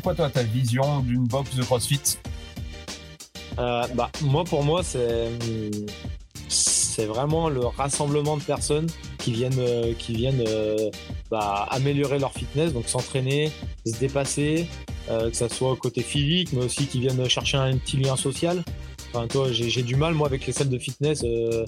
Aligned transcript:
quoi 0.00 0.14
toi 0.14 0.30
ta 0.30 0.42
vision 0.42 1.00
d'une 1.00 1.26
box 1.26 1.54
de 1.54 1.62
CrossFit? 1.62 2.18
Bah, 3.56 4.10
Moi, 4.22 4.44
pour 4.44 4.62
moi, 4.62 4.82
c'est 4.82 5.30
c'est 6.98 7.06
vraiment 7.06 7.48
le 7.48 7.64
rassemblement 7.64 8.36
de 8.36 8.42
personnes 8.42 8.88
qui 9.18 9.30
viennent, 9.30 9.60
euh, 9.60 9.94
qui 9.96 10.14
viennent 10.14 10.42
euh, 10.48 10.90
bah, 11.30 11.68
améliorer 11.70 12.18
leur 12.18 12.32
fitness, 12.32 12.72
donc 12.72 12.88
s'entraîner, 12.88 13.52
se 13.86 13.96
dépasser, 14.00 14.66
euh, 15.08 15.30
que 15.30 15.36
ça 15.36 15.48
soit 15.48 15.70
au 15.70 15.76
côté 15.76 16.02
physique, 16.02 16.52
mais 16.52 16.64
aussi 16.64 16.88
qui 16.88 16.98
viennent 16.98 17.28
chercher 17.28 17.56
un 17.56 17.76
petit 17.76 17.98
lien 17.98 18.16
social. 18.16 18.64
Enfin, 19.14 19.28
toi, 19.28 19.46
j'ai 19.52 19.82
du 19.82 19.94
mal, 19.94 20.14
moi, 20.14 20.26
avec 20.26 20.44
les 20.44 20.52
salles 20.52 20.70
de 20.70 20.78
fitness, 20.78 21.22
de 21.22 21.64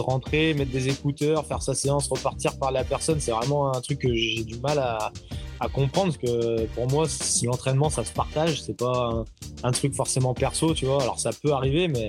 rentrer, 0.00 0.54
mettre 0.54 0.70
des 0.70 0.88
écouteurs, 0.88 1.44
faire 1.44 1.60
sa 1.60 1.74
séance, 1.74 2.08
repartir 2.08 2.56
par 2.56 2.70
la 2.70 2.84
personne. 2.84 3.18
C'est 3.18 3.32
vraiment 3.32 3.74
un 3.74 3.80
truc 3.80 3.98
que 3.98 4.14
j'ai 4.14 4.44
du 4.44 4.58
mal 4.60 4.78
à, 4.78 5.12
à, 5.60 5.68
comprendre. 5.68 6.16
Que 6.16 6.66
pour 6.66 6.88
moi, 6.88 7.06
si 7.08 7.46
l'entraînement, 7.46 7.90
ça 7.90 8.04
se 8.04 8.12
partage, 8.12 8.62
c'est 8.62 8.76
pas 8.76 9.24
un, 9.62 9.70
truc 9.72 9.94
forcément 9.94 10.34
perso, 10.34 10.74
tu 10.74 10.86
vois. 10.86 11.02
Alors, 11.02 11.18
ça 11.18 11.30
peut 11.42 11.52
arriver, 11.52 11.88
mais 11.88 12.08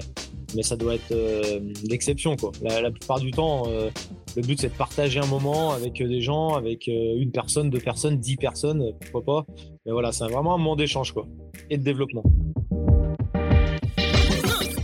mais 0.55 0.63
ça 0.63 0.75
doit 0.75 0.95
être 0.95 1.11
euh, 1.11 1.59
l'exception. 1.87 2.35
Quoi. 2.35 2.51
La, 2.61 2.91
plupart 2.91 3.19
du 3.19 3.31
temps, 3.31 3.63
euh, 3.67 3.89
le 4.35 4.41
but 4.41 4.59
c'est 4.59 4.69
de 4.69 4.73
partager 4.73 5.19
un 5.19 5.25
moment 5.25 5.71
avec 5.71 6.01
euh, 6.01 6.07
des 6.07 6.21
gens, 6.21 6.55
avec 6.55 6.87
une 6.87 7.31
personne, 7.31 7.69
deux 7.69 7.79
personnes, 7.79 8.17
dix 8.17 8.35
personnes, 8.35 8.93
pourquoi 9.11 9.45
pas. 9.45 9.53
Mais 9.85 9.91
voilà, 9.91 10.11
c'est 10.11 10.25
vraiment 10.25 10.55
un 10.55 10.57
moment 10.57 10.75
d'échange 10.75 11.13
quoi, 11.13 11.27
et 11.69 11.77
de 11.77 11.83
développement. 11.83 12.23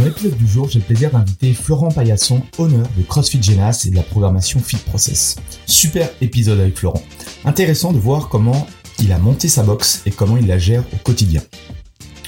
Dans 0.00 0.06
l'épisode 0.06 0.38
du 0.38 0.46
jour, 0.46 0.66
j'ai 0.66 0.78
le 0.78 0.84
plaisir 0.86 1.10
d'inviter 1.10 1.52
Florent 1.52 1.90
Paillasson, 1.90 2.40
honneur 2.56 2.86
de 2.96 3.02
CrossFit 3.02 3.42
Genas 3.42 3.84
et 3.86 3.90
de 3.90 3.96
la 3.96 4.02
programmation 4.02 4.58
Fit 4.58 4.78
Process. 4.78 5.36
Super 5.66 6.08
épisode 6.22 6.58
avec 6.58 6.78
Florent. 6.78 7.02
Intéressant 7.44 7.92
de 7.92 7.98
voir 7.98 8.30
comment 8.30 8.66
il 8.98 9.12
a 9.12 9.18
monté 9.18 9.46
sa 9.46 9.62
box 9.62 10.00
et 10.06 10.10
comment 10.10 10.38
il 10.38 10.46
la 10.46 10.56
gère 10.56 10.84
au 10.94 10.96
quotidien. 11.04 11.42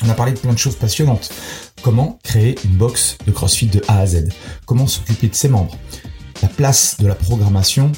On 0.04 0.10
a 0.10 0.12
parlé 0.12 0.32
de 0.32 0.38
plein 0.38 0.52
de 0.52 0.58
choses 0.58 0.76
passionnantes. 0.76 1.32
Comment 1.80 2.18
créer 2.22 2.58
une 2.66 2.76
box 2.76 3.16
de 3.26 3.32
CrossFit 3.32 3.68
de 3.68 3.80
A 3.88 4.00
à 4.00 4.06
Z 4.06 4.28
Comment 4.66 4.86
s'occuper 4.86 5.28
de 5.28 5.34
ses 5.34 5.48
membres 5.48 5.74
La 6.42 6.48
place 6.48 6.98
de 7.00 7.06
la 7.06 7.14
programmation 7.14 7.90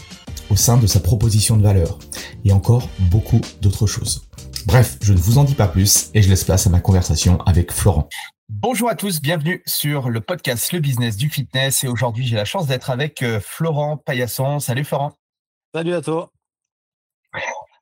au 0.50 0.56
sein 0.56 0.76
de 0.76 0.86
sa 0.86 1.00
proposition 1.00 1.56
de 1.56 1.64
valeur. 1.64 1.98
Et 2.44 2.52
encore 2.52 2.88
beaucoup 3.10 3.40
d'autres 3.60 3.88
choses. 3.88 4.22
Bref, 4.66 4.98
je 5.02 5.12
ne 5.12 5.18
vous 5.18 5.38
en 5.38 5.42
dis 5.42 5.54
pas 5.54 5.66
plus 5.66 6.10
et 6.14 6.22
je 6.22 6.28
laisse 6.28 6.44
place 6.44 6.68
à 6.68 6.70
ma 6.70 6.78
conversation 6.78 7.40
avec 7.44 7.72
Florent. 7.72 8.08
Bonjour 8.50 8.90
à 8.90 8.94
tous, 8.94 9.22
bienvenue 9.22 9.62
sur 9.64 10.10
le 10.10 10.20
podcast 10.20 10.70
Le 10.72 10.78
Business 10.78 11.16
du 11.16 11.30
Fitness. 11.30 11.82
Et 11.82 11.88
aujourd'hui, 11.88 12.26
j'ai 12.26 12.36
la 12.36 12.44
chance 12.44 12.66
d'être 12.66 12.90
avec 12.90 13.22
euh, 13.22 13.40
Florent 13.40 13.96
Paillasson. 13.96 14.58
Salut 14.58 14.84
Florent. 14.84 15.14
Salut 15.74 15.94
à 15.94 16.02
toi. 16.02 16.30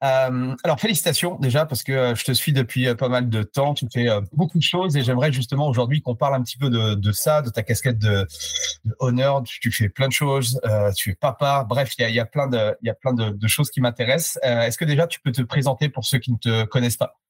Euh, 0.05 0.55
alors 0.63 0.81
félicitations 0.81 1.37
déjà 1.37 1.67
parce 1.67 1.83
que 1.83 1.93
euh, 1.93 2.15
je 2.15 2.25
te 2.25 2.33
suis 2.33 2.53
depuis 2.53 2.95
pas 2.95 3.09
mal 3.09 3.29
de 3.29 3.43
temps. 3.43 3.75
Tu 3.75 3.87
fais 3.93 4.07
beaucoup 4.33 4.59
de 4.59 4.63
choses 4.63 4.97
et 4.97 5.03
j'aimerais 5.03 5.33
justement 5.33 5.67
aujourd'hui 5.67 6.01
qu'on 6.01 6.15
parle 6.15 6.37
un 6.37 6.43
petit 6.43 6.59
peu 6.59 6.71
de, 6.71 7.13
ça, 7.13 7.43
de 7.43 7.51
ta 7.51 7.65
casquette 7.65 7.99
de, 7.99 8.25
honneur. 9.01 9.43
Tu, 9.43 9.73
fais 9.73 9.89
plein 9.89 10.07
de 10.07 10.13
choses. 10.13 10.61
tu 10.97 11.11
es 11.11 11.15
papa. 11.17 11.67
Bref, 11.69 11.93
il 11.99 12.09
y 12.09 12.21
a, 12.21 12.25
plein 12.25 12.47
de, 12.47 12.77
il 12.83 12.87
y 12.87 12.91
a 12.91 12.95
plein 12.95 13.13
de 13.13 13.47
choses 13.49 13.69
qui 13.69 13.81
m'intéressent. 13.81 14.39
Est-ce 14.45 14.79
que 14.79 14.85
déjà 14.85 15.09
tu 15.09 15.19
peux 15.21 15.33
te 15.33 15.43
présenter 15.43 15.89
pour 15.89 16.05
ceux 16.05 16.19
qui 16.19 16.31
ne 16.31 16.39
te 16.39 16.65
connaissent 16.67 16.97
pas? 16.97 17.22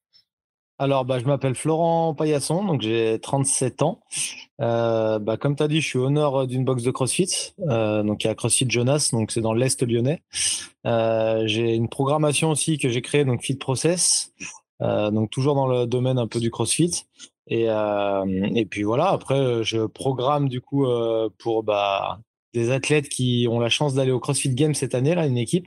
Alors, 0.83 1.05
bah, 1.05 1.21
je 1.21 1.27
m'appelle 1.27 1.55
Florent 1.55 2.13
Paillasson, 2.13 2.65
donc 2.65 2.81
j'ai 2.81 3.21
37 3.21 3.83
ans. 3.83 4.01
Euh, 4.61 5.21
bah, 5.21 5.37
comme 5.37 5.55
tu 5.55 5.63
as 5.63 5.69
dit, 5.69 5.81
je 5.81 5.87
suis 5.87 5.99
honneur 6.01 6.49
d'une 6.49 6.65
box 6.65 6.83
de 6.83 6.91
CrossFit. 6.91 7.55
Euh, 7.69 8.03
donc, 8.03 8.25
il 8.25 8.27
y 8.27 8.31
a 8.31 8.35
CrossFit 8.35 8.69
Jonas, 8.69 9.11
donc 9.13 9.31
c'est 9.31 9.41
dans 9.41 9.55
l'Est 9.55 9.81
lyonnais. 9.87 10.25
Euh, 10.85 11.45
j'ai 11.47 11.77
une 11.77 11.89
programmation 11.89 12.51
aussi 12.51 12.79
que 12.79 12.89
j'ai 12.89 13.01
créée, 13.01 13.25
donc 13.25 13.43
Fit 13.43 13.55
Process, 13.55 14.33
donc 14.81 15.31
toujours 15.31 15.55
dans 15.55 15.69
le 15.69 15.87
domaine 15.87 16.19
un 16.19 16.27
peu 16.27 16.41
du 16.41 16.51
CrossFit. 16.51 17.05
Et, 17.47 17.67
et 17.67 18.67
puis 18.67 18.83
voilà, 18.83 19.11
après, 19.11 19.63
je 19.63 19.87
programme 19.87 20.49
du 20.49 20.61
coup 20.61 20.85
pour 21.39 21.63
bah, 21.63 22.19
des 22.55 22.71
athlètes 22.71 23.09
qui 23.09 23.47
ont 23.51 23.59
la 23.59 23.69
chance 23.69 23.95
d'aller 23.95 24.11
au 24.11 24.21
CrossFit 24.21 24.55
Games 24.55 24.75
cette 24.75 24.95
année, 24.95 25.15
là, 25.15 25.27
une 25.27 25.39
équipe. 25.39 25.67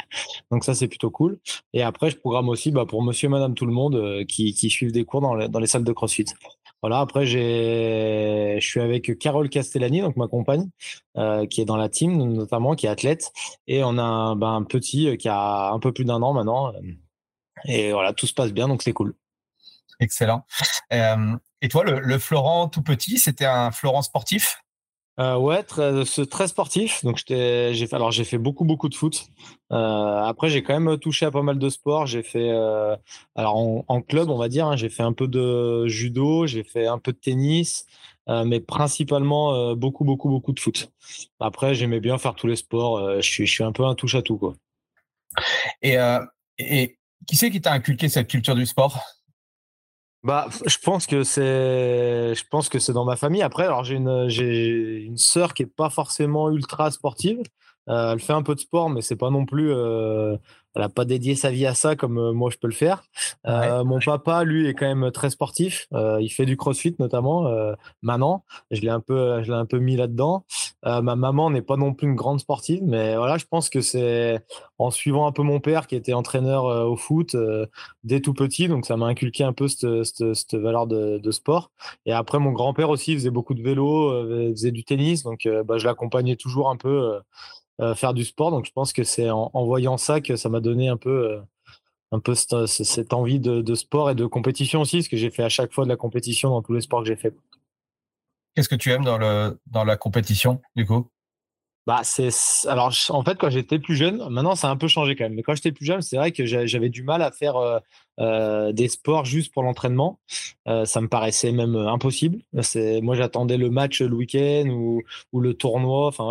Donc 0.51 0.63
ça, 0.63 0.73
c'est 0.73 0.87
plutôt 0.87 1.09
cool. 1.09 1.39
Et 1.73 1.81
après, 1.81 2.09
je 2.09 2.17
programme 2.17 2.49
aussi 2.49 2.71
bah, 2.71 2.85
pour 2.85 3.03
monsieur 3.03 3.27
et 3.27 3.29
madame 3.29 3.55
tout 3.55 3.65
le 3.65 3.73
monde 3.73 3.95
euh, 3.95 4.23
qui, 4.25 4.53
qui, 4.53 4.69
suivent 4.69 4.91
des 4.91 5.05
cours 5.05 5.21
dans, 5.21 5.47
dans 5.47 5.59
les 5.59 5.67
salles 5.67 5.83
de 5.83 5.93
CrossFit. 5.93 6.25
Voilà, 6.81 6.99
après, 6.99 7.25
je 7.25 8.57
suis 8.61 8.79
avec 8.79 9.17
Carole 9.17 9.49
Castellani, 9.49 10.01
donc 10.01 10.17
ma 10.17 10.27
compagne, 10.27 10.69
euh, 11.17 11.47
qui 11.47 11.61
est 11.61 11.65
dans 11.65 11.77
la 11.77 11.89
team, 11.89 12.33
notamment, 12.33 12.75
qui 12.75 12.85
est 12.85 12.89
athlète. 12.89 13.31
Et 13.65 13.83
on 13.83 13.97
a 13.97 14.03
un, 14.03 14.35
bah, 14.35 14.59
petit 14.69 15.07
euh, 15.07 15.15
qui 15.15 15.27
a 15.27 15.71
un 15.71 15.79
peu 15.79 15.91
plus 15.91 16.05
d'un 16.05 16.21
an 16.21 16.33
maintenant. 16.33 16.73
Et 17.65 17.91
voilà, 17.91 18.13
tout 18.13 18.27
se 18.27 18.33
passe 18.33 18.51
bien, 18.51 18.67
donc 18.67 18.83
c'est 18.83 18.93
cool. 18.93 19.15
Excellent. 19.99 20.45
et 20.91 21.67
toi, 21.69 21.83
le 21.85 22.19
Florent 22.19 22.67
tout 22.67 22.83
petit, 22.83 23.17
c'était 23.17 23.45
un 23.45 23.71
Florent 23.71 24.01
sportif? 24.03 24.64
Euh, 25.19 25.37
ouais, 25.37 25.63
très, 25.63 26.03
très 26.29 26.47
sportif. 26.47 27.03
Donc 27.03 27.21
j'ai 27.27 27.73
fait, 27.87 27.93
alors 27.93 28.11
j'ai 28.11 28.25
fait 28.25 28.37
beaucoup 28.37 28.65
beaucoup 28.65 28.89
de 28.89 28.95
foot. 28.95 29.27
Euh, 29.71 29.75
après 30.23 30.49
j'ai 30.49 30.61
quand 30.61 30.79
même 30.79 30.97
touché 30.97 31.25
à 31.25 31.31
pas 31.31 31.41
mal 31.41 31.57
de 31.57 31.69
sports. 31.69 32.05
J'ai 32.05 32.23
fait, 32.23 32.49
euh, 32.49 32.95
alors 33.35 33.55
en, 33.55 34.01
club 34.01 34.29
on 34.29 34.37
va 34.37 34.49
dire, 34.49 34.67
hein, 34.67 34.75
j'ai 34.75 34.89
fait 34.89 35.03
un 35.03 35.13
peu 35.13 35.27
de 35.27 35.87
judo, 35.87 36.47
j'ai 36.47 36.63
fait 36.63 36.87
un 36.87 36.99
peu 36.99 37.13
de 37.13 37.17
tennis, 37.17 37.85
euh, 38.27 38.43
mais 38.43 38.59
principalement 38.59 39.53
euh, 39.55 39.75
beaucoup 39.75 40.03
beaucoup 40.03 40.29
beaucoup 40.29 40.51
de 40.51 40.59
foot. 40.59 40.91
Après 41.39 41.75
j'aimais 41.75 42.01
bien 42.01 42.17
faire 42.17 42.35
tous 42.35 42.47
les 42.47 42.57
sports. 42.57 42.97
Euh, 42.97 43.21
je 43.21 43.29
suis 43.29 43.45
je 43.47 43.51
suis 43.53 43.63
un 43.63 43.71
peu 43.71 43.85
un 43.85 43.95
touche 43.95 44.15
à 44.15 44.21
tout 44.21 44.37
quoi. 44.37 44.53
Et, 45.81 45.95
et 46.57 46.97
qui 47.27 47.35
c'est 47.35 47.51
qui 47.51 47.61
t'a 47.61 47.71
inculqué 47.73 48.09
cette 48.09 48.27
culture 48.27 48.55
du 48.55 48.65
sport? 48.65 48.99
Bah, 50.25 50.47
je 50.65 50.77
pense 50.79 51.05
que 51.05 51.23
c'est, 51.23 52.33
je 52.33 52.43
pense 52.49 52.67
que 52.67 52.79
c'est 52.79 52.93
dans 52.93 53.05
ma 53.05 53.15
famille. 53.15 53.43
Après, 53.43 53.63
alors 53.63 53.83
j'ai 53.83 53.95
une, 53.95 54.27
j'ai 54.27 55.03
une 55.03 55.17
sœur 55.17 55.53
qui 55.53 55.61
est 55.63 55.67
pas 55.67 55.91
forcément 55.91 56.49
ultra 56.49 56.89
sportive. 56.89 57.43
Euh, 57.89 58.13
elle 58.13 58.19
fait 58.19 58.33
un 58.33 58.41
peu 58.41 58.55
de 58.55 58.59
sport, 58.59 58.89
mais 58.89 59.03
c'est 59.03 59.15
pas 59.15 59.29
non 59.29 59.45
plus. 59.45 59.71
Euh, 59.71 60.35
elle 60.73 60.81
a 60.81 60.89
pas 60.89 61.05
dédié 61.05 61.35
sa 61.35 61.51
vie 61.51 61.67
à 61.67 61.75
ça 61.75 61.95
comme 61.95 62.17
euh, 62.17 62.33
moi 62.33 62.49
je 62.49 62.57
peux 62.57 62.67
le 62.67 62.73
faire. 62.73 63.03
Mon 63.45 63.99
papa, 63.99 64.43
lui, 64.43 64.67
est 64.67 64.73
quand 64.73 64.93
même 64.93 65.11
très 65.11 65.29
sportif. 65.29 65.87
Il 65.93 66.29
fait 66.29 66.45
du 66.45 66.57
CrossFit 66.57 66.95
notamment. 66.97 67.47
maintenant, 68.01 68.43
je 68.71 68.81
l'ai 68.81 68.89
un 68.89 69.01
peu, 69.01 69.43
je 69.43 69.51
l'ai 69.51 69.57
un 69.57 69.67
peu 69.67 69.77
mis 69.77 69.95
là-dedans. 69.95 70.43
Ma 70.83 71.15
maman 71.15 71.49
n'est 71.49 71.61
pas 71.61 71.77
non 71.77 71.93
plus 71.93 72.07
une 72.07 72.15
grande 72.15 72.39
sportive, 72.39 72.81
mais 72.83 73.15
voilà, 73.15 73.37
je 73.37 73.45
pense 73.45 73.69
que 73.69 73.81
c'est 73.81 74.39
en 74.77 74.91
suivant 74.91 75.25
un 75.25 75.31
peu 75.31 75.41
mon 75.41 75.59
père 75.59 75.87
qui 75.87 75.95
était 75.95 76.13
entraîneur 76.13 76.65
au 76.65 76.95
foot 76.95 77.35
dès 78.03 78.19
tout 78.19 78.33
petit, 78.33 78.67
donc 78.67 78.85
ça 78.85 78.95
m'a 78.95 79.07
inculqué 79.07 79.43
un 79.43 79.53
peu 79.53 79.67
cette, 79.67 80.53
valeur 80.53 80.85
de, 80.85 81.17
de, 81.17 81.31
sport. 81.31 81.71
Et 82.05 82.13
après, 82.13 82.37
mon 82.37 82.51
grand-père 82.51 82.89
aussi 82.89 83.15
faisait 83.15 83.31
beaucoup 83.31 83.55
de 83.55 83.63
vélo, 83.63 84.51
faisait 84.51 84.71
du 84.71 84.83
tennis, 84.83 85.23
donc 85.23 85.47
bah, 85.65 85.77
je 85.79 85.85
l'accompagnais 85.85 86.35
toujours 86.35 86.69
un 86.69 86.77
peu 86.77 87.19
euh, 87.81 87.93
faire 87.93 88.13
du 88.13 88.23
sport. 88.23 88.51
Donc 88.51 88.65
je 88.65 88.71
pense 88.71 88.93
que 88.93 89.03
c'est 89.03 89.29
en, 89.29 89.49
voyant 89.65 89.97
ça 89.97 90.21
que 90.21 90.35
ça 90.37 90.47
m'a 90.47 90.61
donné 90.61 90.87
un 90.87 90.97
peu, 90.97 91.31
euh, 91.33 91.41
un 92.11 92.19
peu 92.19 92.33
cette, 92.35 93.13
envie 93.13 93.39
de, 93.39 93.75
sport 93.75 94.09
et 94.09 94.15
de 94.15 94.25
compétition 94.25 94.81
aussi, 94.81 94.97
parce 94.97 95.09
que 95.09 95.17
j'ai 95.17 95.29
fait 95.29 95.43
à 95.43 95.49
chaque 95.49 95.73
fois 95.73 95.83
de 95.83 95.89
la 95.89 95.97
compétition 95.97 96.49
dans 96.51 96.61
tous 96.61 96.73
les 96.73 96.81
sports 96.81 97.01
que 97.01 97.07
j'ai 97.07 97.17
fait. 97.17 97.35
Qu'est-ce 98.55 98.69
que 98.69 98.75
tu 98.75 98.91
aimes 98.91 99.03
dans, 99.03 99.17
le, 99.17 99.59
dans 99.67 99.83
la 99.83 99.97
compétition, 99.97 100.61
du 100.75 100.85
coup? 100.85 101.09
Bah, 101.87 102.01
c'est 102.03 102.29
alors 102.67 102.91
en 103.09 103.23
fait 103.23 103.37
quand 103.37 103.51
j'étais 103.51 103.77
plus 103.77 103.95
jeune, 103.95 104.27
maintenant 104.29 104.55
ça 104.55 104.69
a 104.69 104.71
un 104.71 104.75
peu 104.75 104.87
changé 104.87 105.15
quand 105.15 105.25
même. 105.25 105.35
Mais 105.35 105.43
quand 105.43 105.53
j'étais 105.53 105.71
plus 105.71 105.85
jeune, 105.85 106.01
c'est 106.01 106.17
vrai 106.17 106.31
que 106.31 106.43
j'avais 106.43 106.89
du 106.89 107.03
mal 107.03 107.21
à 107.21 107.29
faire 107.29 107.57
euh, 107.57 107.77
euh, 108.19 108.71
des 108.71 108.87
sports 108.87 109.23
juste 109.25 109.53
pour 109.53 109.61
l'entraînement. 109.61 110.19
Euh, 110.67 110.85
ça 110.85 110.99
me 110.99 111.07
paraissait 111.07 111.51
même 111.51 111.75
impossible. 111.75 112.39
C'est 112.63 113.01
moi 113.01 113.13
j'attendais 113.15 113.57
le 113.57 113.69
match 113.69 114.01
le 114.01 114.15
week-end 114.15 114.67
ou, 114.67 115.03
ou 115.31 115.39
le 115.41 115.53
tournoi. 115.53 116.07
Enfin 116.07 116.25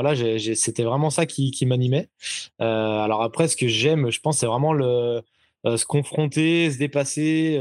c'était 0.56 0.82
vraiment 0.82 1.11
ça 1.11 1.25
qui, 1.25 1.53
qui 1.53 1.67
m'animait. 1.67 2.09
alors 2.59 3.23
après, 3.23 3.47
ce 3.47 3.56
que 3.56 3.69
j'aime, 3.69 4.11
je 4.11 4.21
pense, 4.21 4.38
c'est 4.38 4.47
vraiment 4.47 4.73
le 4.73 5.23
se 5.64 5.84
confronter, 5.84 6.70
se 6.70 6.78
dépasser, 6.78 7.58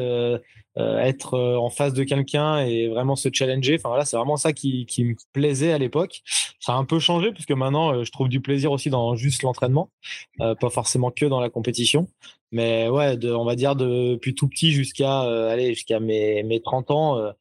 euh, 0.80 0.98
être 0.98 1.36
euh, 1.36 1.56
en 1.56 1.70
face 1.70 1.94
de 1.94 2.04
quelqu'un 2.04 2.58
et 2.66 2.88
vraiment 2.88 3.16
se 3.16 3.30
challenger. 3.32 3.76
Enfin 3.76 3.90
voilà, 3.90 4.06
c'est 4.06 4.18
vraiment 4.18 4.38
ça 4.38 4.54
qui, 4.54 4.88
me 4.98 5.14
plaisait 5.32 5.72
à 5.72 5.78
l'époque. 5.78 6.22
Ça 6.60 6.74
a 6.74 6.76
un 6.78 6.86
peu 6.86 6.98
changé 6.98 7.32
puisque 7.32 7.52
maintenant 7.52 7.94
euh, 7.94 8.04
je 8.04 8.12
trouve 8.12 8.28
du 8.28 8.42
plaisir 8.42 8.72
aussi 8.72 8.90
dans 8.90 9.16
juste 9.16 9.44
l'entraînement, 9.44 9.92
pas 10.40 10.70
forcément 10.72 11.12
que 11.12 11.26
dans 11.26 11.40
la 11.40 11.52
compétition. 11.52 12.08
Mais 12.52 12.90
ouais, 12.90 13.24
on 13.26 13.46
va 13.46 13.56
dire 13.56 13.76
depuis 13.76 14.34
tout 14.34 14.48
petit 14.48 14.72
jusqu'à 14.72 15.56
jusqu'à 15.58 16.00
mes, 16.00 16.42
mes 16.44 16.62
30 16.62 16.92
ans, 16.92 17.34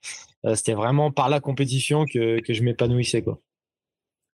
c'était 0.54 0.74
vraiment 0.74 1.10
par 1.10 1.28
la 1.28 1.40
compétition 1.40 2.04
que, 2.04 2.40
que 2.40 2.52
je 2.52 2.62
m'épanouissais 2.62 3.22
quoi. 3.22 3.38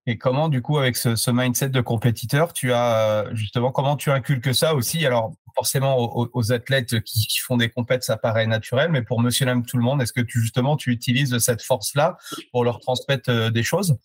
Et 0.09 0.17
comment, 0.17 0.47
du 0.47 0.61
coup, 0.61 0.77
avec 0.77 0.95
ce, 0.95 1.17
ce 1.17 1.31
mindset 1.31 1.67
de 1.67 1.81
compétiteur, 1.81 2.53
tu 2.53 2.71
as 2.71 3.25
justement 3.33 3.73
comment 3.73 3.97
tu 3.97 4.09
inculques 4.09 4.55
ça 4.55 4.73
aussi? 4.73 5.05
Alors, 5.05 5.33
forcément, 5.57 5.97
aux, 6.15 6.51
athlètes 6.51 7.01
qui, 7.01 7.39
font 7.39 7.57
des 7.57 7.69
compètes, 7.69 8.03
ça 8.03 8.15
paraît 8.15 8.45
naturel, 8.45 8.91
mais 8.91 9.01
pour 9.01 9.19
Monsieur 9.19 9.47
Lame 9.47 9.65
tout 9.65 9.77
le 9.77 9.83
monde, 9.83 10.03
est-ce 10.03 10.13
que 10.13 10.21
tu 10.21 10.39
justement 10.39 10.77
tu 10.77 10.91
utilises 10.91 11.35
cette 11.39 11.63
force-là 11.63 12.17
pour 12.51 12.63
leur 12.63 12.79
transmettre 12.79 13.31
euh, 13.31 13.49
des 13.49 13.63
choses? 13.63 13.97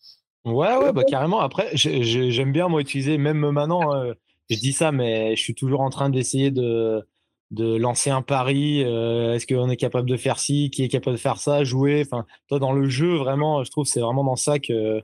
Ouais, 0.46 0.76
ouais, 0.76 0.92
bah 0.92 1.04
carrément. 1.04 1.40
Après, 1.40 1.68
j'aime 1.74 2.52
bien 2.52 2.68
moi 2.68 2.80
utiliser, 2.80 3.18
même 3.18 3.50
maintenant, 3.50 3.94
hein, 3.94 4.14
je 4.48 4.58
dis 4.58 4.72
ça, 4.72 4.90
mais 4.90 5.36
je 5.36 5.42
suis 5.42 5.54
toujours 5.54 5.82
en 5.82 5.90
train 5.90 6.08
d'essayer 6.08 6.50
de 6.50 7.06
de 7.52 7.76
lancer 7.76 8.10
un 8.10 8.22
pari. 8.22 8.82
Euh, 8.82 9.34
est-ce 9.34 9.46
qu'on 9.46 9.68
est 9.68 9.76
capable 9.76 10.08
de 10.08 10.16
faire 10.16 10.38
ci 10.38 10.70
Qui 10.70 10.84
est 10.84 10.88
capable 10.88 11.16
de 11.16 11.20
faire 11.20 11.36
ça 11.36 11.64
Jouer. 11.64 12.02
Enfin, 12.04 12.24
toi, 12.48 12.58
dans 12.58 12.72
le 12.72 12.88
jeu, 12.88 13.14
vraiment, 13.14 13.62
je 13.62 13.70
trouve 13.70 13.86
c'est 13.86 14.00
vraiment 14.00 14.24
dans 14.24 14.36
ça 14.36 14.58
que 14.58 15.02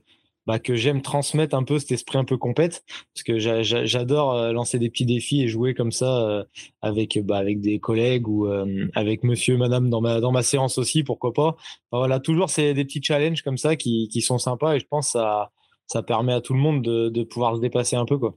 bah, 0.48 0.58
que 0.58 0.74
j'aime 0.74 1.02
transmettre 1.02 1.54
un 1.54 1.62
peu 1.62 1.78
cet 1.78 1.92
esprit 1.92 2.16
un 2.16 2.24
peu 2.24 2.38
compète 2.38 2.82
parce 3.14 3.22
que 3.22 3.38
j'adore 3.38 4.32
euh, 4.32 4.50
lancer 4.52 4.78
des 4.78 4.88
petits 4.88 5.04
défis 5.04 5.42
et 5.42 5.48
jouer 5.48 5.74
comme 5.74 5.92
ça 5.92 6.26
euh, 6.26 6.44
avec 6.80 7.18
bah, 7.22 7.36
avec 7.36 7.60
des 7.60 7.78
collègues 7.80 8.26
ou 8.26 8.46
euh, 8.46 8.88
avec 8.94 9.24
monsieur 9.24 9.58
madame 9.58 9.90
dans 9.90 10.00
ma 10.00 10.20
dans 10.20 10.32
ma 10.32 10.42
séance 10.42 10.78
aussi 10.78 11.04
pourquoi 11.04 11.34
pas. 11.34 11.56
Voilà 11.92 12.18
toujours 12.18 12.48
c'est 12.48 12.72
des 12.72 12.86
petits 12.86 13.02
challenges 13.02 13.42
comme 13.42 13.58
ça 13.58 13.76
qui, 13.76 14.08
qui 14.08 14.22
sont 14.22 14.38
sympas 14.38 14.76
et 14.76 14.80
je 14.80 14.86
pense 14.86 15.08
que 15.08 15.12
ça 15.18 15.50
ça 15.86 16.02
permet 16.02 16.32
à 16.32 16.40
tout 16.40 16.54
le 16.54 16.60
monde 16.60 16.82
de, 16.82 17.10
de 17.10 17.22
pouvoir 17.24 17.56
se 17.56 17.60
dépasser 17.60 17.96
un 17.96 18.06
peu 18.06 18.16
quoi 18.16 18.34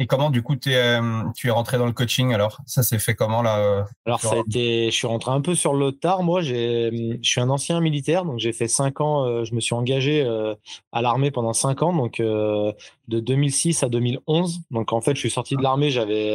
et 0.00 0.06
comment, 0.06 0.30
du 0.30 0.42
coup, 0.42 0.54
es, 0.54 0.98
tu 1.34 1.48
es 1.48 1.50
rentré 1.50 1.76
dans 1.76 1.84
le 1.84 1.92
coaching 1.92 2.32
alors? 2.32 2.62
Ça 2.64 2.82
s'est 2.82 2.98
fait 2.98 3.14
comment 3.14 3.42
là 3.42 3.58
euh, 3.58 3.82
Alors, 4.06 4.18
ça 4.18 4.36
a 4.36 4.38
été, 4.38 4.86
je 4.86 4.96
suis 4.96 5.06
rentré 5.06 5.30
un 5.30 5.42
peu 5.42 5.54
sur 5.54 5.74
le 5.74 5.92
tard. 5.92 6.22
Moi, 6.22 6.40
je 6.40 7.18
suis 7.20 7.38
un 7.38 7.50
ancien 7.50 7.82
militaire, 7.82 8.24
donc 8.24 8.38
j'ai 8.38 8.54
fait 8.54 8.66
cinq 8.66 9.02
ans. 9.02 9.26
Euh, 9.26 9.44
je 9.44 9.54
me 9.54 9.60
suis 9.60 9.74
engagé 9.74 10.22
euh, 10.22 10.54
à 10.90 11.02
l'armée 11.02 11.30
pendant 11.30 11.52
cinq 11.52 11.82
ans, 11.82 11.92
donc 11.92 12.16
de 12.18 12.74
2006 13.08 13.82
à 13.82 13.90
2011. 13.90 14.60
Donc, 14.70 14.94
en 14.94 15.02
fait, 15.02 15.14
je 15.16 15.20
suis 15.20 15.30
sorti 15.30 15.54
de 15.54 15.62
l'armée, 15.62 15.90
j'avais 15.90 16.32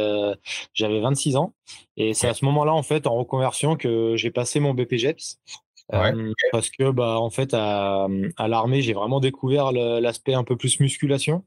j'avais 0.72 1.00
26 1.00 1.34
ans. 1.34 1.52
Et 1.96 2.14
c'est 2.14 2.28
à 2.28 2.34
ce 2.34 2.44
moment-là, 2.44 2.72
en 2.72 2.84
fait, 2.84 3.08
en 3.08 3.16
reconversion, 3.16 3.74
que 3.74 4.14
j'ai 4.14 4.30
passé 4.30 4.60
mon 4.60 4.74
BPJEPS. 4.74 5.40
Parce 5.90 6.70
que, 6.70 6.92
bah, 6.92 7.18
en 7.18 7.30
fait, 7.30 7.52
à, 7.52 8.06
à 8.36 8.46
l'armée, 8.46 8.80
j'ai 8.80 8.92
vraiment 8.92 9.18
découvert 9.18 9.72
l'aspect 9.72 10.34
un 10.34 10.44
peu 10.44 10.56
plus 10.56 10.78
musculation. 10.78 11.42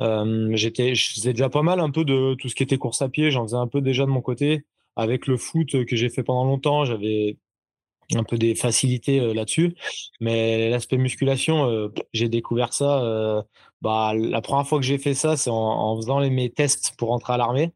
Euh, 0.00 0.50
j'étais, 0.56 0.94
je 0.94 1.12
faisais 1.14 1.32
déjà 1.32 1.48
pas 1.50 1.62
mal 1.62 1.80
un 1.80 1.90
peu 1.90 2.04
de 2.04 2.34
tout 2.34 2.48
ce 2.48 2.54
qui 2.54 2.62
était 2.62 2.78
course 2.78 3.02
à 3.02 3.08
pied. 3.08 3.30
J'en 3.30 3.44
faisais 3.44 3.56
un 3.56 3.68
peu 3.68 3.80
déjà 3.80 4.04
de 4.06 4.10
mon 4.10 4.22
côté. 4.22 4.64
Avec 4.96 5.26
le 5.26 5.36
foot 5.36 5.84
que 5.86 5.96
j'ai 5.96 6.08
fait 6.10 6.22
pendant 6.22 6.44
longtemps, 6.44 6.84
j'avais 6.84 7.38
un 8.16 8.24
peu 8.24 8.38
des 8.38 8.54
facilités 8.54 9.20
euh, 9.20 9.32
là-dessus. 9.32 9.74
Mais 10.20 10.68
l'aspect 10.70 10.96
musculation, 10.96 11.70
euh, 11.70 11.88
j'ai 12.12 12.28
découvert 12.28 12.72
ça. 12.72 13.02
Euh, 13.02 13.42
bah, 13.82 14.12
la 14.14 14.42
première 14.42 14.66
fois 14.66 14.78
que 14.78 14.84
j'ai 14.84 14.98
fait 14.98 15.14
ça, 15.14 15.38
c'est 15.38 15.48
en, 15.50 15.96
faisant 15.96 16.18
les, 16.18 16.28
mes 16.28 16.50
tests 16.50 16.94
pour 16.98 17.12
entrer 17.12 17.32
à 17.32 17.36
l'armée. 17.38 17.72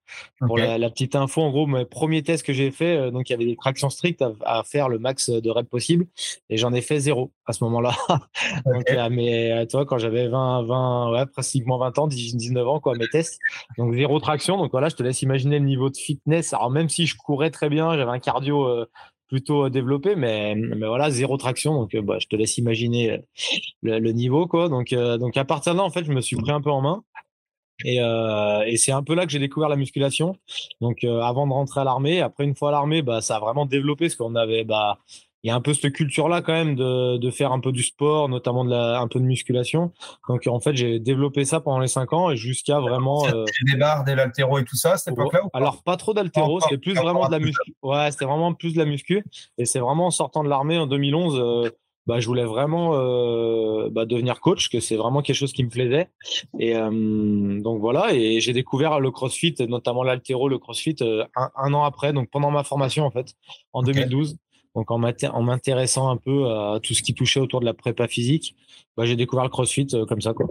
Pour 0.46 0.58
la, 0.58 0.90
petite 0.90 1.16
info, 1.16 1.40
en 1.40 1.50
gros, 1.50 1.66
mes 1.66 1.86
premiers 1.86 2.22
tests 2.22 2.44
que 2.44 2.52
j'ai 2.52 2.70
fait, 2.70 3.10
donc 3.10 3.30
il 3.30 3.32
y 3.32 3.34
avait 3.34 3.46
des 3.46 3.56
tractions 3.56 3.88
strictes 3.88 4.22
à, 4.44 4.62
faire 4.64 4.90
le 4.90 4.98
max 4.98 5.30
de 5.30 5.50
reps 5.50 5.70
possible, 5.70 6.06
et 6.50 6.58
j'en 6.58 6.74
ai 6.74 6.82
fait 6.82 7.00
zéro 7.00 7.32
à 7.46 7.54
ce 7.54 7.64
moment-là. 7.64 7.96
donc, 8.66 8.84
mais 9.12 9.66
toi, 9.68 9.86
quand 9.86 9.96
j'avais 9.96 10.28
20, 10.28 10.64
20, 10.64 11.12
ouais, 11.12 11.24
pratiquement 11.24 11.78
20 11.78 11.98
ans, 11.98 12.06
19 12.06 12.68
ans, 12.68 12.80
quoi, 12.80 12.94
mes 12.96 13.08
tests. 13.08 13.38
Donc 13.78 13.94
zéro 13.94 14.20
traction. 14.20 14.58
Donc 14.58 14.72
voilà, 14.72 14.90
je 14.90 14.96
te 14.96 15.02
laisse 15.02 15.22
imaginer 15.22 15.58
le 15.58 15.64
niveau 15.64 15.88
de 15.88 15.96
fitness. 15.96 16.52
Alors 16.52 16.70
même 16.70 16.90
si 16.90 17.06
je 17.06 17.16
courais 17.16 17.50
très 17.50 17.70
bien, 17.70 17.96
j'avais 17.96 18.10
un 18.10 18.18
cardio 18.18 18.86
plutôt 19.34 19.68
développé, 19.68 20.14
mais, 20.14 20.54
mais 20.54 20.86
voilà, 20.86 21.10
zéro 21.10 21.36
traction. 21.36 21.74
Donc, 21.74 21.92
euh, 21.96 22.02
bah, 22.02 22.18
je 22.20 22.28
te 22.28 22.36
laisse 22.36 22.56
imaginer 22.56 23.10
euh, 23.10 23.18
le, 23.82 24.12
niveau, 24.12 24.46
quoi. 24.46 24.68
Donc, 24.68 24.92
euh, 24.92 25.18
donc, 25.18 25.36
à 25.36 25.44
partir 25.44 25.72
de 25.72 25.78
là, 25.78 25.84
en 25.84 25.90
fait, 25.90 26.04
je 26.04 26.12
me 26.12 26.20
suis 26.20 26.36
pris 26.36 26.52
un 26.52 26.60
peu 26.60 26.70
en 26.70 26.80
main. 26.80 27.02
Et, 27.84 27.96
et 27.96 28.76
c'est 28.76 28.92
un 28.92 29.02
peu 29.02 29.16
là 29.16 29.26
que 29.26 29.32
j'ai 29.32 29.40
découvert 29.40 29.68
la 29.68 29.74
musculation. 29.74 30.36
Donc, 30.80 31.02
avant 31.02 31.48
de 31.48 31.52
rentrer 31.52 31.80
à 31.80 31.84
l'armée, 31.84 32.20
après, 32.20 32.44
une 32.44 32.54
fois 32.54 32.68
à 32.68 32.72
l'armée, 32.72 33.02
bah, 33.02 33.20
ça 33.20 33.36
a 33.36 33.40
vraiment 33.40 33.66
développé 33.66 34.08
ce 34.08 34.16
qu'on 34.16 34.36
avait, 34.36 34.62
bah, 34.62 34.98
il 35.44 35.48
y 35.48 35.50
a 35.50 35.54
un 35.54 35.60
peu 35.60 35.74
cette 35.74 35.92
culture-là 35.92 36.40
quand 36.40 36.54
même 36.54 36.74
de, 36.74 37.18
de, 37.18 37.30
faire 37.30 37.52
un 37.52 37.60
peu 37.60 37.70
du 37.70 37.82
sport, 37.82 38.30
notamment 38.30 38.64
de 38.64 38.70
la, 38.70 38.98
un 38.98 39.08
peu 39.08 39.20
de 39.20 39.26
musculation. 39.26 39.92
Donc 40.26 40.46
en 40.46 40.58
fait, 40.58 40.74
j'ai 40.74 40.98
développé 40.98 41.44
ça 41.44 41.60
pendant 41.60 41.80
les 41.80 41.88
cinq 41.88 42.14
ans 42.14 42.30
et 42.30 42.36
jusqu'à 42.36 42.80
vraiment. 42.80 43.26
Euh... 43.26 43.44
Des 43.70 43.76
barres, 43.76 44.04
des 44.04 44.14
laltéros 44.14 44.58
et 44.58 44.64
tout 44.64 44.76
ça 44.76 44.96
cette 44.96 45.12
époque-là 45.12 45.42
Alors 45.52 45.82
pas 45.82 45.98
trop 45.98 46.14
d'altéros, 46.14 46.60
c'était 46.60 46.78
plus 46.78 46.94
vraiment 46.94 47.26
de 47.26 47.32
la 47.32 47.40
muscu. 47.40 47.74
Ouais, 47.82 48.10
c'était 48.10 48.24
vraiment 48.24 48.54
plus 48.54 48.72
de 48.72 48.78
la 48.78 48.86
muscu. 48.86 49.22
Et 49.58 49.66
c'est 49.66 49.80
vraiment 49.80 50.06
en 50.06 50.10
sortant 50.10 50.44
de 50.44 50.48
l'armée 50.48 50.78
en 50.78 50.86
2011. 50.86 51.38
Euh, 51.38 51.70
bah, 52.06 52.20
je 52.20 52.26
voulais 52.26 52.44
vraiment 52.44 52.94
euh, 52.94 53.88
bah, 53.90 54.06
devenir 54.06 54.40
coach, 54.40 54.70
que 54.70 54.80
c'est 54.80 54.96
vraiment 54.96 55.20
quelque 55.22 55.36
chose 55.36 55.52
qui 55.52 55.64
me 55.64 55.70
plaisait. 55.70 56.08
Et 56.58 56.74
euh, 56.76 57.60
donc 57.60 57.80
voilà, 57.80 58.14
et 58.14 58.40
j'ai 58.40 58.52
découvert 58.52 59.00
le 59.00 59.10
CrossFit, 59.10 59.54
notamment 59.68 60.02
l'altéro, 60.02 60.48
le 60.48 60.58
CrossFit, 60.58 60.96
un, 61.02 61.50
un, 61.56 61.74
an 61.74 61.84
après, 61.84 62.12
donc 62.12 62.30
pendant 62.30 62.50
ma 62.50 62.62
formation 62.62 63.04
en 63.04 63.10
fait, 63.10 63.34
en 63.72 63.82
2012. 63.82 64.36
Donc 64.74 64.90
en 64.90 64.98
m'intéressant 64.98 66.10
un 66.10 66.16
peu 66.16 66.50
à 66.50 66.80
tout 66.82 66.94
ce 66.94 67.02
qui 67.02 67.14
touchait 67.14 67.40
autour 67.40 67.60
de 67.60 67.64
la 67.64 67.74
prépa 67.74 68.08
physique, 68.08 68.56
bah, 68.96 69.04
j'ai 69.04 69.16
découvert 69.16 69.44
le 69.44 69.50
CrossFit 69.50 69.86
euh, 69.94 70.04
comme 70.06 70.20
ça. 70.20 70.34
Quoi. 70.34 70.46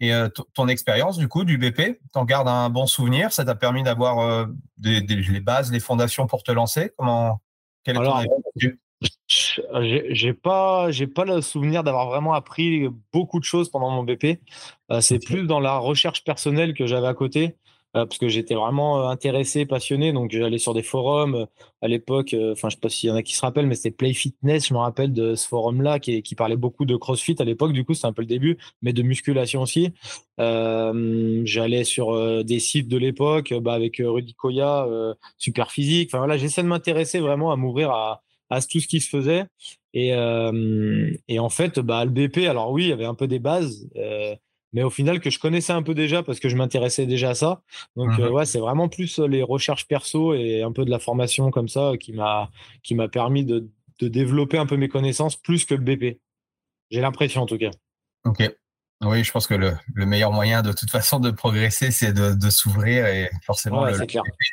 Et 0.00 0.14
euh, 0.14 0.28
ton 0.54 0.68
expérience 0.68 1.18
du 1.18 1.28
coup 1.28 1.44
du 1.44 1.58
BP, 1.58 2.00
t'en 2.12 2.24
gardes 2.24 2.48
un 2.48 2.70
bon 2.70 2.86
souvenir? 2.86 3.32
Ça 3.32 3.44
t'a 3.44 3.54
permis 3.54 3.82
d'avoir 3.82 4.20
euh, 4.20 4.46
des, 4.78 5.00
les 5.00 5.40
bases, 5.40 5.72
les 5.72 5.80
fondations 5.80 6.26
pour 6.26 6.42
te 6.42 6.52
lancer? 6.52 6.92
Comment 6.96 7.40
Quel 7.84 7.98
Alors, 7.98 8.22
j'ai 9.28 10.34
pas 10.34 10.90
j'ai 10.90 11.06
pas 11.06 11.24
le 11.24 11.40
souvenir 11.40 11.82
d'avoir 11.82 12.06
vraiment 12.06 12.34
appris 12.34 12.86
beaucoup 13.12 13.40
de 13.40 13.44
choses 13.44 13.70
pendant 13.70 13.90
mon 13.90 14.04
BP. 14.04 14.40
c'est 15.00 15.18
plus 15.18 15.46
dans 15.46 15.60
la 15.60 15.78
recherche 15.78 16.22
personnelle 16.22 16.74
que 16.74 16.86
j'avais 16.86 17.06
à 17.06 17.14
côté. 17.14 17.56
Euh, 17.96 18.06
parce 18.06 18.18
que 18.18 18.28
j'étais 18.28 18.54
vraiment 18.54 19.00
euh, 19.00 19.08
intéressé, 19.08 19.66
passionné. 19.66 20.12
Donc 20.12 20.30
j'allais 20.30 20.58
sur 20.58 20.74
des 20.74 20.82
forums 20.82 21.34
euh, 21.34 21.46
à 21.82 21.88
l'époque. 21.88 22.36
Enfin, 22.52 22.68
je 22.68 22.76
sais 22.76 22.80
pas 22.80 22.88
s'il 22.88 23.08
y 23.08 23.12
en 23.12 23.16
a 23.16 23.22
qui 23.22 23.34
se 23.34 23.40
rappellent, 23.40 23.66
mais 23.66 23.74
c'était 23.74 23.90
Play 23.90 24.12
Fitness. 24.12 24.68
Je 24.68 24.74
me 24.74 24.78
rappelle 24.78 25.12
de 25.12 25.34
ce 25.34 25.48
forum-là 25.48 25.98
qui, 25.98 26.22
parlait 26.36 26.56
beaucoup 26.56 26.84
de 26.84 26.96
CrossFit 26.96 27.34
à 27.40 27.44
l'époque. 27.44 27.72
Du 27.72 27.84
coup, 27.84 27.94
c'était 27.94 28.06
un 28.06 28.12
peu 28.12 28.22
le 28.22 28.26
début, 28.26 28.58
mais 28.82 28.92
de 28.92 29.02
musculation 29.02 29.62
aussi. 29.62 29.92
j'allais 30.38 31.84
sur 31.84 32.44
des 32.44 32.60
sites 32.60 32.88
de 32.88 32.96
l'époque, 32.96 33.52
bah, 33.54 33.74
avec 33.74 34.00
Rudy 34.04 34.34
Koya, 34.34 34.86
Super 35.38 35.70
Physique. 35.70 36.10
Enfin 36.10 36.18
voilà, 36.18 36.36
j'essaie 36.36 36.62
de 36.62 36.68
m'intéresser 36.68 37.18
vraiment 37.20 37.50
à 37.52 37.56
m'ouvrir 37.56 37.90
à, 37.90 38.22
tout 38.70 38.80
ce 38.80 38.86
qui 38.88 39.00
se 39.00 39.08
faisait. 39.08 39.44
Et, 39.94 40.10
et 41.28 41.38
en 41.38 41.48
fait, 41.48 41.80
bah, 41.80 42.04
le 42.04 42.10
BP, 42.10 42.46
alors 42.48 42.70
oui, 42.72 42.84
il 42.84 42.88
y 42.88 42.92
avait 42.92 43.04
un 43.04 43.14
peu 43.14 43.26
des 43.26 43.40
bases 43.40 43.88
mais 44.72 44.82
au 44.82 44.90
final 44.90 45.20
que 45.20 45.30
je 45.30 45.38
connaissais 45.38 45.72
un 45.72 45.82
peu 45.82 45.94
déjà 45.94 46.22
parce 46.22 46.40
que 46.40 46.48
je 46.48 46.56
m'intéressais 46.56 47.06
déjà 47.06 47.30
à 47.30 47.34
ça. 47.34 47.62
Donc 47.96 48.18
euh, 48.18 48.28
mhm. 48.28 48.34
ouais, 48.34 48.46
c'est 48.46 48.60
vraiment 48.60 48.88
plus 48.88 49.18
euh, 49.18 49.26
les 49.26 49.42
recherches 49.42 49.86
perso 49.86 50.34
et 50.34 50.62
un 50.62 50.72
peu 50.72 50.84
de 50.84 50.90
la 50.90 50.98
formation 50.98 51.50
comme 51.50 51.68
ça 51.68 51.92
qui 51.98 52.12
m'a 52.12 52.50
qui 52.82 52.94
m'a 52.94 53.08
permis 53.08 53.44
de, 53.44 53.68
de, 53.98 54.08
développer 54.08 54.58
un 54.58 54.66
peu 54.66 54.76
mes 54.76 54.88
connaissances 54.88 55.36
plus 55.36 55.64
que 55.64 55.74
le 55.74 55.80
BP. 55.82 56.20
J'ai 56.90 57.00
l'impression 57.00 57.42
en 57.42 57.46
tout 57.46 57.58
cas. 57.58 57.70
Ok. 58.24 58.42
Oui, 59.02 59.24
je 59.24 59.32
pense 59.32 59.46
que 59.46 59.54
le, 59.54 59.72
le, 59.94 60.04
meilleur 60.04 60.30
moyen 60.30 60.60
de 60.60 60.72
toute 60.72 60.90
façon 60.90 61.20
de 61.20 61.30
progresser, 61.30 61.90
c'est 61.90 62.12
de, 62.12 62.34
de 62.34 62.50
s'ouvrir 62.50 63.06
et 63.06 63.30
forcément 63.46 63.84
ouais, 63.84 63.92
le, 63.92 64.06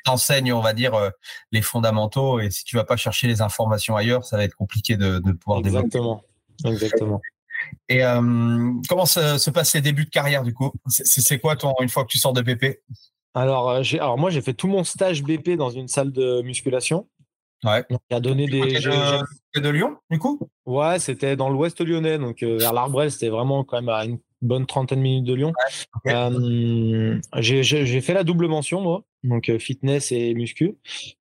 t'enseigne, 0.06 0.54
on 0.54 0.62
va 0.62 0.72
dire, 0.72 0.94
euh, 0.94 1.10
les 1.52 1.62
fondamentaux. 1.62 2.40
Et 2.40 2.50
si 2.50 2.64
tu 2.64 2.78
vas 2.78 2.86
pas 2.86 2.96
chercher 2.96 3.28
les 3.28 3.42
informations 3.42 3.98
ailleurs, 3.98 4.24
ça 4.24 4.38
va 4.38 4.46
être 4.46 4.56
compliqué 4.56 4.96
de, 4.96 5.20
de 5.20 5.32
pouvoir 5.34 5.60
Exactement. 5.60 6.24
développer. 6.64 6.86
Exactement. 6.86 7.22
Et 7.90 8.04
euh, 8.04 8.72
comment 8.90 9.06
se, 9.06 9.38
se, 9.38 9.50
passent 9.50 9.74
les 9.76 9.82
débuts 9.82 10.06
de 10.06 10.10
carrière 10.10 10.44
du 10.44 10.54
coup? 10.54 10.72
C'est 10.88 11.40
quoi 11.40 11.56
ton, 11.56 11.74
une 11.82 11.90
fois 11.90 12.04
que 12.04 12.10
tu 12.10 12.18
sors 12.18 12.34
de 12.34 12.42
BP 12.42 12.80
alors, 13.34 13.70
euh, 13.70 13.84
alors 14.00 14.18
moi 14.18 14.32
j'ai 14.32 14.42
fait 14.42 14.56
tout 14.56 14.68
mon 14.68 14.84
stage 14.84 15.22
BP 15.22 15.52
dans 15.58 15.70
une 15.70 15.88
salle 15.88 16.12
de 16.12 16.42
musculation. 16.42 17.08
Ouais. 17.64 17.86
Donc, 17.90 18.00
a 18.10 18.20
donné 18.20 18.48
des. 18.48 18.62
De, 18.62 19.60
de, 19.60 19.70
Lyon 19.70 19.98
du 20.10 20.18
coup? 20.18 20.40
Ouais, 20.66 20.98
c'était 20.98 21.36
dans 21.36 21.50
l'ouest 21.50 21.80
lyonnais, 21.80 22.18
donc 22.18 22.42
euh, 22.42 22.58
vers 22.58 22.74
l'Arbrel, 22.74 23.12
c'était 23.12 23.30
vraiment 23.30 23.64
quand 23.64 23.78
même 23.78 23.90
à 23.90 24.06
une 24.06 24.20
bonne 24.42 24.66
trentaine 24.66 25.00
de 25.00 25.04
minutes 25.04 25.26
de 25.26 25.34
Lyon. 25.36 25.54
j'ai 27.36 28.02
fait 28.02 28.14
la 28.14 28.24
double 28.24 28.48
mention, 28.48 28.82
moi, 28.82 29.04
donc 29.24 29.56
fitness 29.60 30.12
et 30.12 30.34
muscu. 30.34 30.76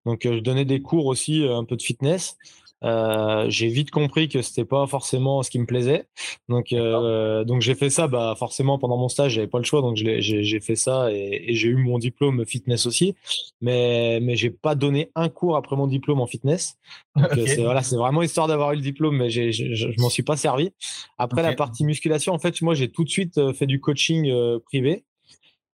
Donc, 0.07 0.21
je 0.25 0.41
donnais 0.41 0.65
des 0.65 0.81
cours 0.81 1.07
aussi, 1.07 1.47
un 1.47 1.65
peu 1.65 1.77
de 1.77 1.83
fitness. 1.83 2.37
Euh, 2.85 3.47
j'ai 3.49 3.69
vite 3.69 3.91
compris 3.91 4.29
que 4.29 4.43
c'était 4.43 4.65
pas 4.65 4.87
forcément 4.87 5.43
ce 5.43 5.51
qui 5.51 5.59
me 5.59 5.67
plaisait. 5.67 6.07
Donc, 6.49 6.73
euh, 6.73 7.45
donc 7.45 7.63
j'ai 7.63 7.75
fait 7.75 7.91
ça. 7.91 8.07
Bah, 8.07 8.35
forcément, 8.39 8.79
pendant 8.79 8.99
mon 8.99 9.09
stage, 9.09 9.33
j'avais 9.33 9.47
pas 9.47 9.59
le 9.59 9.65
choix, 9.65 9.81
donc 9.81 9.97
j'ai 9.97 10.61
fait 10.61 10.77
ça 10.77 11.11
et, 11.11 11.55
j'ai 11.55 11.69
eu 11.69 11.77
mon 11.77 11.99
diplôme 11.99 12.45
fitness 12.45 12.87
aussi. 12.87 13.15
Mais, 13.61 14.21
mais 14.21 14.37
j'ai 14.37 14.51
pas 14.51 14.75
donné 14.75 15.11
un 15.15 15.29
cours 15.29 15.57
après 15.57 15.77
mon 15.77 15.87
diplôme 15.87 16.21
en 16.21 16.27
fitness. 16.27 16.77
Donc, 17.17 17.39
euh, 17.39 17.45
c'est 17.47 17.63
voilà, 17.63 17.83
c'est 17.83 17.97
vraiment 17.97 18.23
histoire 18.23 18.47
d'avoir 18.47 18.73
eu 18.73 18.77
le 18.77 18.83
diplôme, 18.83 19.17
mais 19.17 19.31
je, 19.31 19.51
je 19.51 20.01
m'en 20.01 20.11
suis 20.11 20.23
pas 20.23 20.37
servi. 20.37 20.73
Après 21.17 21.43
la 21.43 21.55
partie 21.55 21.85
musculation, 21.85 22.35
en 22.35 22.39
fait, 22.39 22.61
moi, 22.61 22.75
j'ai 22.75 22.91
tout 22.91 23.05
de 23.05 23.09
suite 23.09 23.53
fait 23.53 23.67
du 23.67 23.81
coaching 23.81 24.31
privé. 24.67 25.05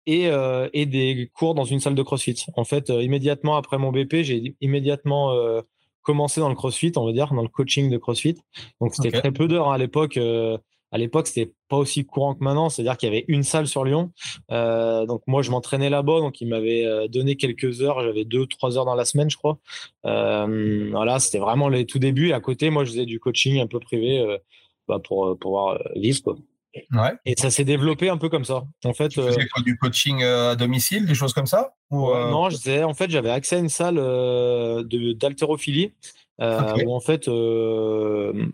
Et, 0.07 0.31
et, 0.73 0.87
des 0.87 1.31
cours 1.35 1.55
dans 1.55 1.67
une 1.67 1.81
salle 1.81 1.95
de 1.95 2.03
CrossFit. 2.03 2.47
En 2.57 2.65
fait, 2.65 2.89
immédiatement 2.89 3.57
après 3.57 3.77
mon 3.77 3.93
BP, 3.93 4.23
j'ai 4.23 4.57
immédiatement 4.63 5.35
commencé 6.03 6.41
dans 6.41 6.49
le 6.49 6.55
CrossFit, 6.55 6.93
on 6.97 7.05
va 7.05 7.13
dire, 7.13 7.33
dans 7.33 7.43
le 7.43 7.49
coaching 7.49 7.91
de 7.91 7.99
CrossFit. 7.99 8.37
Donc 8.81 8.95
c'était 8.95 9.17
très 9.19 9.33
peu 9.33 9.49
d'heures 9.49 9.71
à 9.71 9.79
l'époque. 9.79 10.17
Euh, 10.17 10.57
à 10.91 10.97
l'époque, 10.97 11.27
c'était 11.27 11.53
pas 11.69 11.77
aussi 11.77 12.07
courant 12.07 12.35
que 12.35 12.43
maintenant, 12.43 12.71
c'est-à-dire 12.71 12.97
qu'il 12.97 13.11
y 13.11 13.13
avait 13.13 13.27
une 13.29 13.43
salle 13.43 13.67
sur 13.67 13.85
Lyon. 13.85 14.11
Euh, 14.51 15.05
donc 15.05 15.23
moi, 15.27 15.43
je 15.43 15.51
m'entraînais 15.51 15.91
là-bas, 15.91 16.21
donc 16.21 16.41
il 16.41 16.49
m'avait 16.49 16.87
euh, 16.87 17.09
donné 17.09 17.37
quelques 17.37 17.83
heures. 17.83 18.03
J'avais 18.03 18.25
deux, 18.25 18.47
trois 18.47 18.79
heures 18.79 18.87
dans 18.87 18.95
la 18.95 19.05
semaine, 19.05 19.29
je 19.29 19.37
crois. 19.37 19.59
voilà, 20.03 21.19
c'était 21.19 21.39
vraiment 21.39 21.69
les 21.69 21.85
tout 21.85 21.99
débuts. 21.99 22.29
Et 22.29 22.33
à 22.33 22.41
côté, 22.41 22.71
moi, 22.71 22.85
je 22.85 22.93
faisais 22.93 23.07
du 23.07 23.21
coaching 23.21 23.61
un 23.61 23.67
peu 23.67 23.81
privé 23.81 24.39
bah, 24.89 24.99
pour 24.99 25.39
pouvoir 25.39 25.79
vivre. 25.95 26.23
Quoi. 26.23 26.37
Et 27.25 27.35
ça 27.37 27.51
s'est 27.51 27.65
développé 27.65 28.09
un 28.09 28.17
peu 28.19 28.29
comme 28.29 28.45
ça. 28.45 28.65
En 28.85 28.95
fait, 28.95 29.09
tu 29.09 29.21
faisais 29.21 29.41
euh, 29.41 29.63
du 29.63 29.79
coaching 29.79 30.23
euh, 30.23 30.53
à 30.53 30.57
domicile, 30.57 31.07
des 31.07 31.15
choses 31.15 31.33
comme 31.33 31.47
ça 31.47 31.75
Ou 31.91 32.11
euh, 32.11 32.31
Non, 32.31 32.51
je 32.51 32.83
en 32.83 32.95
fait, 32.95 33.11
j'avais 33.11 33.31
accès 33.31 33.57
à 33.57 33.59
une 33.59 33.69
salle 33.69 33.97
d'haltérophilie. 35.17 35.93
où 36.41 36.95
en 36.95 37.01
fait 37.01 37.27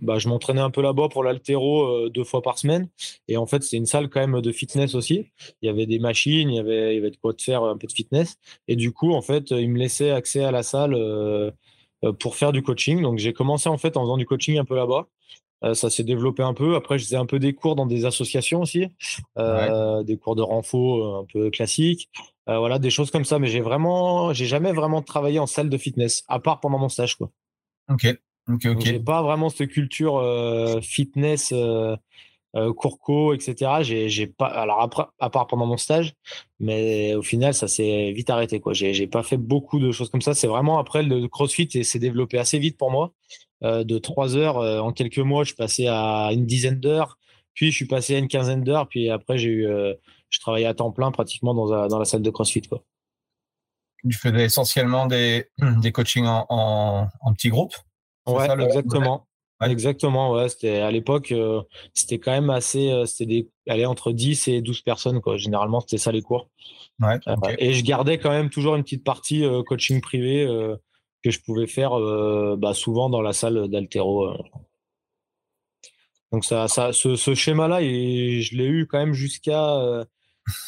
bah, 0.00 0.18
je 0.18 0.28
m'entraînais 0.28 0.60
un 0.62 0.70
peu 0.70 0.80
là-bas 0.82 1.08
pour 1.10 1.22
l'altéro 1.22 2.08
deux 2.08 2.24
fois 2.24 2.40
par 2.42 2.58
semaine. 2.58 2.88
Et 3.28 3.36
en 3.36 3.46
fait 3.46 3.62
c'est 3.62 3.76
une 3.76 3.86
salle 3.86 4.08
quand 4.08 4.20
même 4.26 4.40
de 4.40 4.52
fitness 4.52 4.94
aussi. 4.94 5.26
Il 5.60 5.66
y 5.66 5.68
avait 5.68 5.84
des 5.84 5.98
machines 5.98 6.48
il 6.48 6.56
y 6.56 6.58
avait, 6.58 6.94
il 6.94 6.96
y 6.96 6.98
avait 6.98 7.10
de 7.10 7.16
quoi 7.16 7.34
faire 7.38 7.62
un 7.62 7.76
peu 7.76 7.86
de 7.86 7.92
fitness. 7.92 8.36
Et 8.68 8.76
du 8.76 8.92
coup 8.92 9.12
en 9.12 9.20
fait 9.20 9.50
ils 9.50 9.68
me 9.68 9.78
laissaient 9.78 10.12
accès 10.12 10.42
à 10.42 10.50
la 10.50 10.62
salle 10.62 10.96
pour 12.20 12.36
faire 12.36 12.52
du 12.52 12.62
coaching. 12.62 13.02
Donc 13.02 13.18
j'ai 13.18 13.34
commencé 13.34 13.68
en 13.68 13.76
fait 13.76 13.98
en 13.98 14.02
faisant 14.02 14.16
du 14.16 14.24
coaching 14.24 14.58
un 14.58 14.64
peu 14.64 14.76
là-bas. 14.76 15.06
euh, 15.06 15.13
ça 15.73 15.90
s'est 15.90 16.04
développé 16.04 16.42
un 16.42 16.54
peu. 16.54 16.75
Après, 16.76 16.99
je 16.99 17.04
faisais 17.04 17.16
un 17.16 17.26
peu 17.26 17.38
des 17.38 17.54
cours 17.54 17.76
dans 17.76 17.87
des 17.87 18.04
associations 18.04 18.61
aussi, 18.61 18.87
euh, 19.38 20.02
des 20.02 20.18
cours 20.18 20.37
de 20.37 20.42
renfort 20.42 21.04
euh, 21.04 21.20
un 21.23 21.26
peu 21.32 21.50
classiques. 21.50 22.11
voilà, 22.46 22.78
des 22.78 22.90
choses 22.90 23.11
comme 23.11 23.25
ça. 23.25 23.38
Mais 23.38 23.46
j'ai 23.46 23.61
vraiment, 23.61 24.32
j'ai 24.32 24.46
jamais 24.46 24.73
vraiment 24.73 25.02
travaillé 25.02 25.38
en 25.38 25.46
salle 25.46 25.70
de 25.70 25.78
fitness, 25.78 26.25
à 26.28 26.38
part 26.38 26.61
pendant 26.61 26.78
mon 26.78 26.88
stage, 26.88 27.16
quoi. 27.16 27.30
Ok. 27.88 28.06
Ok, 28.46 28.66
ok. 28.66 28.80
J'ai 28.84 29.00
pas 29.00 29.23
vraiment 29.23 29.49
cette 29.49 29.70
culture 29.70 30.23
fitness, 30.82 31.52
euh, 32.56 32.73
courco, 32.73 33.34
etc. 33.34 33.82
J'ai, 33.82 34.08
j'ai 34.08 34.28
pas, 34.28 34.46
alors 34.46 34.80
après, 34.80 35.02
à 35.18 35.28
part 35.28 35.49
pendant 35.49 35.66
mon 35.66 35.76
stage, 35.76 36.14
mais 36.61 37.16
au 37.16 37.23
final, 37.23 37.52
ça 37.52 37.66
s'est 37.66 38.12
vite 38.12 38.30
arrêté, 38.30 38.61
quoi. 38.61 38.73
J'ai, 38.73 38.94
j'ai 38.94 39.08
pas 39.08 39.25
fait 39.25 39.37
beaucoup 39.37 39.80
de 39.80 39.90
choses 39.90 40.08
comme 40.08 40.20
ça. 40.20 40.34
C'est 40.34 40.46
vraiment 40.46 40.78
après 40.78 41.02
le 41.02 41.26
CrossFit 41.26 41.68
et 41.75 41.82
s'est 41.82 41.99
développé 41.99 42.38
assez 42.38 42.61
vite 42.61 42.78
pour 42.78 42.92
moi. 42.92 43.12
Euh, 43.62 43.84
de 43.84 43.99
trois 43.99 44.37
heures. 44.37 44.58
Euh, 44.58 44.80
en 44.80 44.92
quelques 44.92 45.18
mois, 45.18 45.44
je 45.44 45.49
suis 45.49 45.56
passé 45.56 45.87
à 45.87 46.30
une 46.32 46.44
dizaine 46.44 46.80
d'heures. 46.80 47.18
Puis 47.54 47.70
je 47.70 47.76
suis 47.76 47.87
passé 47.87 48.16
à 48.16 48.18
une 48.18 48.28
quinzaine 48.28 48.64
d'heures. 48.64 48.88
Puis 48.88 49.11
après, 49.11 49.38
j'ai 49.38 49.49
eu, 49.49 49.66
euh, 49.66 49.94
je 50.28 50.40
travaillais 50.40 50.66
à 50.66 50.75
temps 50.75 50.90
plein 50.90 51.12
pratiquement 51.12 51.54
dans, 51.54 51.87
dans 51.87 51.99
la 51.99 52.04
salle 52.04 52.23
de 52.23 52.30
CrossFit. 52.30 52.62
Quoi. 52.62 52.82
Tu 54.08 54.16
faisais 54.16 54.44
essentiellement 54.44 55.06
des, 55.06 55.46
des 55.80 55.92
coachings 55.92 56.26
en, 56.26 56.46
en, 56.49 57.34
petits 57.34 57.49
groupes 57.49 57.75
Ouais, 58.26 58.50
exactement. 58.50 59.26
Exactement, 59.62 60.32
ouais. 60.32 60.49
C'était 60.50 60.80
à 60.80 60.90
l'époque, 60.90 61.32
c'était 61.94 62.18
quand 62.18 62.32
même 62.32 62.50
assez, 62.50 62.92
c'était 63.06 63.49
des, 63.66 63.87
entre 63.87 64.12
10 64.12 64.49
et 64.49 64.61
12 64.61 64.82
personnes, 64.82 65.20
quoi. 65.23 65.38
Généralement, 65.38 65.80
c'était 65.80 65.96
ça 65.96 66.12
les 66.12 66.20
cours. 66.20 66.50
Ouais, 67.00 67.18
et 67.58 67.73
je 67.73 67.82
gardais 67.82 68.18
quand 68.18 68.30
même 68.30 68.50
toujours 68.50 68.76
une 68.76 68.82
petite 68.82 69.04
partie 69.04 69.46
coaching 69.66 70.02
privé 70.02 70.46
que 71.24 71.30
je 71.30 71.40
pouvais 71.40 71.66
faire 71.66 71.98
euh, 71.98 72.54
bah, 72.56 72.74
souvent 72.74 73.08
dans 73.08 73.22
la 73.22 73.32
salle 73.32 73.68
d'altéro. 73.68 74.26
Euh. 74.26 74.36
Donc 76.30 76.44
ça, 76.44 76.68
ce, 76.68 77.34
schéma-là, 77.34 77.80
je 77.80 78.56
l'ai 78.56 78.66
eu 78.66 78.86
quand 78.86 78.98
même 78.98 79.14
jusqu'à, 79.14 79.76
euh, 79.76 80.04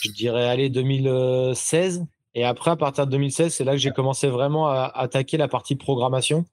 je 0.00 0.10
dirais, 0.12 0.46
aller 0.46 0.70
2016. 0.70 2.06
Et 2.34 2.44
après, 2.44 2.70
à 2.70 2.76
partir 2.76 3.06
de 3.06 3.10
2016, 3.12 3.52
c'est 3.52 3.64
là 3.64 3.72
que 3.72 3.78
j'ai 3.78 3.90
commencé 3.90 4.28
vraiment 4.28 4.68
à 4.68 4.84
attaquer 4.94 5.36
la 5.36 5.48
partie 5.48 5.76
programmation 5.76 6.46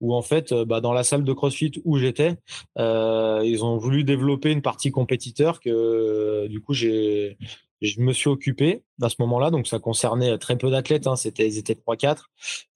où 0.00 0.14
en 0.14 0.22
fait, 0.22 0.52
bah, 0.52 0.80
dans 0.80 0.92
la 0.92 1.04
salle 1.04 1.24
de 1.24 1.32
CrossFit 1.32 1.72
où 1.84 1.98
j'étais, 1.98 2.36
ils 2.76 3.60
ont 3.62 3.76
voulu 3.76 4.02
développer 4.02 4.50
une 4.50 4.62
partie 4.62 4.90
compétiteur 4.90 5.60
que 5.60 6.46
du 6.48 6.60
coup 6.60 6.74
j'ai 6.74 7.38
je 7.80 8.00
me 8.00 8.12
suis 8.12 8.28
occupé 8.28 8.84
à 9.02 9.08
ce 9.08 9.16
moment-là, 9.20 9.50
donc 9.50 9.66
ça 9.66 9.78
concernait 9.78 10.36
très 10.38 10.56
peu 10.56 10.70
d'athlètes, 10.70 11.06
hein, 11.06 11.16
c'était, 11.16 11.46
ils 11.46 11.58
étaient 11.58 11.74
3-4. 11.74 12.24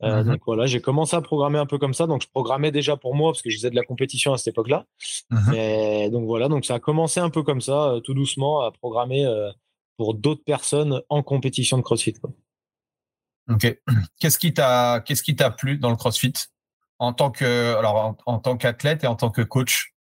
Euh, 0.02 0.22
mmh 0.22 0.28
donc 0.28 0.40
voilà, 0.46 0.66
j'ai 0.66 0.80
commencé 0.80 1.16
à 1.16 1.20
programmer 1.20 1.58
un 1.58 1.66
peu 1.66 1.78
comme 1.78 1.94
ça, 1.94 2.06
donc 2.06 2.22
je 2.22 2.28
programmais 2.28 2.70
déjà 2.70 2.96
pour 2.96 3.14
moi 3.14 3.32
parce 3.32 3.42
que 3.42 3.50
je 3.50 3.56
faisais 3.56 3.70
de 3.70 3.76
la 3.76 3.84
compétition 3.84 4.32
à 4.32 4.38
cette 4.38 4.48
époque-là. 4.48 4.84
Mmh 5.30 6.10
donc 6.10 6.26
voilà, 6.26 6.48
donc 6.48 6.64
ça 6.64 6.74
a 6.74 6.78
commencé 6.80 7.20
un 7.20 7.30
peu 7.30 7.42
comme 7.42 7.60
ça, 7.60 7.90
euh, 7.90 8.00
tout 8.00 8.14
doucement, 8.14 8.60
à 8.60 8.72
programmer 8.72 9.24
euh, 9.24 9.50
pour 9.96 10.14
d'autres 10.14 10.44
personnes 10.44 11.02
en 11.08 11.22
compétition 11.22 11.78
de 11.78 11.82
CrossFit. 11.82 12.14
Ok. 13.50 13.80
Qu'est-ce 14.20 14.38
qui 14.38 14.52
t'a, 14.52 15.00
qu'est-ce 15.00 15.22
qui 15.22 15.36
t'a 15.36 15.50
plu 15.50 15.78
dans 15.78 15.90
le 15.90 15.96
CrossFit? 15.96 16.34
En 16.98 17.12
tant 17.12 17.30
que, 17.30 17.76
alors 17.76 18.16
en 18.26 18.38
tant 18.38 18.56
qu'athlète 18.56 19.04
et 19.04 19.06
en 19.06 19.14
tant 19.14 19.30
que 19.30 19.42
coach? 19.42 19.94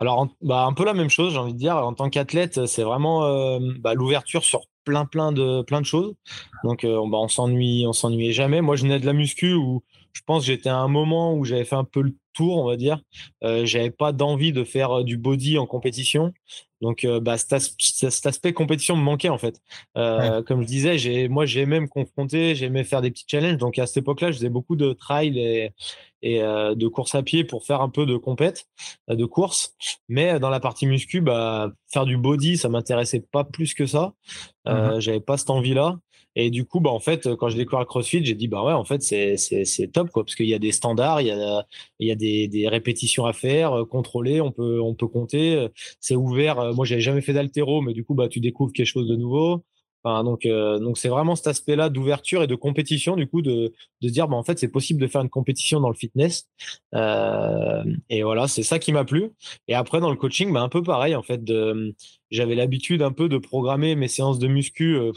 Alors, 0.00 0.28
bah, 0.42 0.64
un 0.64 0.72
peu 0.72 0.84
la 0.84 0.94
même 0.94 1.08
chose, 1.08 1.32
j'ai 1.32 1.38
envie 1.38 1.54
de 1.54 1.58
dire. 1.58 1.76
En 1.76 1.94
tant 1.94 2.10
qu'athlète, 2.10 2.66
c'est 2.66 2.82
vraiment 2.82 3.24
euh, 3.24 3.58
bah, 3.78 3.94
l'ouverture 3.94 4.44
sur 4.44 4.62
plein, 4.84 5.06
plein 5.06 5.32
de, 5.32 5.62
plein 5.62 5.80
de 5.80 5.86
choses. 5.86 6.14
Donc, 6.64 6.84
euh, 6.84 7.00
bah, 7.08 7.18
on 7.18 7.28
s'ennuie, 7.28 7.84
on 7.86 7.92
s'ennuyait 7.92 8.32
jamais. 8.32 8.60
Moi, 8.60 8.76
je 8.76 8.82
venais 8.82 9.00
de 9.00 9.06
la 9.06 9.14
muscu 9.14 9.54
où 9.54 9.82
je 10.12 10.20
pense 10.26 10.42
que 10.42 10.46
j'étais 10.48 10.68
à 10.68 10.76
un 10.76 10.88
moment 10.88 11.34
où 11.34 11.44
j'avais 11.44 11.64
fait 11.64 11.76
un 11.76 11.84
peu 11.84 12.02
le 12.02 12.14
tour, 12.34 12.58
on 12.58 12.66
va 12.66 12.76
dire. 12.76 13.00
Euh, 13.42 13.64
j'avais 13.64 13.90
pas 13.90 14.12
d'envie 14.12 14.52
de 14.52 14.64
faire 14.64 15.02
du 15.02 15.16
body 15.16 15.58
en 15.58 15.66
compétition. 15.66 16.32
Donc, 16.82 17.06
bah, 17.22 17.38
cet, 17.38 18.26
aspect 18.26 18.52
compétition 18.52 18.96
me 18.96 19.02
manquait 19.02 19.28
en 19.28 19.38
fait. 19.38 19.60
Comme 19.94 20.62
je 20.62 20.66
disais, 20.66 20.98
j'ai, 20.98 21.28
moi, 21.28 21.46
j'aimais 21.46 21.80
me 21.80 21.88
confronter, 21.88 22.54
j'aimais 22.54 22.84
faire 22.84 23.02
des 23.02 23.10
petits 23.10 23.24
challenges. 23.26 23.56
Donc, 23.56 23.78
à 23.78 23.86
cette 23.86 23.98
époque-là, 23.98 24.30
je 24.30 24.36
faisais 24.36 24.50
beaucoup 24.50 24.76
de 24.76 24.92
trail 24.92 25.38
et, 25.38 25.72
et 26.22 26.42
euh, 26.42 26.74
de 26.74 26.88
course 26.88 27.14
à 27.14 27.22
pied 27.22 27.44
pour 27.44 27.64
faire 27.64 27.80
un 27.80 27.88
peu 27.88 28.06
de 28.06 28.16
compète, 28.16 28.66
euh, 29.10 29.14
de 29.14 29.24
course. 29.24 29.76
Mais 30.08 30.34
euh, 30.34 30.38
dans 30.38 30.50
la 30.50 30.60
partie 30.60 30.86
muscu, 30.86 31.20
bah, 31.20 31.70
faire 31.92 32.04
du 32.04 32.16
body, 32.16 32.56
ça 32.56 32.68
m'intéressait 32.68 33.20
pas 33.20 33.44
plus 33.44 33.74
que 33.74 33.86
ça. 33.86 34.12
Mmh 34.66 34.98
j'avais 34.98 35.20
pas 35.20 35.36
cette 35.36 35.50
envie-là. 35.50 35.96
Et 36.36 36.50
du 36.50 36.64
coup, 36.64 36.80
bah, 36.80 36.90
en 36.90 37.00
fait, 37.00 37.34
quand 37.36 37.48
j'ai 37.48 37.58
découvert 37.58 37.86
CrossFit, 37.86 38.24
j'ai 38.24 38.34
dit, 38.34 38.48
bah 38.48 38.62
ouais, 38.64 38.72
en 38.72 38.84
fait, 38.84 39.02
c'est, 39.02 39.36
c'est, 39.36 39.88
top, 39.88 40.10
quoi, 40.10 40.24
parce 40.24 40.36
qu'il 40.36 40.46
y 40.46 40.54
a 40.54 40.58
des 40.58 40.72
standards, 40.72 41.20
il 41.22 41.28
y 41.28 41.30
a, 41.30 41.66
il 41.98 42.08
y 42.08 42.12
a 42.12 42.14
des, 42.14 42.48
des 42.48 42.68
répétitions 42.68 43.26
à 43.26 43.32
faire, 43.32 43.84
contrôler, 43.90 44.40
on 44.40 44.52
peut, 44.52 44.80
on 44.80 44.94
peut 44.94 45.08
compter. 45.08 45.68
C'est 46.00 46.16
ouvert. 46.16 46.74
Moi, 46.74 46.84
j'avais 46.86 47.00
jamais 47.00 47.22
fait 47.22 47.32
d'altéro, 47.32 47.80
mais 47.82 47.94
du 47.94 48.04
coup, 48.04 48.14
bah, 48.14 48.28
tu 48.28 48.40
découvres 48.40 48.72
quelque 48.72 48.86
chose 48.86 49.08
de 49.08 49.16
nouveau 49.16 49.64
donc, 50.22 50.46
euh, 50.46 50.78
donc 50.78 50.98
c'est 50.98 51.08
vraiment 51.08 51.34
cet 51.34 51.48
aspect-là 51.48 51.88
d'ouverture 51.88 52.42
et 52.42 52.46
de 52.46 52.54
compétition, 52.54 53.16
du 53.16 53.26
coup, 53.26 53.42
de, 53.42 53.72
de 54.02 54.08
dire, 54.08 54.28
bah, 54.28 54.36
en 54.36 54.44
fait, 54.44 54.58
c'est 54.58 54.68
possible 54.68 55.00
de 55.00 55.06
faire 55.08 55.20
une 55.20 55.28
compétition 55.28 55.80
dans 55.80 55.88
le 55.88 55.94
fitness. 55.94 56.48
Euh, 56.94 57.82
et 58.08 58.22
voilà, 58.22 58.46
c'est 58.46 58.62
ça 58.62 58.78
qui 58.78 58.92
m'a 58.92 59.04
plu. 59.04 59.30
Et 59.68 59.74
après, 59.74 60.00
dans 60.00 60.10
le 60.10 60.16
coaching, 60.16 60.52
bah, 60.52 60.62
un 60.62 60.68
peu 60.68 60.82
pareil, 60.82 61.16
en 61.16 61.22
fait, 61.22 61.40
j'avais 62.30 62.54
l'habitude 62.54 63.02
un 63.02 63.12
peu 63.12 63.28
de 63.28 63.38
programmer 63.38 63.96
mes 63.96 64.08
séances 64.08 64.38
de 64.38 64.46
muscu. 64.46 64.96
Euh, 64.96 65.12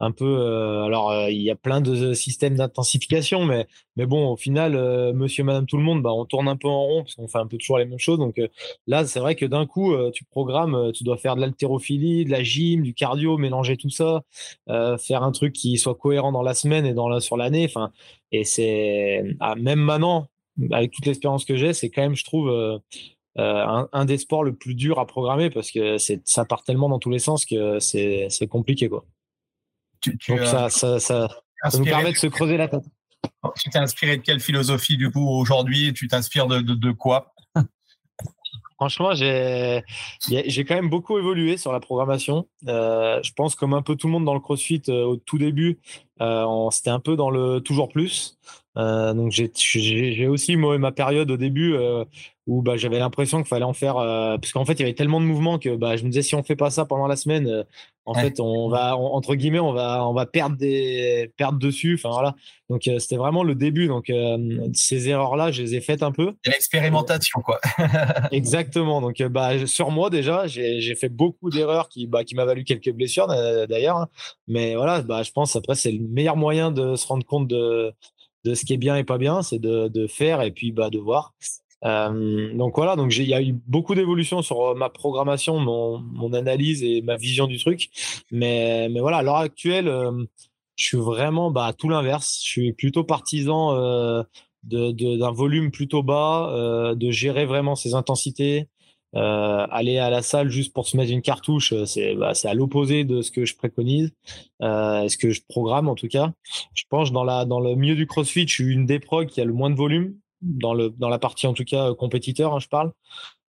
un 0.00 0.12
peu. 0.12 0.24
Euh, 0.24 0.84
alors, 0.84 1.10
euh, 1.10 1.30
il 1.30 1.42
y 1.42 1.50
a 1.50 1.56
plein 1.56 1.80
de 1.80 2.14
systèmes 2.14 2.56
d'intensification, 2.56 3.44
mais, 3.44 3.66
bon, 3.96 4.30
au 4.32 4.36
final, 4.36 4.74
euh, 4.74 5.12
monsieur, 5.12 5.44
madame, 5.44 5.66
tout 5.66 5.76
le 5.76 5.82
monde, 5.82 6.02
bah, 6.02 6.12
on 6.12 6.24
tourne 6.24 6.48
un 6.48 6.56
peu 6.56 6.68
en 6.68 6.82
rond 6.82 7.02
parce 7.02 7.14
qu'on 7.14 7.28
fait 7.28 7.38
un 7.38 7.46
peu 7.46 7.58
toujours 7.58 7.78
les 7.78 7.84
mêmes 7.84 7.98
choses. 7.98 8.18
Donc 8.18 8.40
là, 8.86 9.06
c'est 9.06 9.20
vrai 9.20 9.34
que 9.36 9.44
d'un 9.46 9.66
coup, 9.66 9.94
tu 10.12 10.24
programmes, 10.24 10.92
tu 10.92 11.04
dois 11.04 11.18
faire 11.18 11.36
de 11.36 11.42
l'haltérophilie, 11.42 12.24
de 12.24 12.30
la 12.30 12.42
gym, 12.42 12.82
du 12.82 12.94
cardio, 12.94 13.36
mélanger 13.38 13.76
tout 13.76 13.90
ça, 13.90 14.22
faire 14.98 15.22
un 15.22 15.32
truc 15.32 15.52
qui 15.52 15.78
soit 15.78 15.94
cohérent 15.94 16.32
dans 16.32 16.42
la 16.42 16.54
semaine 16.54 16.86
et 16.86 16.94
dans 16.94 17.08
la, 17.08 17.20
sur 17.20 17.36
l'année. 17.36 17.68
Et 18.32 18.44
c'est 18.44 19.36
ah, 19.40 19.54
même 19.56 19.80
maintenant, 19.80 20.28
avec 20.72 20.92
toute 20.92 21.06
l'expérience 21.06 21.44
que 21.44 21.56
j'ai, 21.56 21.72
c'est 21.74 21.90
quand 21.90 22.02
même, 22.02 22.16
je 22.16 22.24
trouve. 22.24 22.50
un, 23.36 23.88
un, 23.92 24.04
des 24.04 24.18
sports 24.18 24.44
le 24.44 24.54
plus 24.54 24.74
dur 24.74 24.98
à 24.98 25.06
programmer 25.06 25.50
parce 25.50 25.70
que 25.70 25.96
ça 25.98 26.44
part 26.44 26.62
tellement 26.64 26.88
dans 26.88 26.98
tous 26.98 27.10
les 27.10 27.18
sens 27.20 27.44
que 27.46 27.78
c'est 27.78 28.48
compliqué 28.48 28.88
quoi. 28.88 29.04
Donc 30.28 30.40
ça, 30.40 30.68
ça, 30.70 30.98
ça, 31.00 31.28
nous 31.78 31.84
permet 31.84 32.12
de 32.12 32.16
se 32.16 32.26
creuser 32.26 32.56
la 32.56 32.68
tête. 32.68 32.84
Tu 33.56 33.70
t'es 33.70 33.78
inspiré 33.78 34.16
de 34.16 34.22
quelle 34.22 34.40
philosophie 34.40 34.96
du 34.96 35.10
coup 35.10 35.26
aujourd'hui? 35.28 35.92
Tu 35.92 36.08
t'inspires 36.08 36.46
de, 36.46 36.60
de, 36.60 36.92
quoi? 36.92 37.34
Franchement, 38.76 39.12
j'ai 39.14 39.82
quand 40.30 40.74
même 40.74 40.90
beaucoup 40.90 41.18
évolué 41.18 41.56
sur 41.56 41.72
la 41.72 41.80
programmation. 41.80 42.46
Euh, 42.68 43.20
je 43.22 43.32
pense 43.32 43.54
comme 43.54 43.74
un 43.74 43.82
peu 43.82 43.96
tout 43.96 44.06
le 44.06 44.12
monde 44.12 44.24
dans 44.24 44.34
le 44.34 44.40
CrossFit 44.40 44.82
euh, 44.88 45.04
au 45.04 45.16
tout 45.16 45.38
début, 45.38 45.78
euh, 46.20 46.70
c'était 46.70 46.90
un 46.90 47.00
peu 47.00 47.16
dans 47.16 47.30
le 47.30 47.60
toujours 47.60 47.88
plus. 47.88 48.38
Donc 48.76 49.32
j'ai 49.32 50.26
aussi 50.28 50.56
moi, 50.56 50.78
ma 50.78 50.92
période 50.92 51.30
au 51.30 51.36
début 51.36 51.76
où 52.46 52.62
bah, 52.62 52.78
j'avais 52.78 52.98
l'impression 52.98 53.38
qu'il 53.38 53.48
fallait 53.48 53.64
en 53.64 53.74
faire 53.74 53.96
parce 53.96 54.52
qu'en 54.52 54.64
fait 54.64 54.74
il 54.74 54.80
y 54.80 54.82
avait 54.84 54.94
tellement 54.94 55.20
de 55.20 55.26
mouvements 55.26 55.58
que 55.58 55.76
bah, 55.76 55.96
je 55.96 56.04
me 56.04 56.08
disais 56.08 56.22
si 56.22 56.34
on 56.34 56.42
fait 56.42 56.56
pas 56.56 56.70
ça 56.70 56.86
pendant 56.86 57.06
la 57.06 57.16
semaine 57.16 57.66
euh, 58.06 58.10
en 58.10 58.14
fait 58.14 58.40
on 58.40 58.68
va 58.68 58.96
entre 58.96 59.34
guillemets 59.34 59.60
on 59.60 59.72
va 59.72 60.06
on 60.06 60.12
va 60.12 60.26
perdre 60.26 60.56
des 60.56 61.32
perdre 61.36 61.58
dessus 61.58 61.94
enfin 61.94 62.10
voilà. 62.10 62.34
Donc 62.68 62.86
euh, 62.88 62.98
c'était 62.98 63.16
vraiment 63.16 63.42
le 63.42 63.54
début. 63.54 63.88
Donc 63.88 64.12
ces 64.74 65.08
erreurs 65.08 65.36
là 65.36 65.50
je 65.50 65.62
les 65.62 65.74
ai 65.74 65.80
faites 65.80 66.02
un 66.02 66.12
peu. 66.12 66.34
L'expérimentation 66.46 67.40
quoi. 67.40 67.60
Exactement. 68.32 69.00
Donc 69.00 69.20
bah 69.22 69.66
sur 69.66 69.90
moi 69.90 70.10
déjà 70.10 70.46
j'ai 70.46 70.94
fait 70.94 71.08
beaucoup 71.08 71.50
d'erreurs 71.50 71.88
qui 71.88 72.06
bah, 72.06 72.24
qui 72.24 72.34
m'a 72.34 72.44
valu 72.44 72.64
quelques 72.64 72.92
blessures 72.92 73.28
d'ailleurs 73.68 73.96
hein. 73.96 74.08
mais 74.48 74.74
voilà 74.74 75.02
bah 75.02 75.22
je 75.22 75.30
pense 75.30 75.56
après 75.56 75.74
c'est 75.74 75.92
le 75.92 76.06
meilleur 76.08 76.36
moyen 76.36 76.70
de 76.70 76.96
se 76.96 77.06
rendre 77.06 77.24
compte 77.24 77.48
de 77.48 77.92
de 78.44 78.54
ce 78.54 78.64
qui 78.64 78.72
est 78.72 78.78
bien 78.78 78.96
et 78.96 79.04
pas 79.04 79.18
bien, 79.18 79.42
c'est 79.42 79.58
de, 79.58 79.88
de, 79.88 80.06
faire 80.06 80.40
et 80.42 80.50
puis 80.50 80.72
bah, 80.72 80.90
de 80.90 80.98
voir. 80.98 81.34
Euh, 81.84 82.54
donc 82.54 82.76
voilà, 82.76 82.96
donc 82.96 83.16
il 83.16 83.24
y 83.24 83.34
a 83.34 83.42
eu 83.42 83.52
beaucoup 83.66 83.94
d'évolution 83.94 84.42
sur 84.42 84.60
euh, 84.62 84.74
ma 84.74 84.90
programmation, 84.90 85.58
mon, 85.58 85.98
mon, 85.98 86.32
analyse 86.34 86.82
et 86.82 87.02
ma 87.02 87.16
vision 87.16 87.46
du 87.46 87.58
truc. 87.58 87.90
Mais, 88.30 88.88
mais 88.90 89.00
voilà, 89.00 89.18
à 89.18 89.22
l'heure 89.22 89.36
actuelle, 89.36 89.88
euh, 89.88 90.24
je 90.76 90.84
suis 90.84 90.98
vraiment 90.98 91.50
bah, 91.50 91.72
tout 91.76 91.88
l'inverse. 91.88 92.40
Je 92.44 92.48
suis 92.48 92.72
plutôt 92.72 93.04
partisan 93.04 93.74
euh, 93.74 94.22
d'un 94.62 94.92
de, 94.92 95.34
volume 95.34 95.70
plutôt 95.70 96.02
bas, 96.02 96.94
de 96.94 97.10
gérer 97.10 97.46
vraiment 97.46 97.76
ses 97.76 97.94
intensités, 97.94 98.68
aller 99.14 99.98
à 99.98 100.10
la 100.10 100.22
salle 100.22 100.50
juste 100.50 100.74
pour 100.74 100.86
se 100.86 100.96
mettre 100.96 101.12
une 101.12 101.22
cartouche, 101.22 101.72
c'est 101.86 102.14
bah, 102.14 102.32
à 102.44 102.54
l'opposé 102.54 103.04
de 103.04 103.22
ce 103.22 103.30
que 103.30 103.46
je 103.46 103.56
préconise, 103.56 104.12
ce 104.60 105.16
que 105.16 105.30
je 105.30 105.40
programme 105.48 105.88
en 105.88 105.94
tout 105.94 106.08
cas. 106.08 106.32
Je 106.74 106.84
pense 106.90 107.10
dans 107.10 107.24
la 107.24 107.46
dans 107.46 107.60
le 107.60 107.74
milieu 107.74 107.94
du 107.94 108.06
CrossFit, 108.06 108.46
je 108.46 108.54
suis 108.54 108.72
une 108.72 108.84
des 108.84 109.00
pros 109.00 109.24
qui 109.24 109.40
a 109.40 109.44
le 109.46 109.54
moins 109.54 109.70
de 109.70 109.76
volume 109.76 110.14
dans 110.42 110.74
le 110.74 110.90
dans 110.90 111.08
la 111.08 111.18
partie 111.18 111.46
en 111.46 111.54
tout 111.54 111.64
cas 111.64 111.94
compétiteur, 111.94 112.54
hein, 112.54 112.60
je 112.60 112.68
parle. 112.68 112.92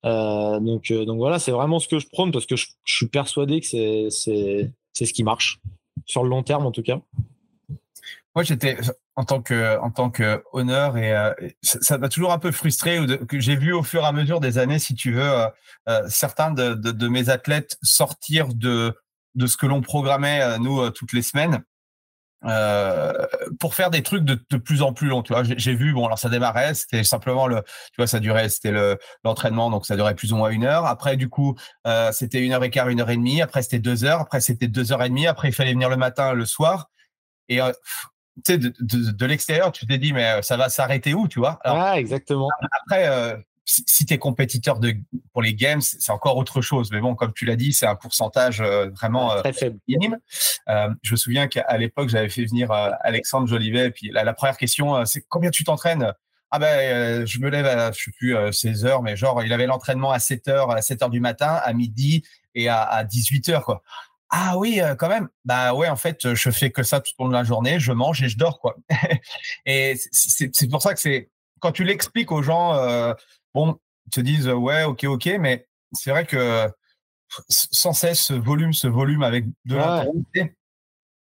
Euh, 0.06 0.60
donc 0.60 0.92
euh, 0.92 1.06
donc 1.06 1.18
voilà, 1.18 1.40
c'est 1.40 1.52
vraiment 1.52 1.80
ce 1.80 1.88
que 1.88 2.00
je 2.00 2.08
prône 2.08 2.32
parce 2.32 2.46
que 2.46 2.56
je, 2.56 2.68
suis 2.86 3.08
persuadé 3.08 3.62
que 3.62 4.10
c'est 4.10 5.06
ce 5.06 5.14
qui 5.14 5.24
marche 5.24 5.60
sur 6.06 6.24
le 6.24 6.30
long 6.30 6.44
terme 6.44 6.66
en 6.66 6.72
tout 6.72 6.84
cas. 6.84 7.00
Moi, 8.34 8.44
j'étais 8.44 8.78
en 9.16 9.26
tant 9.26 9.42
que 9.42 9.78
en 9.80 9.92
tant 9.92 10.10
que 10.10 10.42
honneur 10.54 10.98
et 10.98 11.14
euh, 11.14 11.34
ça 11.62 11.98
m'a 11.98 12.08
toujours 12.08 12.32
un 12.32 12.40
peu 12.40 12.52
frustré 12.52 13.00
ou 13.00 13.06
que 13.26 13.40
j'ai 13.40 13.56
vu 13.56 13.74
au 13.74 13.84
fur 13.84 14.04
et 14.04 14.06
à 14.06 14.14
mesure 14.14 14.40
des 14.40 14.58
années, 14.58 14.80
si 14.80 14.96
tu 14.96 15.12
veux, 15.12 15.22
euh, 15.22 15.48
euh, 15.90 16.04
certains 16.08 16.52
de, 16.52 16.74
de, 16.74 16.92
de, 16.92 17.08
mes 17.10 17.30
athlètes 17.30 17.78
sortir 17.82 18.54
de 18.54 18.96
de 19.36 19.48
ce 19.48 19.58
que 19.58 19.66
l'on 19.66 19.82
programmait 19.82 20.42
euh, 20.42 20.58
nous 20.58 20.82
euh, 20.82 20.90
toutes 20.92 21.14
les 21.14 21.22
semaines. 21.22 21.64
Pour 23.60 23.76
faire 23.76 23.90
des 23.90 24.04
trucs 24.04 24.24
de, 24.24 24.40
de 24.50 24.58
plus 24.58 24.82
en 24.82 24.94
plus 24.94 25.08
longs, 25.08 25.24
tu 25.24 25.34
vois. 25.34 25.44
J'ai 25.44 25.76
vu, 25.76 25.94
bon, 25.94 26.06
alors 26.06 26.20
ça 26.20 26.30
démarrait, 26.30 26.74
c'était 26.74 27.04
simplement 27.04 27.48
le, 27.48 27.62
tu 27.62 27.98
vois, 27.98 28.08
ça 28.08 28.20
durait, 28.20 28.50
c'était 28.50 28.72
le 28.72 28.98
l'entraînement, 29.24 29.70
donc 29.70 29.86
ça 29.86 29.96
durait 29.96 30.16
plus 30.16 30.34
ou 30.34 30.38
moins 30.38 30.50
une 30.50 30.66
heure. 30.66 30.86
Après, 30.86 31.18
du 31.18 31.30
coup, 31.30 31.56
c'était 32.12 32.42
une 32.44 32.54
heure 32.54 32.64
et 32.64 32.70
quart, 32.70 32.90
une 32.90 33.02
heure 33.02 33.10
et 33.10 33.18
demie. 33.18 33.42
Après, 33.42 33.62
c'était 33.62 33.80
deux 33.80 34.04
heures. 34.04 34.22
Après, 34.22 34.42
c'était 34.42 34.68
deux 34.68 34.92
heures 34.92 35.04
et 35.04 35.10
demie. 35.10 35.28
Après, 35.28 35.50
il 35.50 35.54
fallait 35.54 35.74
venir 35.74 35.90
le 35.90 35.98
matin, 35.98 36.34
le 36.34 36.46
soir. 36.46 36.90
Et 37.50 37.58
tu 37.58 38.54
sais, 38.54 38.58
de, 38.58 38.74
de, 38.80 39.12
de 39.12 39.26
l'extérieur, 39.26 39.72
tu 39.72 39.86
t'es 39.86 39.98
dit, 39.98 40.14
mais 40.14 40.26
euh, 40.26 40.42
ça 40.42 40.56
va 40.56 40.70
s'arrêter 40.70 41.14
où, 41.14 41.28
tu 41.28 41.40
vois? 41.40 41.60
Alors, 41.64 41.90
exactement. 41.90 42.48
Après, 42.82 43.44
si 43.88 44.06
tu 44.06 44.14
es 44.14 44.18
compétiteur 44.18 44.80
de, 44.80 44.96
pour 45.34 45.42
les 45.42 45.54
games, 45.54 45.82
c'est 45.82 46.12
encore 46.12 46.38
autre 46.38 46.62
chose. 46.62 46.92
Mais 46.92 47.00
bon, 47.00 47.16
comme 47.16 47.34
tu 47.34 47.46
l'as 47.46 47.56
dit, 47.56 47.74
c'est 47.74 47.86
un 47.86 47.96
pourcentage 47.96 48.62
euh, 48.62 48.90
vraiment 48.90 49.34
euh, 49.34 49.42
minime. 49.88 50.18
Euh, 50.70 50.90
je 51.02 51.14
me 51.14 51.18
souviens 51.18 51.48
qu'à 51.48 51.78
l'époque, 51.78 52.10
j'avais 52.10 52.30
fait 52.30 52.46
venir 52.46 52.72
Alexandre 52.72 53.48
Jolivet. 53.48 53.88
Et 53.88 53.92
puis 53.92 54.10
la, 54.12 54.24
la 54.24 54.34
première 54.34 54.58
question, 54.58 55.06
c'est 55.06 55.24
combien 55.28 55.50
tu 55.50 55.64
t'entraînes? 55.64 56.14
Ah 56.52 56.60
ben, 56.60 57.26
je 57.26 57.40
me 57.40 57.50
lève 57.50 57.66
à, 57.66 57.92
je 57.94 58.04
sais 58.04 58.12
plus, 58.12 58.36
16 58.52 58.86
heures, 58.86 59.02
mais 59.02 59.16
genre, 59.16 59.42
il 59.42 59.54
avait 59.54 59.68
l'entraînement 59.68 60.12
à 60.12 60.20
7 60.20 60.50
heures, 60.50 60.72
à 60.72 60.82
7 60.82 61.04
heures 61.04 61.10
du 61.10 61.22
matin, 61.22 61.60
à 61.64 61.72
midi 61.72 62.24
et 62.56 62.68
à, 62.68 62.82
à 62.82 63.06
18 63.06 63.50
heures, 63.50 63.64
quoi. 63.64 63.82
Ah 64.34 64.58
oui, 64.58 64.80
euh, 64.80 64.96
quand 64.96 65.10
même. 65.10 65.28
Bah 65.44 65.74
ouais, 65.74 65.90
en 65.90 65.98
fait, 65.98 66.34
je 66.34 66.52
fais 66.52 66.72
que 66.72 66.84
ça 66.84 67.02
tout 67.02 67.12
au 67.18 67.24
long 67.24 67.30
de 67.30 67.34
la 67.34 67.44
journée, 67.44 67.82
je 67.82 67.92
mange 67.92 68.24
et 68.24 68.30
je 68.30 68.38
dors, 68.38 68.60
quoi. 68.60 68.78
et 69.66 69.96
c'est 70.12 70.70
pour 70.70 70.82
ça 70.82 70.94
que 70.94 71.02
c'est 71.02 71.30
quand 71.60 71.74
tu 71.74 71.84
l'expliques 71.84 72.32
aux 72.32 72.42
gens, 72.42 72.74
bon, 73.54 73.78
ils 74.08 74.12
te 74.12 74.22
disent 74.22 74.48
ouais, 74.50 74.84
ok, 74.84 75.04
ok, 75.06 75.26
mais 75.40 75.68
c'est 75.94 76.12
vrai 76.12 76.26
que 76.26 76.68
sans 77.50 77.94
cesse 77.94 78.26
ce 78.26 78.34
volume, 78.34 78.74
ce 78.74 78.88
volume 78.88 79.24
avec 79.24 79.46
de 79.66 79.76
ouais. 79.76 80.56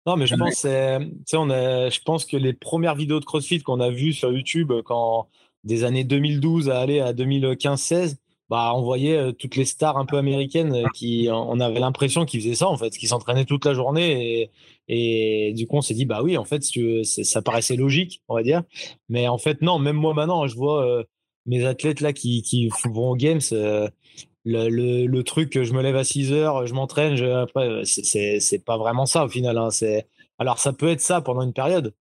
Non, 0.04 0.16
mais 0.16 0.26
je 0.26 0.34
pense, 0.34 0.54
c'est, 0.54 0.98
on 1.34 1.48
a, 1.50 1.88
je 1.88 2.00
pense 2.00 2.24
que 2.24 2.36
les 2.36 2.52
premières 2.52 2.96
vidéos 2.96 3.20
de 3.20 3.24
CrossFit 3.24 3.60
qu'on 3.62 3.78
a 3.78 3.90
vues 3.90 4.12
sur 4.12 4.32
YouTube 4.32 4.72
quand 4.84 5.28
des 5.62 5.84
années 5.84 6.02
2012 6.02 6.70
à 6.70 6.80
aller 6.80 6.98
à 6.98 7.12
2015-16, 7.12 8.16
bah, 8.48 8.72
on 8.74 8.82
voyait 8.82 9.16
euh, 9.16 9.32
toutes 9.32 9.56
les 9.56 9.64
stars 9.64 9.96
un 9.96 10.04
peu 10.04 10.18
américaines 10.18 10.74
euh, 10.74 10.84
qui, 10.92 11.28
on 11.30 11.58
avait 11.60 11.80
l'impression 11.80 12.26
qu'ils 12.26 12.42
faisaient 12.42 12.56
ça, 12.56 12.68
en 12.68 12.76
fait, 12.76 12.90
qu'ils 12.90 13.08
s'entraînaient 13.08 13.44
toute 13.44 13.64
la 13.64 13.72
journée. 13.72 14.42
Et, 14.88 15.48
et, 15.48 15.52
du 15.54 15.66
coup, 15.66 15.76
on 15.76 15.80
s'est 15.80 15.94
dit, 15.94 16.04
bah 16.04 16.22
oui, 16.22 16.36
en 16.36 16.44
fait, 16.44 16.62
ça 17.04 17.40
paraissait 17.40 17.76
logique, 17.76 18.22
on 18.28 18.34
va 18.34 18.42
dire. 18.42 18.62
Mais 19.08 19.28
en 19.28 19.38
fait, 19.38 19.62
non, 19.62 19.78
même 19.78 19.96
moi 19.96 20.12
maintenant, 20.14 20.46
je 20.48 20.56
vois 20.56 20.84
euh, 20.84 21.04
mes 21.46 21.64
athlètes 21.64 22.00
là 22.00 22.12
qui, 22.12 22.42
qui 22.42 22.70
vont 22.84 23.10
aux 23.10 23.16
Games. 23.16 23.40
le, 23.50 23.88
le, 24.44 25.06
le, 25.06 25.22
truc, 25.22 25.62
je 25.62 25.72
me 25.72 25.82
lève 25.82 25.96
à 25.96 26.04
6 26.04 26.32
heures, 26.32 26.66
je 26.66 26.74
m'entraîne, 26.74 27.16
c'est 27.84 28.64
pas 28.64 28.76
vraiment 28.76 29.06
ça 29.06 29.24
au 29.24 29.28
final. 29.28 29.58
Hein, 29.58 29.70
alors, 30.38 30.58
ça 30.58 30.72
peut 30.72 30.88
être 30.88 31.00
ça 31.00 31.20
pendant 31.20 31.42
une 31.42 31.52
période, 31.52 31.94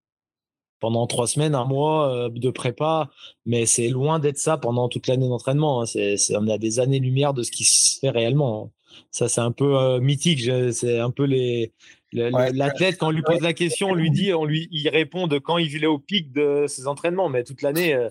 pendant 0.79 1.05
trois 1.05 1.27
semaines, 1.27 1.53
un 1.53 1.65
mois 1.65 2.11
euh, 2.11 2.29
de 2.29 2.49
prépa, 2.49 3.09
mais 3.45 3.67
c'est 3.67 3.87
loin 3.87 4.17
d'être 4.17 4.39
ça 4.39 4.57
pendant 4.57 4.89
toute 4.89 5.07
l'année 5.07 5.27
d'entraînement. 5.27 5.83
Hein. 5.83 6.15
On 6.31 6.47
a 6.47 6.57
des 6.57 6.79
années-lumière 6.79 7.35
de 7.35 7.43
ce 7.43 7.51
qui 7.51 7.65
se 7.65 7.99
fait 7.99 8.09
réellement. 8.09 8.65
Hein. 8.65 8.95
Ça, 9.11 9.29
c'est 9.29 9.41
un 9.41 9.51
peu 9.51 9.77
euh, 9.77 9.99
mythique. 9.99 10.41
C'est 10.71 10.99
un 10.99 11.11
peu 11.11 11.25
les, 11.25 11.71
l'athlète 12.13 12.97
quand 12.97 13.09
on 13.09 13.11
lui 13.11 13.21
pose 13.21 13.41
la 13.41 13.53
question, 13.53 13.89
on 13.89 13.93
lui 13.93 14.11
dit, 14.11 14.33
on 14.33 14.45
lui, 14.45 14.67
il 14.71 14.89
répond 14.89 15.27
de 15.27 15.37
quand 15.37 15.57
il 15.57 15.83
est 15.83 15.87
au 15.87 15.99
pic 15.99 16.31
de 16.31 16.65
ses 16.67 16.87
entraînements, 16.87 17.29
mais 17.29 17.43
toute 17.43 17.61
l'année, 17.61 17.93
euh, 17.93 18.09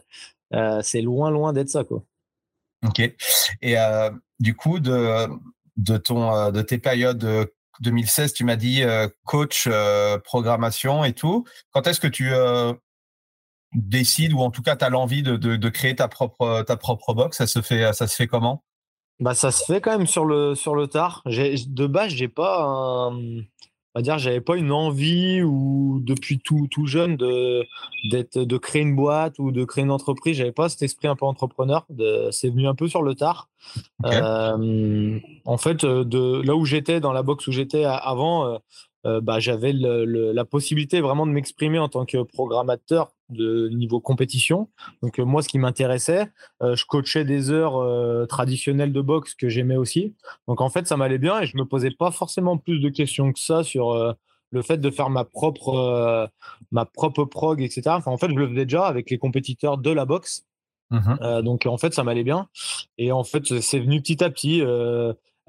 c'est 0.83 1.03
loin, 1.03 1.31
loin 1.31 1.53
d'être 1.53 1.71
ça, 1.71 1.85
quoi. 1.85 2.03
Ok. 2.87 3.01
Et 3.63 3.77
du 4.39 4.57
coup, 4.57 4.81
de, 4.81 5.27
de 5.77 5.97
ton, 5.97 6.51
de 6.51 6.63
tes 6.63 6.79
périodes 6.79 7.49
2016, 7.81 8.33
tu 8.33 8.45
m'as 8.45 8.57
dit 8.57 8.83
euh, 8.83 9.09
coach, 9.25 9.67
euh, 9.67 10.19
programmation 10.19 11.05
et 11.05 11.13
tout. 11.13 11.45
Quand 11.73 11.87
est-ce 11.87 12.01
que 12.01 12.07
tu 12.07 12.33
euh, 12.33 12.73
décides 13.73 14.33
ou 14.33 14.41
en 14.41 14.51
tout 14.51 14.63
cas 14.63 14.77
tu 14.77 14.85
as 14.85 14.91
l'envie 14.91 15.23
de, 15.23 15.37
de, 15.37 15.57
de, 15.57 15.69
créer 15.69 15.97
ta 15.97 16.09
propre, 16.09 16.63
ta 16.63 16.77
propre 16.77 17.15
box? 17.15 17.39
Ça 17.39 17.47
se 17.47 17.63
fait, 17.63 17.93
ça 17.93 18.07
se 18.07 18.15
fait 18.15 18.27
comment? 18.27 18.65
Bah, 19.19 19.35
Ça 19.35 19.51
se 19.51 19.65
fait 19.65 19.81
quand 19.81 19.97
même 19.97 20.07
sur 20.07 20.25
le, 20.25 20.55
sur 20.55 20.75
le 20.75 20.87
tard. 20.87 21.23
De 21.27 21.87
base, 21.87 22.13
j'ai 22.13 22.29
pas 22.29 22.65
un 22.65 23.43
va 23.95 24.03
dire 24.03 24.19
j'avais 24.19 24.41
pas 24.41 24.57
une 24.57 24.73
envie 24.73 25.43
ou 25.43 26.01
depuis 26.03 26.39
tout 26.39 26.69
tout 26.71 26.87
jeune 26.87 27.17
de 27.17 27.65
d'être 28.11 28.39
de 28.39 28.57
créer 28.57 28.83
une 28.83 28.95
boîte 28.95 29.39
ou 29.39 29.51
de 29.51 29.65
créer 29.65 29.85
une 29.85 29.91
entreprise 29.91 30.37
j'avais 30.37 30.53
pas 30.53 30.69
cet 30.69 30.83
esprit 30.83 31.09
un 31.09 31.17
peu 31.17 31.25
entrepreneur 31.25 31.87
c'est 32.31 32.51
venu 32.51 32.67
un 32.67 32.75
peu 32.75 32.89
sur 32.89 33.03
le 33.03 33.15
tard 33.15 33.49
okay. 34.05 34.17
euh, 34.17 35.19
en 35.45 35.57
fait 35.57 35.85
de 35.85 36.43
là 36.43 36.55
où 36.55 36.65
j'étais 36.65 37.01
dans 37.01 37.13
la 37.13 37.23
box 37.23 37.47
où 37.47 37.53
j'étais 37.53 37.85
avant 37.85 38.47
euh, 38.47 38.59
euh, 39.07 39.21
bah, 39.21 39.41
j'avais 39.41 39.73
le, 39.73 40.05
le, 40.05 40.33
la 40.33 40.45
possibilité 40.45 41.01
vraiment 41.01 41.27
de 41.27 41.33
m'exprimer 41.33 41.79
en 41.79 41.89
tant 41.89 42.05
que 42.05 42.23
programmateur 42.23 43.11
de 43.31 43.69
niveau 43.69 44.01
compétition. 44.01 44.69
Donc 45.03 45.19
euh, 45.19 45.25
moi, 45.25 45.43
ce 45.43 45.49
qui 45.49 45.59
m'intéressait, 45.59 46.31
euh, 46.63 46.77
je 46.77 46.85
coachais 46.85 47.25
des 47.25 47.51
heures 47.51 47.77
euh, 47.77 48.27
traditionnelles 48.27 48.93
de 48.93 49.01
boxe 49.01 49.35
que 49.35 49.49
j'aimais 49.49 49.77
aussi. 49.77 50.15
Donc 50.49 50.61
en 50.61 50.71
fait, 50.71 50.87
ça 50.87 50.97
m'allait 50.97 51.19
bien 51.19 51.41
et 51.41 51.47
je 51.47 51.57
me 51.57 51.65
posais 51.65 51.91
pas 51.91 52.11
forcément 52.11 52.59
plus 52.59 52.81
de 52.81 52.89
questions 52.89 53.33
que 53.33 53.41
ça 53.41 53.63
sur 53.63 54.17
le 54.53 54.63
fait 54.63 54.79
de 54.79 54.91
faire 54.91 55.11
ma 55.11 55.25
propre 55.25 56.31
ma 56.71 56.85
propre 56.85 57.25
prog, 57.25 57.63
etc. 57.63 57.83
Enfin, 57.91 58.11
en 58.11 58.19
fait, 58.19 58.31
je 58.31 58.35
le 58.35 58.49
faisais 58.49 58.65
déjà 58.65 58.87
avec 58.87 59.11
les 59.11 59.19
compétiteurs 59.19 59.79
de 59.79 59.91
la 59.91 60.05
boxe. 60.05 60.47
Mmh. 60.93 61.43
donc 61.43 61.67
en 61.67 61.79
fait, 61.79 61.95
ça 61.95 62.03
m'allait 62.03 62.25
bien. 62.25 62.49
Et 62.99 63.13
en 63.13 63.23
fait, 63.23 63.61
c'est 63.61 63.79
venu 63.79 64.01
petit 64.01 64.25
à 64.25 64.31
petit. 64.31 64.61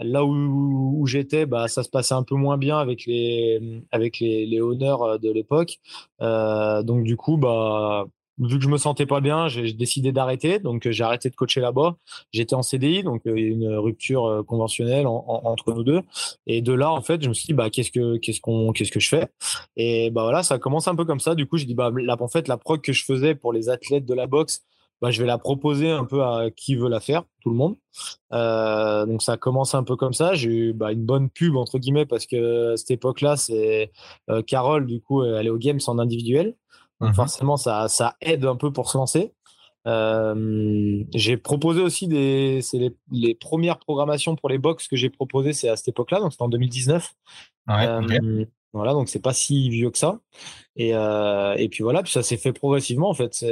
Là 0.04 0.26
où, 0.26 1.06
j'étais, 1.06 1.46
bah, 1.46 1.68
ça 1.68 1.84
se 1.84 1.90
passait 1.90 2.14
un 2.14 2.24
peu 2.24 2.36
moins 2.36 2.58
bien 2.58 2.78
avec 2.78 3.06
les, 3.06 3.84
avec 3.92 4.20
les, 4.20 4.62
honneurs 4.62 5.04
euh, 5.04 5.18
de 5.18 5.32
l'époque. 5.32 5.80
Euh, 6.22 6.84
donc, 6.84 7.04
du 7.04 7.18
coup, 7.18 7.38
bah, 7.38 8.06
vu 8.40 8.58
que 8.58 8.64
je 8.64 8.70
me 8.70 8.78
sentais 8.78 9.06
pas 9.06 9.22
bien, 9.22 9.48
j'ai 9.48 9.74
décidé 9.74 10.12
d'arrêter. 10.12 10.60
Donc, 10.60 10.90
j'ai 10.90 11.04
arrêté 11.04 11.30
de 11.30 11.36
coacher 11.36 11.62
là-bas. 11.62 11.96
J'étais 12.32 12.56
en 12.56 12.62
CDI, 12.62 13.04
donc 13.04 13.22
il 13.26 13.32
y 13.32 13.44
a 13.44 13.48
une 13.48 13.76
rupture 13.76 14.26
euh, 14.26 14.44
conventionnelle 14.44 15.08
en, 15.08 15.24
en, 15.28 15.42
entre 15.46 15.74
nous 15.74 15.84
deux. 15.84 16.02
Et 16.48 16.62
de 16.62 16.74
là, 16.74 16.92
en 16.92 17.02
fait, 17.02 17.22
je 17.24 17.30
me 17.30 17.34
suis 17.34 17.48
dit, 17.48 17.54
bah, 17.54 17.70
qu'est-ce 17.70 17.92
que, 17.92 18.18
qu'est-ce 18.18 18.42
qu'on, 18.42 18.72
qu'est-ce 18.72 18.92
que 18.92 19.00
je 19.00 19.10
fais? 19.10 19.28
Et 19.76 20.10
bah 20.12 20.24
voilà, 20.24 20.44
ça 20.44 20.60
commence 20.60 20.88
un 20.88 20.96
peu 20.96 21.06
comme 21.06 21.20
ça. 21.20 21.36
Du 21.36 21.46
coup, 21.46 21.58
j'ai 21.58 21.66
dit, 21.66 21.76
bah, 21.76 21.92
là, 21.96 22.16
en 22.20 22.28
fait, 22.28 22.48
la 22.48 22.58
prog 22.58 22.82
que 22.82 22.94
je 22.94 23.06
faisais 23.06 23.36
pour 23.36 23.54
les 23.54 23.70
athlètes 23.70 24.06
de 24.06 24.14
la 24.14 24.28
boxe, 24.28 24.64
bah, 25.02 25.10
je 25.10 25.20
vais 25.20 25.28
la 25.28 25.40
proposer 25.40 25.90
un 25.90 26.06
peu 26.06 26.24
à 26.24 26.52
qui 26.56 26.76
veut 26.76 26.88
la 26.88 27.00
faire, 27.00 27.24
tout 27.42 27.50
le 27.50 27.56
monde. 27.56 27.76
Euh, 28.34 29.06
donc 29.08 29.24
ça 29.24 29.34
a 29.34 29.38
commencé 29.38 29.76
un 29.76 29.84
peu 29.84 29.96
comme 29.96 30.14
ça. 30.14 30.36
J'ai 30.36 30.50
eu 30.50 30.74
bah, 30.74 30.92
une 30.92 31.04
bonne 31.04 31.30
pub 31.30 31.56
entre 31.56 31.80
guillemets 31.80 32.06
parce 32.06 32.28
que 32.28 32.74
à 32.74 32.78
cette 32.78 32.92
époque-là, 32.92 33.36
c'est 33.36 33.92
euh, 34.30 34.44
Carole 34.44 34.86
du 34.86 35.02
coup, 35.02 35.24
elle 35.24 35.48
est 35.48 35.50
au 35.50 35.58
games 35.58 35.80
en 35.88 35.98
individuel. 35.98 36.56
Donc 37.00 37.10
mhm. 37.10 37.16
forcément, 37.16 37.58
ça, 37.58 37.88
ça 37.88 38.16
aide 38.22 38.46
un 38.46 38.56
peu 38.56 38.72
pour 38.72 38.92
se 38.92 38.98
lancer. 38.98 39.34
Euh, 39.88 41.04
j'ai 41.16 41.38
proposé 41.38 41.82
aussi 41.82 42.08
des, 42.08 42.62
c'est 42.62 42.78
les, 42.78 42.96
les, 43.12 43.34
premières 43.34 43.80
programmations 43.80 44.36
pour 44.36 44.48
les 44.50 44.60
box 44.60 44.88
que 44.88 44.96
j'ai 44.96 45.10
proposées, 45.10 45.54
c'est 45.54 45.70
à 45.70 45.76
cette 45.76 45.88
époque-là, 45.88 46.20
donc 46.20 46.34
c'était 46.34 46.44
en 46.44 46.50
2019. 46.50 47.16
Ouais, 47.68 48.46
Voilà, 48.74 48.94
donc 48.94 49.10
c'est 49.10 49.24
pas 49.24 49.34
si 49.34 49.70
vieux 49.72 49.90
que 49.90 49.98
ça. 49.98 50.20
Et, 50.76 50.90
et 50.92 51.70
puis 51.70 51.82
voilà, 51.82 52.04
puis 52.04 52.12
ça 52.12 52.22
s'est 52.22 52.38
fait 52.38 52.54
progressivement 52.54 53.10
en 53.10 53.16
fait. 53.16 53.44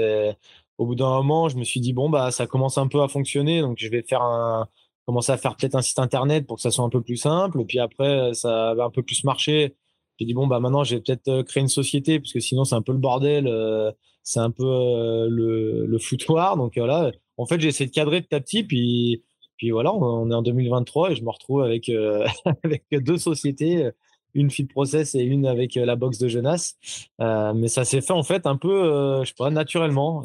Au 0.80 0.86
bout 0.88 0.96
d'un 0.96 1.10
moment, 1.10 1.50
je 1.50 1.58
me 1.58 1.64
suis 1.64 1.82
dit 1.82 1.94
bon 1.94 2.10
bah 2.10 2.32
ça 2.32 2.48
commence 2.48 2.78
un 2.80 2.88
peu 2.88 3.04
à 3.04 3.08
fonctionner, 3.08 3.62
donc 3.62 3.78
je 3.80 3.90
vais 3.90 4.02
faire 4.02 4.22
un 4.24 4.68
commencer 5.06 5.32
à 5.32 5.38
faire 5.38 5.56
peut-être 5.56 5.76
un 5.76 5.82
site 5.82 6.00
internet 6.00 6.46
pour 6.48 6.58
que 6.58 6.62
ça 6.62 6.72
soit 6.72 6.86
un 6.86 6.90
peu 6.90 7.02
plus 7.02 7.18
simple. 7.18 7.66
Puis 7.66 7.80
après, 7.80 8.34
ça 8.36 8.74
va 8.76 8.86
un 8.86 8.90
peu 8.92 9.04
plus 9.04 9.24
marcher. 9.24 9.76
J'ai 10.20 10.26
dit 10.26 10.34
bon 10.34 10.48
bah 10.48 10.60
maintenant 10.60 10.84
je 10.84 10.96
vais 10.96 11.02
peut-être 11.02 11.28
euh, 11.30 11.44
créer 11.44 11.62
une 11.62 11.68
société 11.68 12.20
parce 12.20 12.32
que 12.32 12.40
sinon 12.40 12.64
c'est 12.64 12.76
un 12.76 12.82
peu 12.82 12.92
le 12.92 12.98
bordel, 13.00 13.48
euh, 13.48 13.92
c'est 14.24 14.40
un 14.40 14.52
peu 14.52 14.66
euh, 14.66 15.28
le, 15.30 15.86
le 15.86 16.00
foutoir. 16.00 16.58
Donc 16.58 16.78
voilà, 16.78 17.12
en 17.38 17.46
fait 17.46 17.60
j'ai 17.60 17.70
essayé 17.70 17.90
de 17.90 17.94
cadrer 17.94 18.22
petit 18.22 18.36
à 18.36 18.40
petit, 18.40 18.64
puis 18.64 19.24
puis 19.58 19.72
voilà, 19.72 19.94
on 19.94 20.32
est 20.32 20.34
en 20.36 20.42
2023 20.42 21.12
et 21.12 21.16
je 21.16 21.24
me 21.24 21.30
retrouve 21.32 21.64
avec 21.64 21.90
avec 22.64 22.86
deux 22.92 23.18
sociétés 23.18 23.90
une 24.34 24.50
feed 24.52 24.70
process 24.70 25.16
et 25.16 25.22
une 25.22 25.46
avec 25.46 25.78
euh, 25.78 25.86
la 25.86 25.96
box 25.96 26.18
de 26.20 26.28
Jonas. 26.28 26.76
Euh, 27.22 27.54
mais 27.54 27.68
ça 27.68 27.86
s'est 27.86 28.02
fait 28.02 28.14
en 28.14 28.24
fait 28.24 28.46
un 28.46 28.58
peu, 28.58 28.84
euh, 28.84 29.24
je 29.24 29.30
sais 29.30 29.36
pas, 29.38 29.50
naturellement. 29.50 30.24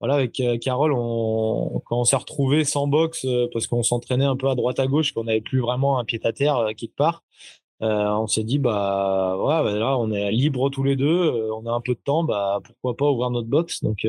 voilà, 0.00 0.14
avec 0.14 0.42
Carole, 0.62 0.92
on, 0.94 1.82
quand 1.84 2.00
on 2.00 2.04
s'est 2.04 2.16
retrouvé 2.16 2.64
sans 2.64 2.86
box 2.86 3.26
parce 3.52 3.66
qu'on 3.66 3.82
s'entraînait 3.82 4.24
un 4.24 4.36
peu 4.36 4.48
à 4.48 4.54
droite 4.54 4.78
à 4.78 4.86
gauche, 4.86 5.12
qu'on 5.12 5.24
n'avait 5.24 5.42
plus 5.42 5.60
vraiment 5.60 5.98
un 5.98 6.04
pied 6.04 6.20
à 6.24 6.32
terre 6.32 6.68
quelque 6.76 6.96
part. 6.96 7.22
On 7.80 8.26
s'est 8.26 8.44
dit 8.44 8.58
bah 8.58 9.36
ouais, 9.38 9.62
bah, 9.64 9.78
là 9.78 9.96
on 9.98 10.12
est 10.12 10.30
libre 10.30 10.70
tous 10.70 10.82
les 10.82 10.96
deux, 10.96 11.50
on 11.52 11.66
a 11.66 11.72
un 11.72 11.80
peu 11.80 11.94
de 11.94 12.00
temps, 12.04 12.24
bah 12.24 12.60
pourquoi 12.62 12.96
pas 12.96 13.10
ouvrir 13.10 13.30
notre 13.30 13.48
box. 13.48 13.82
Donc 13.82 14.06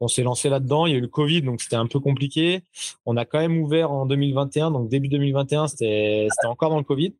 on 0.00 0.08
s'est 0.08 0.22
lancé 0.22 0.48
là-dedans. 0.48 0.86
Il 0.86 0.92
y 0.92 0.94
a 0.94 0.98
eu 0.98 1.00
le 1.00 1.08
Covid, 1.08 1.42
donc 1.42 1.60
c'était 1.60 1.76
un 1.76 1.86
peu 1.86 2.00
compliqué. 2.00 2.62
On 3.06 3.16
a 3.16 3.24
quand 3.24 3.38
même 3.38 3.58
ouvert 3.58 3.90
en 3.90 4.06
2021, 4.06 4.70
donc 4.70 4.88
début 4.88 5.08
2021, 5.08 5.68
c'était 5.68 6.28
encore 6.44 6.70
dans 6.70 6.78
le 6.78 6.84
Covid. 6.84 7.14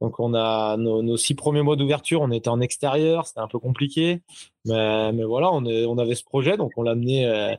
Donc 0.00 0.20
on 0.20 0.34
a 0.34 0.76
nos, 0.76 1.16
six 1.16 1.34
premiers 1.34 1.62
mois 1.62 1.76
d'ouverture, 1.76 2.20
on 2.20 2.30
était 2.30 2.48
en 2.48 2.60
extérieur, 2.60 3.26
c'était 3.26 3.40
un 3.40 3.48
peu 3.48 3.58
compliqué, 3.58 4.20
mais, 4.66 5.24
voilà, 5.24 5.50
on, 5.52 5.64
est, 5.64 5.86
on 5.86 5.96
avait 5.98 6.14
ce 6.14 6.24
projet, 6.24 6.56
donc 6.56 6.72
on 6.76 6.82
l'a 6.82 6.90
amené 6.92 7.26
euh, 7.26 7.54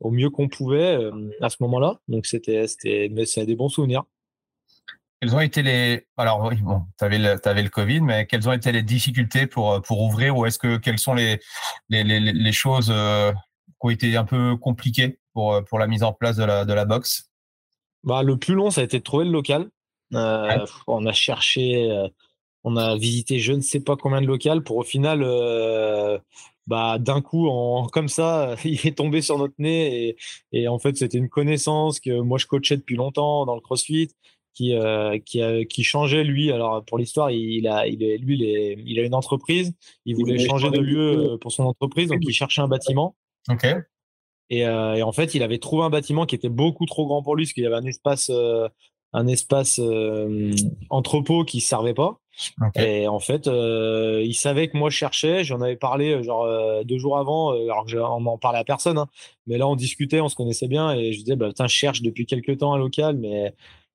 au 0.00 0.10
mieux 0.10 0.30
qu'on 0.30 0.48
pouvait 0.48 0.96
euh, 0.96 1.30
à 1.40 1.50
ce 1.50 1.56
moment-là. 1.60 1.98
Donc 2.08 2.26
c'était, 2.26 2.68
c'était, 2.68 3.08
mais 3.10 3.26
c'est 3.26 3.44
des 3.44 3.56
bons 3.56 3.68
souvenirs. 3.68 4.04
Quelles 5.20 5.34
ont 5.34 5.40
été 5.40 5.62
les 5.62 6.06
alors 6.16 6.42
oui 6.44 6.56
bon 6.62 6.82
tu 6.98 7.04
avais 7.04 7.18
le 7.18 7.36
avais 7.46 7.62
le 7.62 7.68
Covid 7.68 8.00
mais 8.00 8.26
quelles 8.26 8.48
ont 8.48 8.52
été 8.52 8.72
les 8.72 8.82
difficultés 8.82 9.46
pour 9.46 9.82
pour 9.82 10.00
ouvrir 10.00 10.36
ou 10.36 10.46
est-ce 10.46 10.58
que 10.58 10.78
quelles 10.78 10.98
sont 10.98 11.14
les 11.14 11.40
les, 11.90 12.04
les, 12.04 12.20
les 12.20 12.52
choses 12.52 12.90
euh, 12.90 13.32
qui 13.32 13.86
ont 13.86 13.90
été 13.90 14.16
un 14.16 14.24
peu 14.24 14.56
compliquées 14.56 15.18
pour 15.34 15.62
pour 15.64 15.78
la 15.78 15.86
mise 15.86 16.02
en 16.02 16.14
place 16.14 16.36
de 16.36 16.44
la 16.44 16.64
de 16.64 16.72
la 16.72 16.86
box? 16.86 17.30
Bah 18.02 18.22
le 18.22 18.38
plus 18.38 18.54
long 18.54 18.70
ça 18.70 18.80
a 18.80 18.84
été 18.84 18.98
de 18.98 19.04
trouver 19.04 19.26
le 19.26 19.32
local 19.32 19.70
euh, 20.14 20.66
on 20.86 21.06
a 21.06 21.12
cherché, 21.12 21.90
euh, 21.90 22.08
on 22.64 22.76
a 22.76 22.96
visité 22.96 23.38
je 23.38 23.52
ne 23.52 23.60
sais 23.60 23.80
pas 23.80 23.96
combien 23.96 24.20
de 24.20 24.26
locales 24.26 24.62
pour 24.62 24.76
au 24.76 24.82
final, 24.82 25.22
euh, 25.22 26.18
bah, 26.66 26.98
d'un 26.98 27.20
coup, 27.20 27.48
en, 27.48 27.86
comme 27.92 28.08
ça, 28.08 28.54
il 28.64 28.86
est 28.86 28.96
tombé 28.96 29.22
sur 29.22 29.38
notre 29.38 29.54
nez. 29.58 30.16
Et, 30.52 30.68
en 30.68 30.78
fait, 30.78 30.96
c'était 30.96 31.18
une 31.18 31.28
connaissance 31.28 32.00
que 32.00 32.20
moi, 32.20 32.38
je 32.38 32.46
coachais 32.46 32.76
depuis 32.76 32.96
longtemps 32.96 33.46
dans 33.46 33.54
le 33.54 33.60
CrossFit. 33.60 34.08
Qui, 34.52 34.74
qui, 35.24 35.66
qui 35.68 35.84
changeait 35.84 36.24
lui. 36.24 36.52
Alors 36.52 36.84
pour 36.84 36.98
l'histoire, 36.98 37.30
il 37.30 37.66
a, 37.66 37.86
il 37.86 38.02
est, 38.02 38.18
lui, 38.18 38.36
il, 38.36 38.98
a 38.98 39.02
une 39.04 39.14
entreprise. 39.14 39.72
Il 40.04 40.16
voulait 40.16 40.38
changer 40.38 40.70
de 40.70 40.80
lieu 40.80 41.38
pour 41.40 41.52
son 41.52 41.64
entreprise, 41.64 42.08
donc 42.08 42.18
il 42.22 42.32
cherchait 42.32 42.60
un 42.60 42.68
bâtiment. 42.68 43.16
Ok. 43.48 43.66
Et, 44.50 44.58
et, 44.58 45.02
en 45.02 45.12
fait, 45.12 45.34
il 45.34 45.42
avait 45.42 45.58
trouvé 45.58 45.84
un 45.84 45.90
bâtiment 45.90 46.26
qui 46.26 46.34
était 46.34 46.48
beaucoup 46.48 46.84
trop 46.84 47.06
grand 47.06 47.22
pour 47.22 47.36
lui, 47.36 47.44
parce 47.44 47.52
qu'il 47.52 47.62
y 47.62 47.66
avait 47.66 47.76
un 47.76 47.86
espace 47.86 48.30
un 49.12 49.26
espace 49.26 49.80
euh, 49.82 50.52
entrepôt 50.88 51.44
qui 51.44 51.60
servait 51.60 51.94
pas. 51.94 52.20
Et 52.76 53.06
en 53.06 53.18
fait, 53.18 53.48
euh, 53.48 54.22
il 54.24 54.34
savait 54.34 54.68
que 54.68 54.76
moi 54.76 54.88
je 54.88 54.96
cherchais. 54.96 55.44
J'en 55.44 55.60
avais 55.60 55.76
parlé 55.76 56.12
euh, 56.12 56.22
genre 56.22 56.46
deux 56.84 56.96
jours 56.96 57.18
avant, 57.18 57.50
alors 57.50 57.84
que 57.86 57.96
on 57.96 58.20
m'en 58.20 58.38
parlait 58.38 58.60
à 58.60 58.64
personne. 58.64 58.98
Hein. 58.98 59.08
Mais 59.46 59.58
là, 59.58 59.66
on 59.68 59.76
discutait, 59.76 60.20
on 60.20 60.28
se 60.28 60.36
connaissait 60.36 60.68
bien, 60.68 60.92
et 60.92 61.12
je 61.12 61.18
disais, 61.18 61.36
bah, 61.36 61.50
je 61.58 61.66
cherche 61.66 62.02
depuis 62.02 62.26
quelques 62.26 62.58
temps 62.58 62.72
un 62.72 62.78
local, 62.78 63.16
mais 63.16 63.54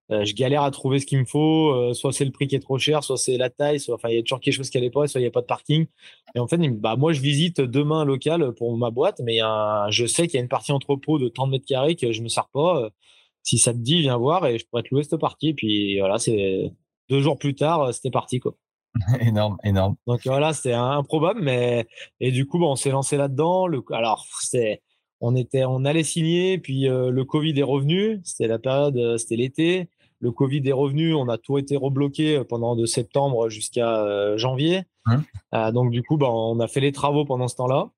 je 0.10 0.34
galère 0.34 0.64
à 0.64 0.72
trouver 0.72 1.00
ce 1.00 1.06
qu'il 1.06 1.20
me 1.20 1.26
faut. 1.26 1.94
soit 1.94 2.14
c'est 2.14 2.26
le 2.26 2.32
prix 2.32 2.48
qui 2.48 2.56
est 2.56 2.60
trop 2.60 2.78
cher, 2.78 3.04
soit 3.04 3.18
c'est 3.18 3.38
la 3.38 3.50
taille, 3.50 3.80
soit 3.80 3.96
enfin 3.96 4.10
il 4.10 4.16
y 4.16 4.20
a 4.20 4.22
toujours 4.22 4.40
quelque 4.40 4.54
chose 4.54 4.70
qui 4.70 4.78
n'allait 4.78 4.92
pas, 4.92 5.08
soit 5.08 5.20
il 5.20 5.24
n'y 5.24 5.28
a 5.28 5.32
pas 5.32 5.42
de 5.42 5.48
parking. 5.48 5.88
Et 6.36 6.40
en 6.40 6.48
fait, 6.48 6.58
bah 6.58 6.96
moi 6.96 7.12
je 7.14 7.22
visite 7.22 7.60
demain 7.60 8.02
un 8.02 8.06
local 8.06 8.54
pour 8.54 8.78
ma 8.78 8.92
boîte, 8.92 9.22
mais 9.24 9.40
je 9.90 10.06
sais 10.06 10.28
qu'il 10.28 10.36
y 10.36 10.40
a 10.40 10.42
une 10.42 10.50
partie 10.50 10.72
entrepôt 10.72 11.18
de 11.18 11.28
30 11.28 11.50
mètres 11.50 11.66
carrés 11.66 11.96
que 11.96 12.12
je 12.12 12.22
me 12.22 12.28
sers 12.28 12.48
pas 12.50 12.90
si 13.46 13.60
ça 13.60 13.72
te 13.74 13.78
dit, 13.78 14.02
viens 14.02 14.18
voir 14.18 14.46
et 14.48 14.58
je 14.58 14.66
pourrais 14.66 14.84
te 14.84 14.90
louer 14.92 15.04
cette 15.04 15.20
partie. 15.20 15.54
Puis 15.54 16.00
voilà, 16.00 16.18
c'est 16.18 16.72
deux 17.10 17.22
jours 17.22 17.38
plus 17.38 17.56
tard, 17.56 17.84
euh, 17.84 17.92
c'était 17.94 18.12
parti 18.12 18.40
quoi. 18.40 18.56
énorme, 19.22 19.58
énorme. 19.64 19.96
Donc 20.08 20.22
voilà, 20.26 20.52
c'était 20.54 20.74
improbable, 20.74 21.42
mais 21.42 21.86
et 22.20 22.32
du 22.32 22.46
coup, 22.48 22.62
on 22.64 22.76
s'est 22.76 22.90
lancé 22.90 23.18
là-dedans. 23.18 23.68
Le... 23.68 23.84
Alors 23.92 24.26
c'est, 24.42 24.82
on 25.22 25.36
était, 25.36 25.64
on 25.64 25.86
allait 25.86 26.04
signer, 26.04 26.58
puis 26.58 26.90
euh, 26.90 27.12
le 27.12 27.24
Covid 27.24 27.58
est 27.60 27.64
revenu. 27.64 28.20
C'était 28.24 28.48
la 28.48 28.60
période, 28.60 28.98
euh, 28.98 29.18
c'était 29.18 29.36
l'été. 29.36 29.90
Le 30.26 30.32
Covid 30.32 30.68
est 30.68 30.72
revenu, 30.72 31.14
on 31.14 31.30
a 31.30 31.38
tout 31.38 31.60
été 31.60 31.78
rebloqué 31.78 32.44
pendant 32.50 32.76
de 32.76 32.88
septembre 32.88 33.48
jusqu'à 33.50 34.36
janvier. 34.38 34.82
Hein 35.06 35.72
donc 35.72 35.92
du 35.92 36.02
coup, 36.02 36.18
bah, 36.18 36.32
on 36.32 36.60
a 36.60 36.68
fait 36.68 36.80
les 36.80 36.92
travaux 36.92 37.26
pendant 37.26 37.48
ce 37.48 37.56
temps-là. 37.58 37.92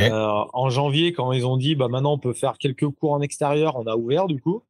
Euh, 0.00 0.44
en 0.52 0.70
janvier, 0.70 1.12
quand 1.12 1.32
ils 1.32 1.46
ont 1.46 1.56
dit, 1.56 1.74
bah 1.74 1.88
maintenant 1.88 2.14
on 2.14 2.18
peut 2.18 2.32
faire 2.32 2.56
quelques 2.58 2.88
cours 2.88 3.12
en 3.12 3.20
extérieur, 3.20 3.76
on 3.76 3.86
a 3.86 3.96
ouvert 3.96 4.26
du 4.26 4.40
coup, 4.40 4.62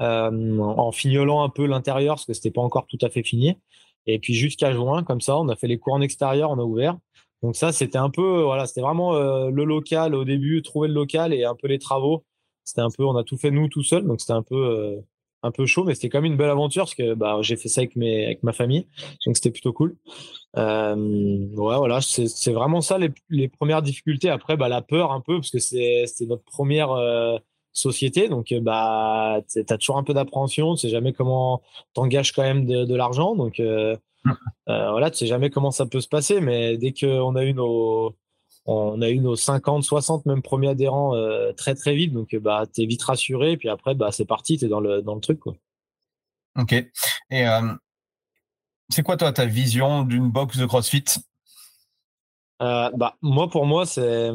euh, 0.00 0.58
en 0.58 0.90
fignolant 0.90 1.44
un 1.44 1.48
peu 1.48 1.66
l'intérieur 1.66 2.16
parce 2.16 2.26
que 2.26 2.32
c'était 2.32 2.50
pas 2.50 2.60
encore 2.60 2.86
tout 2.86 2.98
à 3.02 3.08
fait 3.08 3.22
fini. 3.22 3.56
Et 4.06 4.18
puis 4.18 4.34
jusqu'à 4.34 4.72
juin, 4.72 5.04
comme 5.04 5.20
ça, 5.20 5.38
on 5.38 5.48
a 5.48 5.56
fait 5.56 5.68
les 5.68 5.78
cours 5.78 5.94
en 5.94 6.00
extérieur, 6.00 6.50
on 6.50 6.58
a 6.58 6.64
ouvert. 6.64 6.96
Donc 7.42 7.54
ça, 7.54 7.70
c'était 7.72 7.98
un 7.98 8.10
peu, 8.10 8.42
voilà, 8.42 8.66
c'était 8.66 8.80
vraiment 8.80 9.14
euh, 9.14 9.50
le 9.50 9.64
local 9.64 10.14
au 10.14 10.24
début, 10.24 10.62
trouver 10.62 10.88
le 10.88 10.94
local 10.94 11.32
et 11.32 11.44
un 11.44 11.54
peu 11.54 11.68
les 11.68 11.78
travaux. 11.78 12.24
C'était 12.64 12.80
un 12.80 12.90
peu, 12.90 13.04
on 13.04 13.16
a 13.16 13.22
tout 13.22 13.36
fait 13.36 13.50
nous 13.50 13.68
tout 13.68 13.84
seul, 13.84 14.04
donc 14.04 14.20
c'était 14.20 14.32
un 14.32 14.42
peu 14.42 15.00
un 15.42 15.50
peu 15.50 15.66
chaud, 15.66 15.84
mais 15.84 15.94
c'était 15.94 16.08
quand 16.08 16.20
même 16.20 16.32
une 16.32 16.38
belle 16.38 16.50
aventure 16.50 16.84
parce 16.84 16.94
que 16.94 17.14
bah, 17.14 17.38
j'ai 17.42 17.56
fait 17.56 17.68
ça 17.68 17.80
avec, 17.80 17.96
mes, 17.96 18.26
avec 18.26 18.42
ma 18.42 18.52
famille, 18.52 18.86
donc 19.26 19.36
c'était 19.36 19.50
plutôt 19.50 19.72
cool. 19.72 19.96
Euh, 20.56 20.94
ouais, 20.96 21.76
voilà, 21.76 22.00
c'est 22.00 22.52
vraiment 22.52 22.80
ça 22.80 22.98
les, 22.98 23.10
les, 23.28 23.48
premières 23.48 23.82
difficultés. 23.82 24.30
Après, 24.30 24.56
bah, 24.56 24.68
la 24.68 24.82
peur 24.82 25.12
un 25.12 25.20
peu 25.20 25.36
parce 25.36 25.50
que 25.50 25.58
c'est 25.58 26.06
notre 26.22 26.44
première 26.44 26.90
euh, 26.92 27.38
société, 27.72 28.28
donc 28.28 28.52
bah, 28.62 29.40
tu 29.50 29.60
as 29.68 29.78
toujours 29.78 29.98
un 29.98 30.04
peu 30.04 30.14
d'appréhension, 30.14 30.74
tu 30.74 30.82
sais 30.82 30.88
jamais 30.88 31.12
comment 31.12 31.62
t'engages 31.94 32.32
quand 32.32 32.42
même 32.42 32.66
de, 32.66 32.84
de 32.84 32.94
l'argent, 32.94 33.34
donc 33.36 33.60
euh, 33.60 33.96
mmh. 34.24 34.32
euh, 34.70 34.90
voilà, 34.90 35.10
tu 35.10 35.18
sais 35.18 35.26
jamais 35.26 35.50
comment 35.50 35.70
ça 35.70 35.86
peut 35.86 36.00
se 36.00 36.08
passer, 36.08 36.40
mais 36.40 36.76
dès 36.76 36.92
qu'on 36.92 37.36
a 37.36 37.44
eu 37.44 37.54
nos 37.54 38.14
on 38.70 39.00
a 39.00 39.08
eu 39.08 39.18
nos 39.18 39.34
50, 39.34 39.82
60 39.82 40.26
même 40.26 40.42
premiers 40.42 40.68
adhérents 40.68 41.14
euh, 41.14 41.52
très 41.54 41.74
très 41.74 41.94
vite. 41.94 42.12
Donc 42.12 42.36
bah 42.36 42.66
es 42.76 42.86
vite 42.86 43.02
rassuré. 43.02 43.56
Puis 43.56 43.70
après 43.70 43.94
bah 43.94 44.12
c'est 44.12 44.26
parti, 44.26 44.58
tu 44.58 44.66
es 44.66 44.68
dans 44.68 44.80
le 44.80 45.00
dans 45.00 45.14
le 45.14 45.22
truc 45.22 45.40
quoi. 45.40 45.54
Ok. 46.58 46.72
Et 46.72 47.48
euh, 47.48 47.72
c'est 48.90 49.02
quoi 49.02 49.16
toi 49.16 49.32
ta 49.32 49.46
vision 49.46 50.02
d'une 50.02 50.30
box 50.30 50.58
de 50.58 50.66
CrossFit? 50.66 51.04
Euh, 52.60 52.90
Bah 52.94 53.16
moi 53.22 53.48
pour 53.48 53.64
moi 53.64 53.86
c'est 53.86 54.30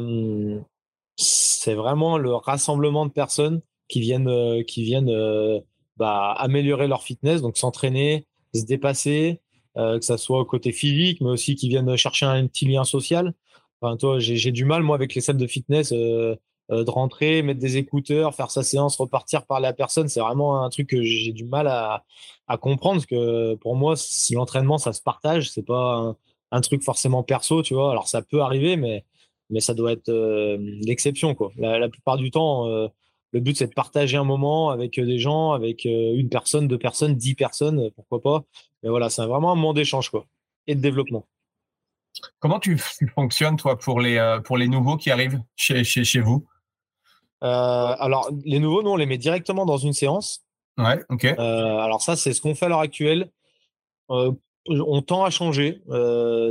c'est 1.16 1.74
vraiment 1.74 2.18
le 2.18 2.34
rassemblement 2.34 3.06
de 3.06 3.12
personnes 3.12 3.62
qui 3.86 4.00
viennent 4.00 4.64
qui 4.64 4.82
viennent 4.82 5.62
bah, 5.96 6.32
améliorer 6.32 6.88
leur 6.88 7.04
fitness, 7.04 7.40
donc 7.40 7.56
s'entraîner, 7.56 8.26
se 8.52 8.64
dépasser, 8.64 9.40
que 9.76 10.00
ça 10.00 10.18
soit 10.18 10.40
au 10.40 10.44
côté 10.44 10.72
physique, 10.72 11.20
mais 11.20 11.30
aussi 11.30 11.54
qui 11.54 11.68
viennent 11.68 11.96
chercher 11.96 12.26
un 12.26 12.48
petit 12.48 12.66
lien 12.66 12.82
social 12.82 13.32
toi, 13.98 14.18
j'ai 14.18 14.52
du 14.52 14.64
mal, 14.64 14.82
moi, 14.82 14.96
avec 14.96 15.14
les 15.14 15.20
salles 15.20 15.36
de 15.36 15.46
fitness, 15.46 15.92
euh, 15.92 16.36
euh, 16.70 16.84
de 16.84 16.90
rentrer, 16.90 17.42
mettre 17.42 17.60
des 17.60 17.76
écouteurs, 17.76 18.34
faire 18.34 18.50
sa 18.50 18.62
séance, 18.62 18.96
repartir 18.96 19.46
par 19.46 19.60
la 19.60 19.72
personne. 19.72 20.08
C'est 20.08 20.20
vraiment 20.20 20.62
un 20.64 20.70
truc 20.70 20.88
que 20.88 21.02
j'ai 21.02 21.32
du 21.32 21.44
mal 21.44 21.66
à, 21.68 22.04
comprendre. 22.58 22.96
Parce 22.96 23.06
que 23.06 23.54
pour 23.56 23.76
moi, 23.76 23.96
si 23.96 24.34
l'entraînement, 24.34 24.78
ça 24.78 24.92
se 24.92 25.02
partage, 25.02 25.50
c'est 25.50 25.62
pas 25.64 26.16
un, 26.50 26.60
truc 26.60 26.82
forcément 26.82 27.22
perso, 27.22 27.62
tu 27.62 27.74
vois. 27.74 27.90
Alors, 27.90 28.08
ça 28.08 28.22
peut 28.22 28.40
arriver, 28.40 28.76
mais, 28.76 29.04
mais 29.50 29.60
ça 29.60 29.74
doit 29.74 29.92
être 29.92 30.08
euh, 30.08 30.56
l'exception, 30.82 31.34
quoi. 31.34 31.52
La, 31.58 31.88
plupart 31.88 32.16
du 32.16 32.30
temps, 32.30 32.66
le 32.66 33.40
but, 33.40 33.56
c'est 33.56 33.66
de 33.68 33.74
partager 33.74 34.16
un 34.16 34.24
moment 34.24 34.70
avec 34.70 34.98
des 35.00 35.18
gens, 35.18 35.52
avec 35.52 35.84
une 35.84 36.28
personne, 36.28 36.68
deux 36.68 36.78
personnes, 36.78 37.16
dix 37.16 37.34
personnes, 37.34 37.90
pourquoi 37.96 38.22
pas. 38.22 38.44
Mais 38.82 38.90
voilà, 38.90 39.10
c'est 39.10 39.26
vraiment 39.26 39.52
un 39.52 39.56
moment 39.56 39.74
d'échange, 39.74 40.10
quoi, 40.10 40.26
et 40.66 40.74
de 40.74 40.80
développement. 40.80 41.26
Comment 42.38 42.60
tu, 42.60 42.78
fonctionnes, 43.14 43.56
toi, 43.56 43.78
pour 43.78 44.00
les, 44.00 44.18
euh, 44.18 44.40
pour 44.40 44.56
les 44.56 44.68
nouveaux 44.68 44.96
qui 44.96 45.10
arrivent 45.10 45.40
chez, 45.56 45.84
chez, 45.84 46.04
chez 46.04 46.20
vous? 46.20 46.46
Alors, 47.40 48.30
les 48.44 48.58
nouveaux, 48.58 48.82
nous, 48.82 48.90
on 48.90 48.96
les 48.96 49.04
met 49.04 49.18
directement 49.18 49.66
dans 49.66 49.76
une 49.76 49.92
séance. 49.92 50.46
Ouais, 50.78 50.98
ok. 51.10 51.24
alors, 51.26 52.00
ça, 52.00 52.16
c'est 52.16 52.32
ce 52.32 52.40
qu'on 52.40 52.54
fait 52.54 52.66
à 52.66 52.68
l'heure 52.70 52.80
actuelle. 52.80 53.30
on 54.08 55.02
tend 55.02 55.24
à 55.24 55.30
changer. 55.30 55.82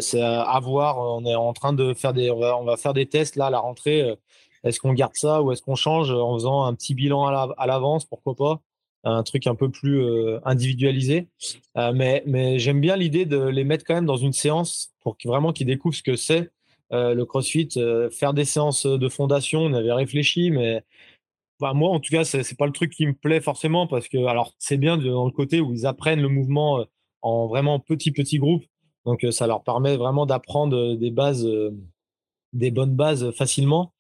c'est 0.02 0.22
à, 0.22 0.60
voir. 0.62 1.00
On 1.00 1.26
est 1.26 1.34
en 1.34 1.52
train 1.54 1.74
de 1.74 1.96
faire 1.96 2.14
des. 2.14 2.30
On 2.30 2.64
va, 2.64 2.78
faire 2.78 2.94
des 2.94 3.08
tests 3.08 3.38
là 3.38 3.48
à 3.48 3.50
la 3.50 3.58
rentrée. 3.58 4.16
Est-ce 4.64 4.80
qu'on 4.80 4.94
garde 4.94 5.16
ça 5.16 5.42
ou 5.42 5.52
est-ce 5.52 5.64
qu'on 5.64 5.76
change 5.76 6.12
en 6.12 6.36
faisant 6.36 6.64
un 6.64 6.76
petit 6.76 6.94
bilan 6.94 7.26
à 7.26 7.66
l'avance? 7.66 8.06
Pourquoi 8.06 8.36
pas? 8.36 8.62
Un 9.04 9.24
truc 9.24 9.48
un 9.48 9.56
peu 9.56 9.70
plus 9.70 10.02
euh, 10.02 10.40
individualisé. 10.46 11.28
Euh, 11.78 11.92
mais 11.94 12.24
mais 12.26 12.60
j'aime 12.60 12.82
bien 12.82 12.96
l'idée 12.96 13.26
de 13.26 13.38
les 13.38 13.64
mettre 13.64 13.84
quand 13.86 13.96
même 13.96 14.06
dans 14.06 14.18
une 14.18 14.34
séance 14.34 14.94
pour 15.02 15.18
vraiment 15.26 15.54
qu'ils 15.54 15.68
découvrent 15.68 15.96
ce 15.96 16.04
que 16.04 16.16
c'est 16.16 16.52
euh, 16.94 17.14
le 17.14 17.26
CrossFit. 17.26 17.70
faire 18.12 18.34
des 18.34 18.46
séances 18.46 18.86
de 18.86 19.10
fondation, 19.10 19.62
on 19.62 19.74
avait 19.74 19.94
réfléchi, 19.94 20.52
mais 20.52 20.84
bah, 21.60 21.74
moi, 21.74 21.90
en 21.92 22.00
tout 22.00 22.12
cas, 22.12 22.24
c'est, 22.26 22.58
pas 22.58 22.66
le 22.66 22.72
truc 22.74 22.92
qui 22.92 23.08
me 23.08 23.14
plaît 23.14 23.42
forcément 23.42 23.88
parce 23.88 24.08
que, 24.08 24.26
alors, 24.26 24.54
c'est 24.60 24.78
bien 24.78 24.98
dans 24.98 25.26
le 25.26 25.32
côté 25.32 25.62
où 25.62 25.74
ils 25.74 25.86
apprennent 25.86 26.22
le 26.22 26.30
mouvement 26.30 26.86
en 27.22 27.48
vraiment 27.48 27.80
petits, 27.80 28.12
petits 28.12 28.40
groupes. 28.40 28.66
Donc, 29.06 29.26
ça 29.32 29.48
leur 29.48 29.64
permet 29.64 29.98
vraiment 29.98 30.26
d'apprendre 30.26 30.96
des 30.96 31.12
bases, 31.12 31.48
des 32.54 32.72
bonnes 32.72 32.96
bases 32.96 33.32
facilement. 33.32 33.93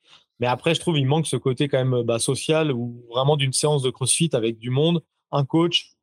Mais 0.44 0.50
après, 0.50 0.76
je 0.76 0.82
trouve 0.82 0.98
il 0.98 1.08
manque 1.08 1.26
ce 1.26 1.38
côté 1.38 1.70
quand 1.70 1.78
même 1.78 2.04
bah, 2.04 2.20
social 2.20 2.70
ou 2.74 3.06
vraiment 3.10 3.38
d'une 3.38 3.54
séance 3.54 3.82
de 3.82 3.90
CrossFit 3.90 4.30
avec 4.34 4.58
du 4.58 4.72
monde, 4.72 5.02
un 5.32 5.46
coach, 5.46 5.94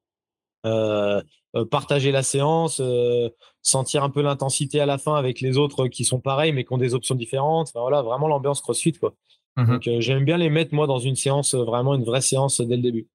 euh, 0.64 1.22
euh, 1.56 1.66
partager 1.66 2.10
la 2.10 2.22
séance, 2.22 2.80
euh, 2.80 3.28
sentir 3.60 4.02
un 4.02 4.08
peu 4.08 4.22
l'intensité 4.22 4.80
à 4.80 4.86
la 4.86 4.96
fin 4.96 5.14
avec 5.14 5.42
les 5.42 5.58
autres 5.58 5.88
qui 5.88 6.06
sont 6.06 6.20
pareils 6.20 6.54
mais 6.54 6.64
qui 6.64 6.72
ont 6.72 6.78
des 6.78 6.94
options 6.94 7.14
différentes. 7.14 7.70
voilà, 7.74 8.00
vraiment 8.00 8.28
l'ambiance 8.28 8.62
CrossFit 8.62 8.94
quoi. 8.94 9.12
Mmh 9.58 9.66
Donc 9.66 9.82
j'aime 9.98 10.24
bien 10.24 10.38
les 10.38 10.48
mettre 10.48 10.74
moi 10.74 10.86
dans 10.86 11.00
une 11.00 11.16
séance 11.16 11.54
vraiment 11.54 11.94
une 11.94 12.04
vraie 12.04 12.22
séance 12.22 12.62
dès 12.62 12.76
le 12.76 12.82
début. 12.82 13.08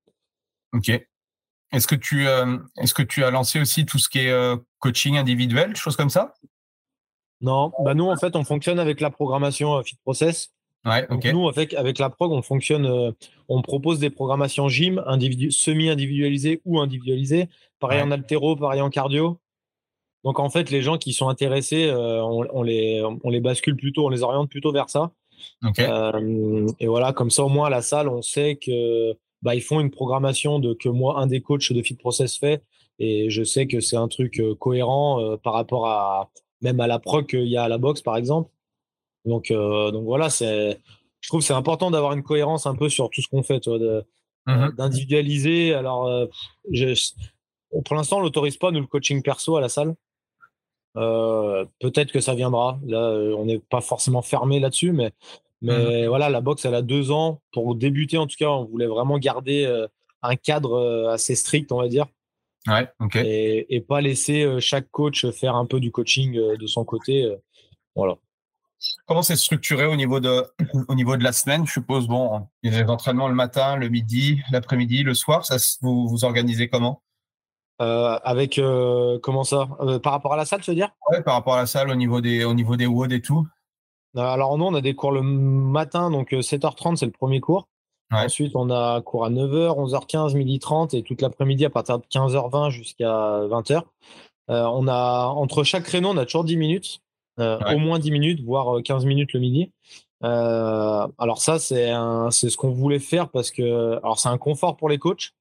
Ok. 0.73 0.89
Est-ce 1.71 1.87
que 1.87 1.95
tu 1.95 2.27
est-ce 2.77 2.93
que 2.93 3.01
tu 3.01 3.23
as 3.23 3.31
lancé 3.31 3.59
aussi 3.59 3.87
tout 3.87 3.97
ce 3.97 4.09
qui 4.09 4.19
est 4.19 4.59
coaching 4.77 5.17
individuel, 5.17 5.75
choses 5.75 5.95
comme 5.95 6.11
ça? 6.11 6.35
Non, 7.41 7.71
bah 7.83 7.95
nous 7.95 8.05
en 8.05 8.15
fait 8.15 8.35
on 8.35 8.43
fonctionne 8.43 8.77
avec 8.77 9.01
la 9.01 9.09
programmation 9.09 9.81
Fit 9.81 9.97
Process. 10.03 10.54
Ouais, 10.85 11.07
nous, 11.31 11.47
avec, 11.49 11.73
avec 11.73 11.97
la 11.97 12.11
prog, 12.11 12.31
on 12.31 12.43
fonctionne, 12.43 12.85
euh, 12.85 13.11
on 13.49 13.63
propose 13.63 13.97
des 13.97 14.11
programmations 14.11 14.69
gym 14.69 15.03
semi-individualisées 15.49 16.61
ou 16.63 16.79
individualisées, 16.79 17.49
pareil 17.79 18.01
en 18.03 18.11
altéro, 18.11 18.55
pareil 18.55 18.81
en 18.81 18.91
cardio. 18.91 19.39
Donc 20.23 20.39
en 20.39 20.49
fait, 20.49 20.69
les 20.69 20.83
gens 20.83 20.97
qui 20.97 21.13
sont 21.13 21.27
intéressés, 21.27 21.85
euh, 21.85 22.23
on, 22.23 22.61
les, 22.61 23.03
on 23.23 23.29
les 23.29 23.39
bascule 23.39 23.75
plutôt, 23.75 24.05
on 24.05 24.09
les 24.09 24.21
oriente 24.21 24.49
plutôt 24.49 24.71
vers 24.71 24.89
ça. 24.89 25.11
Euh, 25.79 26.67
et 26.79 26.87
voilà, 26.87 27.13
comme 27.13 27.31
ça 27.31 27.43
au 27.43 27.49
moins 27.49 27.67
à 27.67 27.69
la 27.71 27.81
salle, 27.81 28.07
on 28.07 28.21
sait 28.21 28.55
que 28.55 29.15
bah, 29.41 29.55
ils 29.55 29.61
font 29.61 29.79
une 29.79 29.91
programmation 29.91 30.59
de 30.59 30.73
que 30.73 30.89
moi, 30.89 31.19
un 31.19 31.25
des 31.25 31.41
coachs 31.41 31.73
de 31.73 31.81
Fit 31.81 31.95
Process 31.95 32.37
fait, 32.37 32.63
et 32.99 33.29
je 33.31 33.43
sais 33.43 33.65
que 33.65 33.79
c'est 33.79 33.97
un 33.97 34.07
truc 34.07 34.41
cohérent 34.59 35.37
par 35.43 35.53
rapport 35.53 35.87
à 35.87 36.29
même 36.61 36.79
à 36.79 36.87
la 36.87 36.99
prog 36.99 37.25
qu'il 37.27 37.47
y 37.47 37.57
a 37.57 37.63
à 37.63 37.67
la 37.67 37.77
boxe 37.77 38.01
par 38.01 38.17
exemple. 38.17 38.49
Donc, 39.25 39.51
euh, 39.51 39.91
donc 39.91 40.05
voilà, 40.05 40.29
c'est, 40.29 40.79
je 41.21 41.29
trouve 41.29 41.41
que 41.41 41.45
c'est 41.45 41.53
important 41.53 41.91
d'avoir 41.91 42.13
une 42.13 42.23
cohérence 42.23 42.65
un 42.65 42.75
peu 42.75 42.89
sur 42.89 43.09
tout 43.09 43.21
ce 43.21 43.27
qu'on 43.27 43.43
fait, 43.43 43.67
de, 43.67 44.05
mmh 44.45 44.71
d'individualiser. 44.77 45.73
Alors, 45.73 46.07
euh, 46.07 46.27
pour 47.83 47.95
l'instant, 47.95 48.17
on 48.17 48.21
l'autorise 48.21 48.57
pas, 48.57 48.71
nous, 48.71 48.81
le 48.81 48.87
coaching 48.87 49.21
perso 49.23 49.55
à 49.57 49.61
la 49.61 49.69
salle. 49.69 49.95
Euh, 50.97 51.65
peut-être 51.79 52.11
que 52.11 52.21
ça 52.21 52.35
viendra. 52.35 52.79
Là, 52.85 53.11
on 53.37 53.45
n'est 53.45 53.59
pas 53.59 53.81
forcément 53.81 54.21
fermé 54.21 54.59
là-dessus, 54.59 54.91
mais, 54.91 55.11
mais 55.61 56.07
voilà, 56.07 56.29
la 56.29 56.41
boxe, 56.41 56.63
elle 56.65 56.75
a 56.75 56.83
deux 56.83 57.11
ans. 57.11 57.41
Pour 57.51 57.75
débuter, 57.75 58.17
en 58.17 58.27
tout 58.27 58.37
cas, 58.37 58.49
on 58.49 58.65
voulait 58.65 58.85
vraiment 58.85 59.17
garder 59.17 59.85
un 60.21 60.35
cadre 60.35 61.09
assez 61.09 61.35
strict, 61.35 61.71
on 61.71 61.81
va 61.81 61.87
dire. 61.87 62.05
Ouais, 62.67 62.87
ok. 62.99 63.17
Et, 63.17 63.75
et 63.75 63.81
pas 63.81 63.99
laisser 63.99 64.59
chaque 64.59 64.89
coach 64.91 65.29
faire 65.31 65.55
un 65.55 65.65
peu 65.65 65.79
du 65.79 65.91
coaching 65.91 66.33
de 66.33 66.67
son 66.67 66.85
côté. 66.85 67.29
Voilà. 67.95 68.17
Comment 69.07 69.21
c'est 69.21 69.35
structuré 69.35 69.85
au 69.85 69.95
niveau 69.95 70.19
de 70.19 70.45
au 70.87 70.95
niveau 70.95 71.17
de 71.17 71.23
la 71.23 71.31
semaine? 71.31 71.65
Je 71.65 71.71
suppose 71.73 72.07
bon, 72.07 72.47
il 72.63 72.73
y 72.73 72.75
a 72.75 72.83
des 72.83 72.89
entraînements 72.89 73.27
le 73.27 73.35
matin, 73.35 73.75
le 73.75 73.89
midi, 73.89 74.41
l'après-midi, 74.51 75.03
le 75.03 75.13
soir. 75.13 75.45
Ça, 75.45 75.57
vous 75.81 76.07
vous 76.07 76.25
organisez 76.25 76.67
comment? 76.69 77.01
Euh, 77.81 78.17
Avec 78.23 78.57
euh, 78.57 79.19
comment 79.21 79.43
ça? 79.43 79.67
Euh, 79.81 79.99
Par 79.99 80.13
rapport 80.13 80.33
à 80.33 80.37
la 80.37 80.45
salle, 80.45 80.61
tu 80.61 80.71
veux 80.71 80.75
dire? 80.75 80.89
Ouais, 81.11 81.21
par 81.21 81.35
rapport 81.35 81.55
à 81.55 81.57
la 81.57 81.65
salle, 81.67 81.89
au 81.89 81.95
niveau 81.95 82.21
des 82.21 82.43
au 82.43 82.53
niveau 82.53 82.75
des 82.75 82.85
WOD 82.85 83.11
et 83.11 83.21
tout. 83.21 83.47
Alors 84.15 84.57
nous, 84.57 84.65
on 84.65 84.73
a 84.75 84.81
des 84.81 84.95
cours 84.95 85.11
le 85.11 85.21
matin, 85.21 86.09
donc 86.09 86.31
7h30, 86.31 86.95
c'est 86.95 87.05
le 87.05 87.11
premier 87.11 87.41
cours. 87.41 87.67
Ensuite, 88.11 88.55
on 88.55 88.69
a 88.69 89.01
cours 89.01 89.25
à 89.25 89.29
9h, 89.29 89.75
11h15, 89.89 90.35
12h30 90.35 90.95
et 90.95 91.03
toute 91.03 91.21
l'après-midi 91.21 91.65
à 91.65 91.69
partir 91.69 91.99
de 91.99 92.05
15h20 92.05 92.69
jusqu'à 92.69 93.09
20h. 93.09 93.81
on 94.47 94.87
a 94.87 95.25
entre 95.25 95.63
chaque 95.63 95.83
créneau, 95.83 96.09
on 96.09 96.17
a 96.17 96.23
toujours 96.23 96.45
10 96.45 96.55
minutes. 96.55 97.01
Euh, 97.39 97.59
au 97.73 97.77
moins 97.77 97.99
10 97.99 98.11
minutes, 98.11 98.43
voire 98.43 98.81
15 98.81 99.03
euh, 99.03 99.07
minutes 99.07 99.33
le 99.33 99.39
midi. 99.39 99.71
Euh, 100.23 101.07
alors 101.17 101.39
ça, 101.39 101.59
c'est 101.59 101.89
ce 102.31 102.57
qu'on 102.57 102.71
voulait 102.71 102.99
faire 102.99 103.29
parce 103.29 103.51
que 103.51 103.97
alors 103.97 104.19
c'est 104.19 104.29
un 104.29 104.37
confort 104.37 104.77
pour 104.77 104.89
les 104.89 104.97
coachs. 104.97 105.33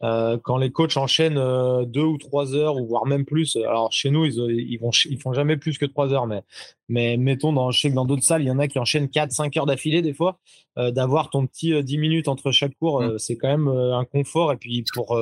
quand 0.00 0.58
les 0.58 0.70
coachs 0.70 0.98
enchaînent 0.98 1.40
deux 1.86 2.02
ou 2.02 2.18
trois 2.18 2.54
heures, 2.54 2.76
ou 2.76 2.86
voire 2.86 3.06
même 3.06 3.24
plus, 3.24 3.56
alors 3.56 3.90
chez 3.90 4.10
nous, 4.10 4.26
ils, 4.26 4.34
ils, 4.68 4.76
vont, 4.76 4.90
ils 5.08 5.18
font 5.18 5.32
jamais 5.32 5.56
plus 5.56 5.78
que 5.78 5.86
trois 5.86 6.12
heures, 6.12 6.26
mais, 6.26 6.42
mais 6.88 7.16
mettons, 7.16 7.54
dans, 7.54 7.70
je 7.70 7.80
sais 7.80 7.88
que 7.90 7.94
dans 7.94 8.04
d'autres 8.04 8.22
salles, 8.22 8.42
il 8.42 8.48
y 8.48 8.50
en 8.50 8.58
a 8.58 8.68
qui 8.68 8.78
enchaînent 8.78 9.06
4-5 9.06 9.58
heures 9.58 9.66
d'affilée 9.66 10.02
des 10.02 10.12
fois. 10.12 10.38
D'avoir 10.76 11.30
ton 11.30 11.46
petit 11.46 11.82
10 11.82 11.98
minutes 11.98 12.28
entre 12.28 12.50
chaque 12.50 12.74
cours, 12.74 13.00
mmh. 13.00 13.18
c'est 13.18 13.36
quand 13.36 13.48
même 13.48 13.68
un 13.68 14.04
confort. 14.04 14.52
Et 14.52 14.56
puis 14.56 14.84
pour 14.92 15.18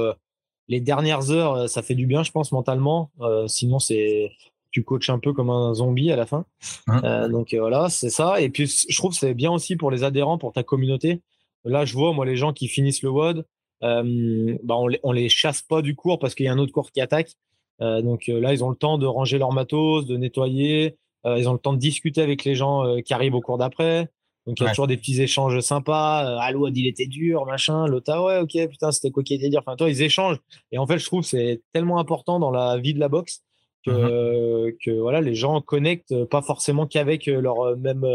les 0.67 0.81
dernières 0.81 1.31
heures, 1.31 1.69
ça 1.69 1.83
fait 1.83 1.95
du 1.95 2.07
bien, 2.07 2.25
je 2.25 2.33
pense, 2.33 2.51
mentalement. 2.51 3.11
sinon, 3.47 3.79
c'est 3.79 4.33
tu 4.73 4.83
coaches 4.83 5.11
un 5.11 5.19
peu 5.19 5.33
comme 5.33 5.51
un 5.51 5.75
zombie 5.75 6.11
à 6.11 6.17
la 6.17 6.27
fin. 6.27 6.45
Hein. 6.89 7.01
Euh, 7.05 7.29
donc 7.29 7.55
euh, 7.55 7.61
voilà, 7.61 7.89
c'est 7.89 8.11
ça. 8.11 8.41
Et 8.41 8.49
puis 8.49 8.67
je 8.67 8.97
trouve 8.97 9.13
que 9.13 9.19
c'est 9.19 9.35
bien 9.35 9.53
aussi 9.53 9.77
pour 9.77 9.91
les 9.91 10.03
adhérents, 10.03 10.39
pour 10.39 10.53
ta 10.53 10.63
communauté. 10.65 11.23
Là, 11.65 11.85
je 11.85 11.95
vois 11.95 12.13
moi 12.13 12.27
les 12.27 12.37
gens 12.37 12.53
qui 12.53 12.67
finissent 12.67 13.03
le 13.03 13.11
WOD, 13.11 13.47
euh, 13.85 14.57
bah, 14.65 14.77
on, 14.77 14.89
les, 14.89 14.99
les 15.13 15.29
chasse 15.29 15.63
pas 15.63 15.83
du 15.83 15.95
cours 15.95 16.19
parce 16.19 16.35
qu'il 16.35 16.47
y 16.47 16.49
a 16.49 16.53
un 16.53 16.59
autre 16.59 16.73
cours 16.73 16.91
qui 16.91 17.01
attaque. 17.01 17.33
donc 17.81 18.27
là, 18.27 18.53
ils 18.53 18.65
ont 18.65 18.71
le 18.71 18.77
temps 18.77 18.99
de 18.99 19.07
ranger 19.07 19.39
leur 19.39 19.53
matos, 19.53 20.07
de 20.07 20.17
nettoyer. 20.17 20.97
ils 21.25 21.49
ont 21.49 21.53
le 21.53 21.59
temps 21.59 21.75
de 21.75 21.79
discuter 21.79 22.23
avec 22.23 22.45
les 22.45 22.55
gens 22.55 23.01
qui 23.03 23.15
arrivent 23.15 23.35
au 23.35 23.41
cours 23.41 23.59
d'après. 23.59 24.09
Donc 24.47 24.59
il 24.59 24.65
y 24.65 24.67
a 24.67 24.71
toujours 24.71 24.89
des 24.89 24.97
petits 24.97 25.23
échanges 25.23 25.61
sympas. 25.61 26.39
ah, 26.41 26.51
le 26.51 26.59
il 26.75 26.87
était 26.89 27.07
dur, 27.07 27.45
machin. 27.47 27.87
L'autre, 27.87 28.11
ah 28.13 28.25
ouais, 28.25 28.39
ok, 28.39 28.71
putain, 28.71 28.91
c'était 28.91 29.11
quoi 29.11 29.23
qui 29.23 29.35
était 29.35 29.51
dur. 29.51 29.61
Enfin, 29.61 29.77
toi, 29.77 29.89
ils 29.89 30.03
échangent. 30.03 30.39
Et 30.73 30.79
en 30.79 30.87
fait, 30.87 30.99
je 30.99 31.07
trouve 31.07 31.21
que 31.21 31.29
c'est 31.29 31.63
tellement 31.73 31.99
important 31.99 32.41
dans 32.41 32.51
la 32.51 32.79
vie 32.79 32.95
de 32.95 33.01
la 33.01 33.09
boxe 33.09 33.43
que, 33.85 33.91
mmh 33.91 34.73
que 34.85 34.91
voilà, 34.91 35.21
les 35.21 35.35
gens 35.35 35.61
connectent 35.61 36.25
pas 36.25 36.43
forcément 36.43 36.87
qu'avec 36.87 37.27
leurs 37.27 37.77
même, 37.77 38.07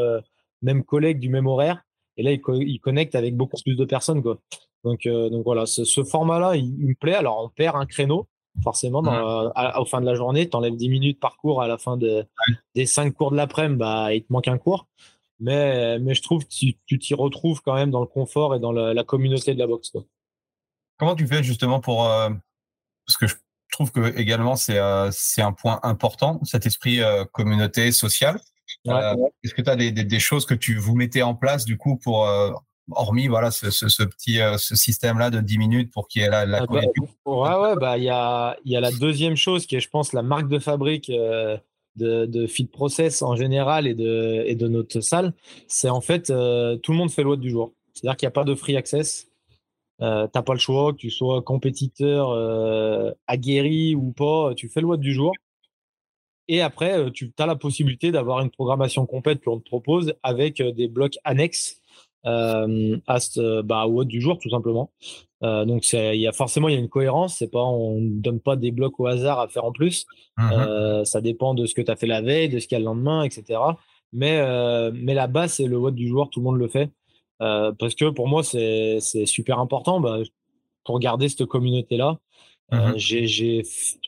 même 0.61 0.83
collègues 0.83 1.19
du 1.19 1.29
même 1.29 1.47
horaire. 1.47 1.83
Et 2.17 2.23
là, 2.23 2.31
ils, 2.31 2.79
connectent 2.79 3.15
avec 3.15 3.35
beaucoup 3.35 3.57
plus 3.63 3.75
de 3.75 3.85
personnes. 3.85 4.23
Quoi. 4.23 4.39
Donc, 4.83 5.07
donc 5.07 5.43
voilà, 5.43 5.65
ce, 5.65 6.03
format-là, 6.03 6.55
il, 6.55 6.73
me 6.73 6.95
plaît. 6.95 7.13
Alors, 7.13 7.43
on 7.43 7.49
perd 7.49 7.75
un 7.75 7.85
créneau, 7.85 8.27
forcément, 8.63 9.01
dans, 9.01 9.51
au 9.79 9.85
fin 9.85 10.01
de 10.01 10.05
la 10.05 10.15
journée. 10.15 10.49
Tu 10.49 10.55
enlèves 10.55 10.75
10 10.75 10.89
minutes 10.89 11.19
par 11.19 11.37
cours 11.37 11.61
à 11.61 11.67
la 11.67 11.77
fin 11.77 11.95
de, 11.95 12.25
des 12.73 12.85
5 12.85 13.13
cours 13.13 13.31
de 13.31 13.37
l'après-midi, 13.37 13.77
bah, 13.77 14.13
il 14.13 14.23
te 14.23 14.33
manque 14.33 14.47
un 14.47 14.57
cours. 14.57 14.87
Mais, 15.39 15.99
mais 15.99 16.15
je 16.15 16.23
trouve 16.23 16.43
que 16.43 16.49
tu 16.49 16.99
t'y 16.99 17.13
retrouves 17.13 17.61
quand 17.61 17.75
même 17.75 17.91
dans 17.91 17.99
le 17.99 18.07
confort 18.07 18.55
et 18.55 18.59
dans 18.59 18.71
la, 18.71 19.03
communauté 19.03 19.53
de 19.53 19.59
la 19.59 19.67
boxe. 19.67 19.91
Comment 20.97 21.15
tu 21.15 21.27
fais 21.27 21.43
justement 21.43 21.79
pour. 21.79 21.97
parce 23.05 23.17
que 23.19 23.27
je 23.27 23.35
je 23.67 23.75
trouve 23.75 23.91
que 23.91 24.17
également 24.17 24.55
c'est 24.55 24.77
euh, 24.77 25.09
un 25.37 25.53
point 25.53 25.79
important 25.83 26.39
cet 26.43 26.65
esprit 26.65 27.01
euh, 27.01 27.25
communauté 27.25 27.91
sociale. 27.91 28.39
Euh, 28.87 29.15
est-ce 29.43 29.53
que 29.53 29.61
tu 29.61 29.69
as 29.69 29.75
des, 29.75 29.91
des, 29.91 30.19
choses 30.19 30.45
que 30.45 30.53
tu 30.53 30.75
vous 30.75 30.95
mettez 30.95 31.23
en 31.23 31.35
place 31.35 31.63
du 31.63 31.77
coup 31.77 31.97
pour 31.97 32.29
hormis 32.91 33.27
voilà 33.27 33.49
ce, 33.49 33.69
ce, 33.69 34.03
petit 34.03 34.39
ce 34.57 34.75
système 34.75 35.19
là 35.19 35.29
de 35.29 35.39
10 35.39 35.57
minutes 35.57 35.93
pour 35.93 36.07
qu'il 36.09 36.21
y 36.21 36.25
ait 36.25 36.29
la, 36.29 36.45
la 36.45 36.59
ah 36.63 36.65
bah, 36.69 36.81
ouais 37.25 37.55
ouais 37.55 37.75
bah 37.77 37.97
il 37.97 38.03
y 38.03 38.09
a 38.09 38.57
il 38.65 38.71
y 38.71 38.75
a 38.75 38.81
la 38.81 38.91
deuxième 38.91 39.37
chose 39.37 39.65
qui 39.65 39.77
est 39.77 39.79
je 39.79 39.89
pense 39.89 40.11
la 40.11 40.21
marque 40.21 40.49
de 40.49 40.59
fabrique 40.59 41.09
de, 41.09 42.25
de 42.25 42.47
Fit 42.47 42.65
Process 42.65 43.21
en 43.21 43.37
général 43.37 43.87
et 43.87 43.93
de 43.93 44.43
et 44.45 44.55
de 44.55 44.67
notre 44.67 44.99
salle. 44.99 45.33
C'est 45.67 45.89
en 45.89 46.01
fait 46.01 46.27
tout 46.27 46.91
le 46.91 46.97
monde 46.97 47.11
fait 47.11 47.23
le 47.23 47.37
du 47.37 47.49
jour. 47.49 47.73
C'est-à-dire 47.93 48.17
qu'il 48.17 48.27
n'y 48.27 48.31
a 48.31 48.31
pas 48.31 48.43
de 48.43 48.53
free 48.53 48.75
access 48.75 49.26
euh, 50.01 50.27
t'as 50.27 50.41
pas 50.41 50.53
le 50.53 50.59
choix, 50.59 50.93
que 50.93 50.97
tu 50.97 51.09
sois 51.09 51.41
compétiteur 51.41 52.29
euh, 52.29 53.11
aguerri 53.27 53.95
ou 53.95 54.11
pas, 54.11 54.53
tu 54.55 54.69
fais 54.69 54.81
le 54.81 54.87
WOD 54.87 54.99
du 54.99 55.13
jour. 55.13 55.33
Et 56.47 56.61
après, 56.61 56.97
euh, 56.97 57.09
tu 57.09 57.31
as 57.37 57.45
la 57.45 57.55
possibilité 57.55 58.11
d'avoir 58.11 58.39
une 58.39 58.49
programmation 58.49 59.05
complète 59.05 59.43
qu'on 59.43 59.59
te 59.59 59.65
propose 59.65 60.13
avec 60.23 60.61
euh, 60.61 60.71
des 60.71 60.87
blocs 60.87 61.17
annexes 61.23 61.81
euh, 62.25 62.97
à 63.07 63.19
ce 63.19 63.61
bah, 63.61 63.85
du 64.05 64.21
jour, 64.21 64.37
tout 64.39 64.49
simplement. 64.49 64.91
donc, 65.41 65.93
il 65.93 66.19
y 66.19 66.27
a 66.27 66.31
forcément 66.31 66.67
il 66.67 66.73
y 66.73 66.77
a 66.77 66.79
une 66.79 66.89
cohérence. 66.89 67.37
C'est 67.37 67.51
pas, 67.51 67.63
on 67.63 68.01
ne 68.01 68.19
donne 68.19 68.39
pas 68.39 68.55
des 68.55 68.71
blocs 68.71 68.99
au 68.99 69.05
hasard 69.05 69.39
à 69.39 69.47
faire 69.47 69.65
en 69.65 69.71
plus. 69.71 70.05
Mmh 70.37 71.03
ça 71.05 71.21
dépend 71.21 71.53
de 71.53 71.65
ce 71.65 71.73
que 71.73 71.81
tu 71.81 71.91
as 71.91 71.95
fait 71.95 72.07
la 72.07 72.21
veille, 72.21 72.49
de 72.49 72.59
ce 72.59 72.67
qu'il 72.67 72.75
y 72.75 72.77
a 72.77 72.79
le 72.79 72.85
lendemain, 72.85 73.23
etc. 73.23 73.59
Mais, 74.11 74.41
mais 74.91 75.13
la 75.13 75.27
base, 75.27 75.53
c'est 75.53 75.67
le 75.67 75.77
WOD 75.77 75.95
du 75.95 76.07
jour, 76.07 76.29
tout 76.29 76.39
le 76.39 76.45
monde 76.45 76.57
le 76.57 76.67
fait. 76.67 76.89
Parce 77.39 77.95
que 77.95 78.09
pour 78.09 78.27
moi, 78.27 78.43
c'est 78.43 78.99
super 79.25 79.59
important 79.59 79.99
bah, 79.99 80.19
pour 80.83 80.99
garder 80.99 81.29
cette 81.29 81.45
communauté-là. 81.45 82.17
Mmh 82.69 82.97
j'ai 82.97 83.63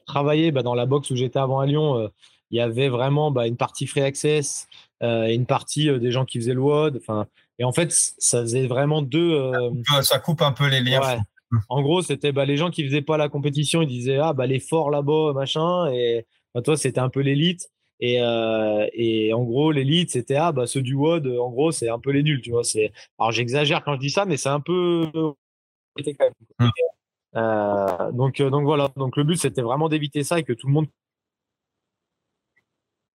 travaillé 0.06 0.52
bah, 0.52 0.64
dans 0.64 0.76
la 0.76 0.86
boxe 0.86 1.12
où 1.12 1.16
j'étais 1.16 1.40
avant 1.40 1.60
à 1.60 1.66
Lyon. 1.66 2.10
il 2.52 2.58
y 2.58 2.62
avait 2.62 2.90
vraiment 2.90 3.32
bah, 3.32 3.48
une 3.48 3.56
partie 3.56 3.88
free 3.88 4.02
access 4.02 4.68
et 5.02 5.34
une 5.34 5.46
partie 5.46 5.98
des 6.00 6.12
gens 6.12 6.26
qui 6.26 6.40
faisaient 6.40 6.54
le 6.54 6.62
WOD. 6.62 7.02
Et 7.58 7.64
en 7.64 7.72
fait, 7.72 7.92
ça 7.92 8.42
faisait 8.42 8.68
vraiment 8.68 9.02
deux. 9.02 9.52
Ça 10.02 10.20
coupe, 10.20 10.42
un 10.42 10.52
peu 10.52 10.68
les 10.68 10.82
liens. 10.82 11.20
Mmh. 11.52 11.58
En 11.70 11.82
gros, 11.82 12.02
c'était 12.02 12.32
les 12.46 12.58
gens 12.58 12.70
qui 12.70 12.86
faisaient 12.86 13.02
pas 13.02 13.18
la 13.18 13.30
compétition, 13.30 13.82
ils 13.82 13.88
disaient 13.88 14.18
ah 14.18 14.34
bah 14.34 14.46
les 14.46 14.60
forts 14.60 14.92
là-bas 14.92 15.34
machin 15.34 15.92
et 15.92 16.26
toi 16.64 16.78
c'était 16.78 17.00
un 17.00 17.10
peu 17.10 17.22
l'élite 17.22 17.70
et, 18.00 18.22
euh, 18.22 18.88
et 18.94 19.34
en 19.34 19.44
gros 19.44 19.72
l'élite 19.72 20.12
c'était 20.12 20.36
ah 20.36 20.52
bah 20.52 20.68
ceux 20.68 20.82
du 20.82 20.94
WOD 20.94 21.28
en 21.28 21.50
gros 21.50 21.72
c'est 21.72 21.90
un 21.90 22.00
peu 22.00 22.12
les 22.12 22.24
nuls 22.24 22.42
tu 22.42 22.52
vois 22.52 22.64
c'est 22.64 22.94
alors 23.18 23.32
j'exagère 23.32 23.84
quand 23.84 23.96
je 23.96 24.00
dis 24.00 24.10
ça 24.10 24.26
mais 24.26 24.38
c'est 24.38 24.50
un 24.50 24.62
peu 24.62 25.10
mmh. 25.98 26.70
euh, 27.36 28.12
donc 28.14 28.40
euh, 28.40 28.50
donc 28.50 28.64
voilà. 28.64 28.90
Donc 28.96 29.18
le 29.18 29.24
but 29.24 29.36
c'était 29.36 29.62
vraiment 29.62 29.90
d'éviter 29.90 30.24
ça 30.24 30.40
et 30.40 30.44
que 30.44 30.54
tout 30.54 30.68
le 30.68 30.74
monde 30.74 30.88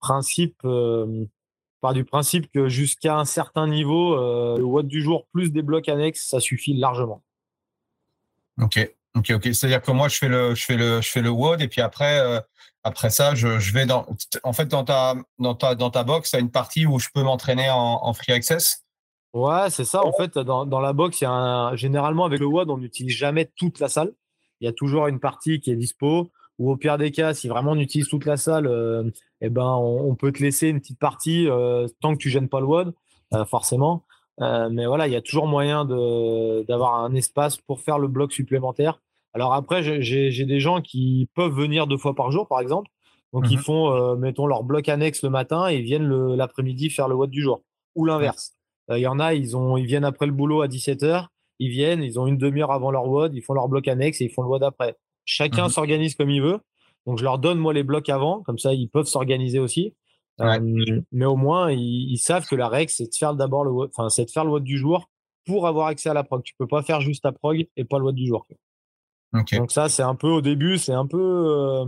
principe 0.00 0.60
part 1.80 1.94
du 1.94 2.04
principe 2.04 2.50
que 2.52 2.68
jusqu'à 2.68 3.16
un 3.16 3.24
certain 3.24 3.66
niveau 3.66 4.16
le 4.16 4.62
WOD 4.62 4.86
du 4.86 5.00
jour 5.00 5.26
plus 5.32 5.50
des 5.50 5.62
blocs 5.62 5.88
annexes 5.88 6.28
ça 6.28 6.40
suffit 6.40 6.74
largement. 6.74 7.22
Ok, 8.60 8.78
ok, 9.16 9.32
ok. 9.34 9.44
C'est-à-dire 9.44 9.82
que 9.82 9.90
moi, 9.90 10.08
je 10.08 10.18
fais 10.18 10.28
le, 10.28 10.54
je 10.54 10.64
fais 10.64 10.76
le, 10.76 11.00
je 11.00 11.08
fais 11.08 11.22
le 11.22 11.30
WOD 11.30 11.60
et 11.62 11.68
puis 11.68 11.80
après, 11.80 12.18
euh, 12.18 12.40
après 12.82 13.10
ça, 13.10 13.34
je, 13.34 13.58
je, 13.58 13.72
vais 13.72 13.86
dans, 13.86 14.06
en 14.42 14.52
fait, 14.52 14.66
dans 14.66 14.84
ta, 14.84 15.14
dans 15.38 15.54
ta, 15.54 15.74
dans 15.74 15.90
ta 15.90 16.04
box, 16.04 16.32
il 16.32 16.36
y 16.36 16.38
a 16.38 16.40
une 16.40 16.50
partie 16.50 16.86
où 16.86 16.98
je 16.98 17.08
peux 17.14 17.22
m'entraîner 17.22 17.70
en, 17.70 18.00
en, 18.02 18.12
free 18.12 18.32
access? 18.32 18.84
Ouais, 19.32 19.70
c'est 19.70 19.84
ça. 19.84 20.04
En 20.04 20.12
fait, 20.12 20.38
dans, 20.38 20.66
dans 20.66 20.80
la 20.80 20.92
box, 20.92 21.20
il 21.20 21.24
y 21.24 21.26
a 21.26 21.30
un, 21.30 21.76
généralement 21.76 22.24
avec 22.24 22.40
le 22.40 22.46
WOD, 22.46 22.70
on 22.70 22.78
n'utilise 22.78 23.16
jamais 23.16 23.50
toute 23.56 23.80
la 23.80 23.88
salle. 23.88 24.12
Il 24.60 24.66
y 24.66 24.68
a 24.68 24.72
toujours 24.72 25.06
une 25.08 25.20
partie 25.20 25.60
qui 25.60 25.70
est 25.70 25.76
dispo. 25.76 26.30
Ou 26.60 26.70
au 26.70 26.76
pire 26.76 26.98
des 26.98 27.10
cas, 27.10 27.34
si 27.34 27.48
vraiment 27.48 27.72
on 27.72 27.78
utilise 27.78 28.06
toute 28.06 28.24
la 28.26 28.36
salle, 28.36 28.68
euh, 28.68 29.10
eh 29.40 29.48
ben, 29.48 29.74
on, 29.74 30.14
peut 30.14 30.30
te 30.30 30.40
laisser 30.40 30.68
une 30.68 30.80
petite 30.80 31.00
partie 31.00 31.48
euh, 31.48 31.88
tant 32.00 32.12
que 32.12 32.18
tu 32.18 32.30
gênes 32.30 32.48
pas 32.48 32.60
le 32.60 32.66
WOD, 32.66 32.94
forcément. 33.48 34.04
Euh, 34.40 34.68
mais 34.70 34.86
voilà, 34.86 35.06
il 35.06 35.12
y 35.12 35.16
a 35.16 35.22
toujours 35.22 35.46
moyen 35.46 35.84
d'avoir 35.84 36.96
un 36.96 37.14
espace 37.14 37.56
pour 37.56 37.80
faire 37.80 37.98
le 37.98 38.08
bloc 38.08 38.32
supplémentaire. 38.32 39.00
Alors 39.34 39.52
après, 39.52 39.82
j'ai 39.82 40.44
des 40.44 40.60
gens 40.60 40.80
qui 40.80 41.28
peuvent 41.34 41.52
venir 41.52 41.86
deux 41.86 41.98
fois 41.98 42.14
par 42.14 42.30
jour, 42.30 42.46
par 42.46 42.60
exemple. 42.60 42.88
Donc, 43.32 43.50
ils 43.50 43.58
mmh 43.58 43.62
font, 43.62 43.92
euh, 43.92 44.14
mettons, 44.14 44.46
leur 44.46 44.62
bloc 44.62 44.88
annexe 44.88 45.24
le 45.24 45.30
matin 45.30 45.68
et 45.68 45.78
ils 45.78 45.82
viennent 45.82 46.08
l'après-midi 46.36 46.88
faire 46.88 47.08
le 47.08 47.16
WOD 47.16 47.30
du 47.30 47.42
jour. 47.42 47.62
Ou 47.96 48.04
l'inverse. 48.04 48.52
Euh, 48.90 48.98
il 48.98 49.02
y 49.02 49.08
en 49.08 49.18
a, 49.18 49.34
ils, 49.34 49.56
ont, 49.56 49.76
ils 49.76 49.86
viennent 49.86 50.04
après 50.04 50.26
le 50.26 50.32
boulot 50.32 50.62
à 50.62 50.68
17h. 50.68 51.26
Ils 51.58 51.68
viennent, 51.68 52.04
ils 52.04 52.20
ont 52.20 52.28
une 52.28 52.38
demi-heure 52.38 52.70
avant 52.70 52.92
leur 52.92 53.08
WOD, 53.08 53.34
ils 53.34 53.42
font 53.42 53.54
leur 53.54 53.68
bloc 53.68 53.88
annexe 53.88 54.20
et 54.20 54.26
ils 54.26 54.30
font 54.30 54.42
le 54.42 54.48
WOD 54.48 54.62
après. 54.62 54.96
Chacun 55.24 55.66
mmh 55.66 55.70
s'organise 55.70 56.14
comme 56.14 56.30
il 56.30 56.42
veut. 56.42 56.60
Donc, 57.06 57.18
je 57.18 57.24
leur 57.24 57.40
donne, 57.40 57.58
moi, 57.58 57.72
les 57.72 57.82
blocs 57.82 58.08
avant. 58.08 58.42
Comme 58.42 58.58
ça, 58.58 58.72
ils 58.72 58.88
peuvent 58.88 59.06
s'organiser 59.06 59.58
aussi. 59.58 59.94
Euh, 60.40 61.00
mais 61.10 61.24
au 61.24 61.36
moins, 61.36 61.72
ils, 61.72 62.18
savent 62.18 62.46
que 62.46 62.54
la 62.54 62.68
règle, 62.68 62.90
c'est 62.90 63.06
de 63.06 63.14
faire 63.14 63.34
d'abord 63.34 63.64
le, 63.64 63.72
enfin, 63.72 64.08
c'est 64.10 64.26
de 64.26 64.30
faire 64.30 64.44
le 64.44 64.50
WOD 64.50 64.64
du 64.64 64.78
jour 64.78 65.10
pour 65.44 65.66
avoir 65.66 65.88
accès 65.88 66.08
à 66.08 66.14
la 66.14 66.22
prog. 66.22 66.42
Tu 66.44 66.54
peux 66.56 66.68
pas 66.68 66.82
faire 66.82 67.00
juste 67.00 67.24
ta 67.24 67.32
prog 67.32 67.66
et 67.76 67.84
pas 67.84 67.98
le 67.98 68.04
WOD 68.04 68.14
du 68.14 68.26
jour. 68.28 68.46
Donc 69.34 69.72
ça, 69.72 69.88
c'est 69.88 70.02
un 70.02 70.14
peu 70.14 70.28
au 70.28 70.40
début, 70.40 70.78
c'est 70.78 70.92
un 70.92 71.06
peu, 71.06 71.18
euh, 71.18 71.84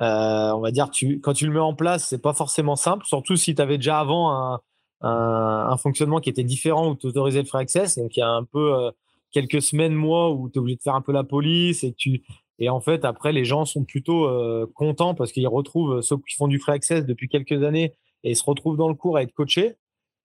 euh, 0.00 0.52
on 0.52 0.60
va 0.60 0.70
dire, 0.70 0.90
tu, 0.90 1.20
quand 1.20 1.32
tu 1.32 1.46
le 1.46 1.52
mets 1.52 1.58
en 1.58 1.74
place, 1.74 2.06
c'est 2.08 2.22
pas 2.22 2.34
forcément 2.34 2.76
simple, 2.76 3.06
surtout 3.06 3.36
si 3.36 3.54
tu 3.54 3.62
avais 3.62 3.78
déjà 3.78 4.00
avant 4.00 4.32
un, 4.32 4.60
un, 5.00 5.76
fonctionnement 5.78 6.20
qui 6.20 6.28
était 6.28 6.44
différent 6.44 6.90
où 6.90 6.96
tu 6.96 7.06
autorisais 7.06 7.40
le 7.40 7.46
free 7.46 7.62
access. 7.62 7.96
Donc 7.96 8.16
il 8.16 8.20
y 8.20 8.22
a 8.22 8.28
un 8.28 8.44
peu 8.44 8.90
quelques 9.30 9.62
semaines, 9.62 9.94
mois 9.94 10.30
où 10.30 10.50
tu 10.50 10.58
es 10.58 10.60
obligé 10.60 10.76
de 10.76 10.82
faire 10.82 10.94
un 10.94 11.02
peu 11.02 11.12
la 11.12 11.24
police 11.24 11.84
et 11.84 11.94
tu 11.94 12.22
et 12.58 12.68
en 12.68 12.80
fait, 12.80 13.04
après, 13.04 13.32
les 13.32 13.44
gens 13.44 13.64
sont 13.64 13.84
plutôt 13.84 14.26
euh, 14.26 14.70
contents 14.74 15.14
parce 15.14 15.32
qu'ils 15.32 15.46
retrouvent 15.46 16.00
ceux 16.02 16.16
qui 16.18 16.34
font 16.34 16.48
du 16.48 16.58
free 16.58 16.72
access 16.72 17.06
depuis 17.06 17.28
quelques 17.28 17.62
années 17.62 17.94
et 18.24 18.30
ils 18.32 18.36
se 18.36 18.44
retrouvent 18.44 18.76
dans 18.76 18.88
le 18.88 18.94
cours 18.94 19.16
à 19.16 19.22
être 19.22 19.32
coachés. 19.32 19.76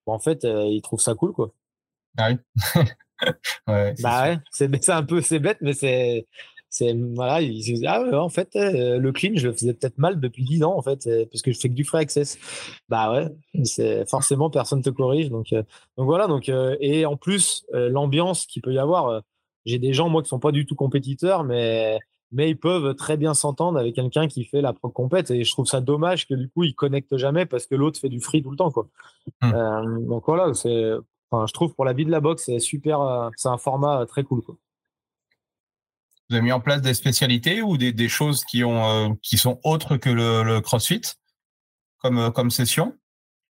en 0.07 0.19
fait, 0.19 0.43
euh, 0.43 0.65
ils 0.65 0.81
trouvent 0.81 0.99
ça 0.99 1.13
cool, 1.13 1.31
quoi. 1.33 1.53
Ah 2.17 2.29
oui. 2.31 2.83
ouais, 3.67 3.93
bah 4.01 4.23
ouais, 4.23 4.39
c'est 4.51 4.89
un 4.89 5.03
peu 5.03 5.21
c'est 5.21 5.39
bête, 5.39 5.57
mais 5.61 5.73
c'est 5.73 6.27
c'est 6.69 6.95
voilà, 7.13 7.41
ils 7.41 7.61
se 7.61 7.71
disent 7.71 7.85
ah 7.87 8.01
ouais, 8.01 8.15
en 8.15 8.29
fait 8.29 8.55
euh, 8.55 8.97
le 8.97 9.11
clean 9.11 9.33
je 9.35 9.47
le 9.47 9.53
faisais 9.53 9.73
peut-être 9.73 9.99
mal 9.99 10.19
depuis 10.19 10.43
10 10.43 10.63
ans 10.63 10.75
en 10.75 10.81
fait 10.81 11.07
parce 11.29 11.43
que 11.43 11.51
je 11.51 11.59
fais 11.59 11.69
que 11.69 11.73
du 11.73 11.83
free 11.83 11.99
access. 11.99 12.37
Bah 12.89 13.11
ouais, 13.11 13.27
c'est 13.63 14.09
forcément 14.09 14.49
personne 14.49 14.81
te 14.81 14.89
corrige 14.89 15.29
donc 15.29 15.49
donc 15.51 16.05
voilà 16.05 16.27
donc 16.27 16.49
et 16.49 17.05
en 17.05 17.15
plus 17.15 17.65
l'ambiance 17.71 18.47
qu'il 18.47 18.63
peut 18.63 18.73
y 18.73 18.79
avoir 18.79 19.21
j'ai 19.65 19.77
des 19.77 19.93
gens 19.93 20.09
moi 20.09 20.23
qui 20.23 20.29
sont 20.29 20.39
pas 20.39 20.51
du 20.51 20.65
tout 20.65 20.75
compétiteurs 20.75 21.43
mais 21.43 21.99
mais 22.33 22.49
ils 22.49 22.57
peuvent 22.57 22.95
très 22.95 23.15
bien 23.15 23.33
s'entendre 23.33 23.79
avec 23.79 23.95
quelqu'un 23.95 24.27
qui 24.27 24.43
fait 24.43 24.61
la 24.61 24.73
compète. 24.73 25.31
Et 25.31 25.43
je 25.43 25.51
trouve 25.51 25.67
ça 25.67 25.79
dommage 25.79 26.27
que 26.27 26.33
du 26.33 26.49
coup, 26.49 26.63
ils 26.63 26.73
connectent 26.73 27.15
jamais 27.17 27.45
parce 27.45 27.67
que 27.67 27.75
l'autre 27.75 27.99
fait 27.99 28.09
du 28.09 28.19
free 28.19 28.41
tout 28.41 28.49
le 28.49 28.57
temps. 28.57 28.71
Quoi. 28.71 28.87
Mmh. 29.41 29.53
Euh, 29.53 29.99
donc 29.99 30.23
voilà, 30.25 30.53
c'est, 30.53 30.93
enfin, 31.33 31.45
je 31.47 31.53
trouve 31.53 31.73
pour 31.73 31.85
la 31.85 31.93
vie 31.93 32.05
de 32.05 32.11
la 32.11 32.21
boxe, 32.21 32.43
c'est 32.45 32.59
super, 32.59 33.01
euh, 33.01 33.29
c'est 33.35 33.49
un 33.49 33.57
format 33.57 34.01
euh, 34.01 34.05
très 34.05 34.23
cool. 34.23 34.41
Quoi. 34.41 34.55
Vous 36.29 36.35
avez 36.35 36.43
mis 36.43 36.51
en 36.51 36.59
place 36.59 36.81
des 36.81 36.93
spécialités 36.93 37.61
ou 37.61 37.77
des, 37.77 37.91
des 37.91 38.07
choses 38.07 38.45
qui, 38.45 38.63
ont, 38.63 39.15
qui 39.21 39.37
sont 39.37 39.59
autres 39.63 39.97
que 39.97 40.09
le, 40.09 40.61
CrossFit? 40.61 41.01
Comme, 41.99 42.31
comme 42.31 42.49
session? 42.51 42.95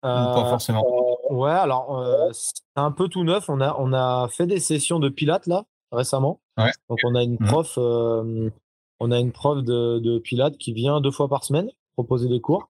Pas 0.01 0.45
forcément? 0.49 0.83
ouais, 1.29 1.51
alors 1.51 2.31
c'est 2.31 2.63
un 2.75 2.91
peu 2.91 3.07
tout 3.07 3.23
neuf. 3.23 3.49
On 3.49 3.61
a, 3.61 3.75
on 3.77 3.93
a 3.93 4.27
fait 4.29 4.47
des 4.47 4.59
sessions 4.59 4.99
de 4.99 5.09
pilates 5.09 5.45
là 5.47 5.65
récemment. 5.91 6.41
Donc 6.57 6.99
on 7.03 7.15
a 7.15 7.23
une 7.23 7.37
mmh. 7.39 7.45
prof, 7.45 7.77
on 7.77 9.11
a 9.11 9.19
une 9.19 9.31
prof 9.31 9.63
de, 9.63 9.99
de 9.99 10.19
Pilates 10.19 10.57
qui 10.57 10.73
vient 10.73 11.01
deux 11.01 11.11
fois 11.11 11.27
par 11.27 11.43
semaine 11.43 11.69
proposer 11.93 12.29
des 12.29 12.41
cours. 12.41 12.69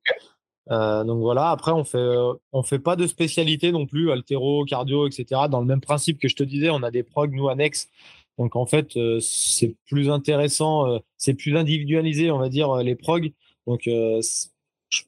Euh, 0.72 1.04
donc 1.04 1.20
voilà, 1.20 1.50
après 1.50 1.72
on 1.72 1.84
fait 1.84 2.16
on 2.52 2.64
fait 2.64 2.80
pas 2.80 2.96
de 2.96 3.08
spécialité 3.08 3.72
non 3.72 3.86
plus, 3.86 4.12
altéro, 4.12 4.66
cardio, 4.66 5.08
etc. 5.08 5.42
Dans 5.50 5.62
le 5.62 5.66
même 5.66 5.82
principe 5.82 6.20
que 6.20 6.28
je 6.28 6.36
te 6.36 6.44
disais, 6.44 6.70
on 6.70 6.84
a 6.84 6.92
des 6.92 7.04
prog 7.04 7.34
nous 7.34 7.50
annexes. 7.50 7.90
Donc 8.38 8.56
en 8.56 8.66
fait 8.66 8.96
euh, 8.98 9.20
c'est 9.20 9.76
plus 9.88 10.10
intéressant, 10.10 10.88
euh, 10.88 11.00
c'est 11.18 11.34
plus 11.34 11.58
individualisé, 11.58 12.32
on 12.32 12.38
va 12.38 12.50
dire 12.50 12.76
les 12.78 12.96
prog. 12.96 13.34
Donc 13.68 13.90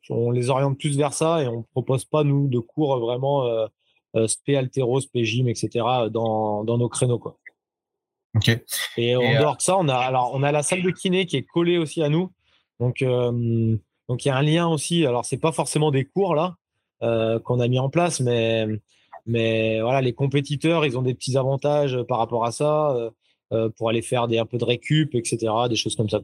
on 0.10 0.32
les 0.32 0.50
oriente 0.50 0.78
plus 0.78 0.97
vers 0.97 1.13
ça 1.13 1.43
et 1.43 1.47
on 1.47 1.63
propose 1.63 2.06
pas 2.06 2.24
nous 2.24 2.47
de 2.47 2.60
cours 2.60 3.00
vraiment 3.00 3.47
spé 4.28 4.56
altéro, 4.58 5.00
spé 5.00 5.26
gym, 5.26 5.47
etc. 5.47 5.86
dans, 6.12 6.63
dans 6.63 6.78
nos 6.78 6.89
créneaux 6.89 7.17
quoi. 7.17 7.38
Et 8.97 9.15
en 9.15 9.21
euh, 9.21 9.39
dehors 9.39 9.58
de 9.58 9.62
ça, 9.62 9.78
on 9.78 9.88
a, 9.88 9.95
alors, 9.95 10.32
on 10.34 10.43
a 10.43 10.52
la 10.52 10.63
salle 10.63 10.82
de 10.82 10.91
kiné 10.91 11.26
qui 11.26 11.38
est 11.38 11.43
collée 11.43 11.78
aussi 11.78 12.02
à 12.02 12.10
nous. 12.10 12.32
Donc, 12.80 13.02
euh, 13.02 13.78
donc 14.10 14.26
il 14.26 14.30
y 14.30 14.32
a 14.32 14.38
un 14.38 14.42
lien 14.42 14.68
aussi. 14.68 15.06
Alors, 15.06 15.26
c'est 15.26 15.38
pas 15.38 15.52
forcément 15.52 15.92
des 15.92 16.06
cours 16.06 16.36
là 16.36 16.56
euh, 17.04 17.40
qu'on 17.40 17.60
a 17.60 17.68
mis 17.68 17.80
en 17.80 17.90
place, 17.90 18.20
mais, 18.20 18.68
voilà, 19.82 20.02
les 20.02 20.14
compétiteurs, 20.14 20.86
ils 20.86 20.98
ont 20.98 21.02
des 21.02 21.14
petits 21.14 21.38
avantages 21.38 22.02
par 22.08 22.18
rapport 22.18 22.46
à 22.46 22.52
ça 22.52 22.96
pour 23.78 23.90
aller 23.90 24.02
faire 24.02 24.28
des, 24.28 24.40
un 24.40 24.46
peu 24.46 24.58
de 24.58 24.66
récup, 24.66 25.14
etc., 25.16 25.52
des 25.70 25.76
choses 25.76 25.96
comme 25.96 26.10
ça. 26.10 26.22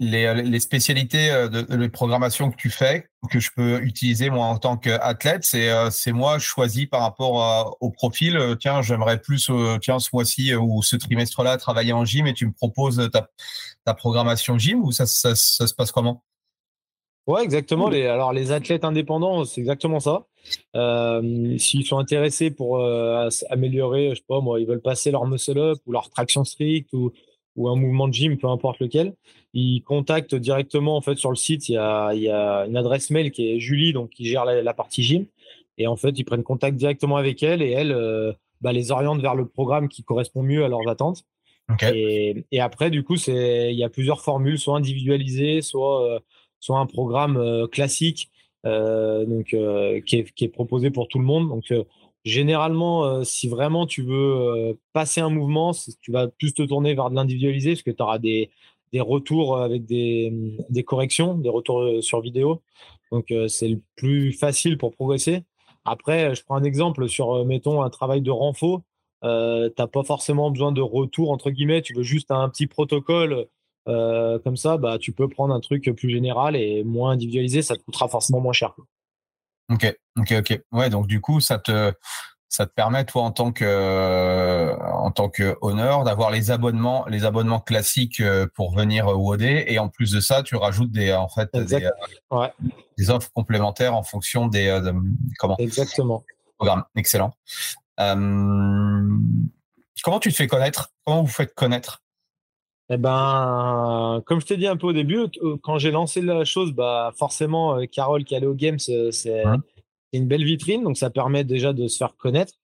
Les, 0.00 0.42
les, 0.42 0.60
spécialités 0.60 1.30
euh, 1.30 1.48
de, 1.48 1.60
de, 1.60 1.86
programmation 1.86 2.50
que 2.50 2.56
tu 2.56 2.70
fais, 2.70 3.06
que 3.30 3.38
je 3.38 3.50
peux 3.54 3.80
utiliser 3.82 4.30
moi 4.30 4.46
en 4.46 4.56
tant 4.56 4.78
qu'athlète, 4.78 5.44
c'est 5.44 5.70
euh, 5.70 5.90
c'est 5.90 6.12
moi 6.12 6.38
choisi 6.38 6.86
par 6.86 7.02
rapport 7.02 7.76
au 7.80 7.90
profil. 7.90 8.38
Euh, 8.38 8.54
tiens, 8.54 8.80
j'aimerais 8.80 9.20
plus, 9.20 9.50
tiens, 9.82 9.98
ce 9.98 10.08
mois-ci 10.12 10.54
ou 10.54 10.82
ce 10.82 10.96
trimestre-là 10.96 11.58
travailler 11.58 11.92
en 11.92 12.06
gym 12.06 12.26
et 12.26 12.32
tu 12.32 12.46
me 12.46 12.52
proposes 12.52 13.10
ta, 13.12 13.28
ta 13.84 13.92
programmation 13.92 14.56
gym 14.56 14.82
ou 14.82 14.90
ça, 14.90 15.04
ça, 15.04 15.34
se 15.34 15.74
passe 15.74 15.92
comment? 15.92 16.24
Ouais, 17.26 17.44
exactement. 17.44 17.90
Les, 17.90 18.06
alors, 18.06 18.32
les 18.32 18.52
athlètes 18.52 18.84
indépendants, 18.84 19.44
c'est 19.44 19.60
exactement 19.60 20.00
ça. 20.00 20.26
Euh, 20.74 21.58
S'ils 21.58 21.84
sont 21.84 21.98
intéressés 21.98 22.50
pour 22.50 22.82
améliorer, 23.50 24.10
je 24.10 24.14
sais 24.14 24.24
pas, 24.26 24.40
moi, 24.40 24.58
ils 24.60 24.66
veulent 24.66 24.80
passer 24.80 25.10
leur 25.10 25.26
muscle-up 25.26 25.78
ou 25.86 25.92
leur 25.92 26.08
traction 26.08 26.44
strict 26.44 26.88
ou, 26.94 27.12
ou 27.60 27.68
un 27.68 27.76
mouvement 27.76 28.08
de 28.08 28.14
gym, 28.14 28.38
peu 28.38 28.48
importe 28.48 28.80
lequel, 28.80 29.12
ils 29.52 29.82
contactent 29.82 30.34
directement 30.34 30.96
en 30.96 31.02
fait 31.02 31.16
sur 31.16 31.28
le 31.28 31.36
site. 31.36 31.68
Il 31.68 31.72
y 31.72 31.76
a, 31.76 32.12
il 32.14 32.22
y 32.22 32.30
a 32.30 32.64
une 32.66 32.76
adresse 32.76 33.10
mail 33.10 33.30
qui 33.30 33.50
est 33.50 33.60
Julie, 33.60 33.92
donc 33.92 34.10
qui 34.10 34.24
gère 34.24 34.46
la, 34.46 34.74
partie 34.74 35.02
gym. 35.02 35.26
Et 35.76 35.86
en 35.86 35.96
fait, 35.96 36.18
ils 36.18 36.24
prennent 36.24 36.42
contact 36.42 36.76
directement 36.76 37.16
avec 37.16 37.42
elle 37.42 37.60
et 37.60 37.70
elle 37.70 37.92
euh, 37.92 38.32
bah, 38.62 38.72
les 38.72 38.92
oriente 38.92 39.20
vers 39.20 39.34
le 39.34 39.46
programme 39.46 39.88
qui 39.88 40.02
correspond 40.02 40.42
mieux 40.42 40.64
à 40.64 40.68
leurs 40.68 40.88
attentes. 40.88 41.24
Et, 41.82 42.44
et, 42.50 42.60
après, 42.60 42.90
du 42.90 43.04
coup, 43.04 43.16
c'est 43.16 43.72
il 43.72 43.78
y 43.78 43.84
a 43.84 43.88
plusieurs 43.88 44.22
formules, 44.22 44.58
soit 44.58 44.76
individualisées, 44.76 45.62
soit 45.62 46.04
euh, 46.04 46.18
soit 46.58 46.78
un 46.78 46.86
programme 46.86 47.36
euh, 47.36 47.68
classique, 47.68 48.30
donc 48.64 49.54
qui 50.04 50.16
est, 50.16 50.32
qui, 50.34 50.44
est, 50.44 50.48
proposé 50.48 50.90
pour 50.90 51.08
tout 51.08 51.18
le 51.18 51.24
monde. 51.24 51.48
Donc 51.48 51.72
Généralement, 52.24 53.04
euh, 53.04 53.24
si 53.24 53.48
vraiment 53.48 53.86
tu 53.86 54.02
veux 54.02 54.12
euh, 54.36 54.74
passer 54.92 55.22
un 55.22 55.30
mouvement, 55.30 55.72
tu 56.02 56.12
vas 56.12 56.28
plus 56.28 56.52
te 56.52 56.62
tourner 56.62 56.94
vers 56.94 57.08
de 57.08 57.14
l'individualisé 57.14 57.70
parce 57.72 57.82
que 57.82 57.90
tu 57.90 58.02
auras 58.02 58.18
des, 58.18 58.50
retours 58.94 59.56
avec 59.58 59.86
des, 59.86 60.30
des, 60.68 60.84
corrections, 60.84 61.34
des 61.38 61.48
retours 61.48 61.80
euh, 61.80 62.02
sur 62.02 62.20
vidéo. 62.20 62.62
Donc, 63.10 63.32
c'est 63.48 63.68
le 63.68 63.80
plus 63.96 64.32
facile 64.32 64.78
pour 64.78 64.92
progresser. 64.92 65.42
Après, 65.84 66.34
je 66.34 66.44
prends 66.44 66.56
un 66.56 66.62
exemple 66.62 67.08
sur, 67.08 67.44
mettons, 67.44 67.82
un 67.82 67.90
travail 67.90 68.20
de 68.22 68.30
renfort. 68.30 68.82
Euh, 69.24 69.68
tu 69.68 69.82
n'as 69.82 69.88
pas 69.88 70.04
forcément 70.04 70.50
besoin 70.50 70.72
de 70.72 70.80
retour, 70.80 71.30
entre 71.32 71.50
guillemets. 71.50 71.82
Tu 71.82 71.94
veux 71.94 72.04
juste 72.04 72.30
un 72.30 72.48
petit 72.48 72.66
protocole 72.66 73.46
comme 73.86 74.56
ça, 74.56 74.76
bah, 74.76 74.98
tu 74.98 75.10
peux 75.12 75.26
prendre 75.28 75.52
un 75.52 75.58
truc 75.58 75.90
plus 75.96 76.10
général 76.10 76.54
et 76.54 76.84
moins 76.84 77.10
individualisé. 77.12 77.62
Ça 77.62 77.76
te 77.76 77.82
coûtera 77.82 78.06
forcément 78.08 78.40
moins 78.40 78.52
cher. 78.52 78.74
Ok, 79.70 79.96
ok, 80.18 80.34
ok. 80.38 80.60
Ouais, 80.72 80.90
donc 80.90 81.06
du 81.06 81.20
coup, 81.20 81.40
ça 81.40 81.58
te, 81.58 81.92
ça 82.50 82.66
te 82.66 82.72
permet 82.72 83.04
toi 83.04 83.22
en 83.22 83.30
tant 83.30 83.52
que 83.52 84.76
en 84.82 85.12
tant 85.12 85.28
que 85.28 85.56
honneur 85.60 86.02
d'avoir 86.02 86.32
les 86.32 86.50
abonnements 86.50 87.06
les 87.06 87.24
abonnements 87.24 87.60
classiques 87.60 88.20
euh, 88.20 88.48
pour 88.54 88.74
venir 88.74 89.06
WOD 89.06 89.42
et 89.42 89.78
en 89.78 89.88
plus 89.88 90.10
de 90.10 90.20
ça 90.20 90.42
tu 90.42 90.56
rajoutes 90.56 90.90
des 90.90 91.14
en 91.14 91.28
fait 91.28 91.48
des, 91.54 91.88
euh, 92.32 92.48
des, 92.98 93.10
offres 93.10 93.30
complémentaires 93.32 93.94
en 93.94 94.02
fonction 94.02 94.48
des 94.48 94.66
euh, 94.66 94.92
comment? 95.38 95.56
Exactement. 95.58 96.24
Programme. 96.58 96.82
Excellent. 96.96 97.32
Comment 97.96 99.20
tu 100.20 100.32
te 100.32 100.36
fais 100.36 100.48
connaître? 100.48 100.90
Comment 101.04 101.22
vous 101.22 101.28
faites 101.28 101.54
connaître? 101.54 102.02
Eh 102.92 102.96
ben, 102.96 104.22
comme 104.26 104.40
je 104.40 104.46
t'ai 104.46 104.56
dit 104.56 104.66
un 104.66 104.76
peu 104.76 104.88
au 104.88 104.92
début, 104.92 105.26
quand 105.62 105.78
j'ai 105.78 105.90
lancé 105.90 106.20
la 106.20 106.44
chose, 106.44 106.72
bah 106.72 107.12
forcément, 107.16 107.78
Carole 107.86 108.24
qui 108.24 108.34
allait 108.34 108.46
au 108.46 108.54
Games, 108.54 108.78
c'est 108.78 109.12
c'est 109.12 109.44
une 110.12 110.26
belle 110.26 110.44
vitrine, 110.44 110.82
donc 110.82 110.96
ça 110.96 111.10
permet 111.10 111.44
déjà 111.44 111.72
de 111.72 111.86
se 111.88 111.96
faire 111.96 112.16
connaître. 112.16 112.54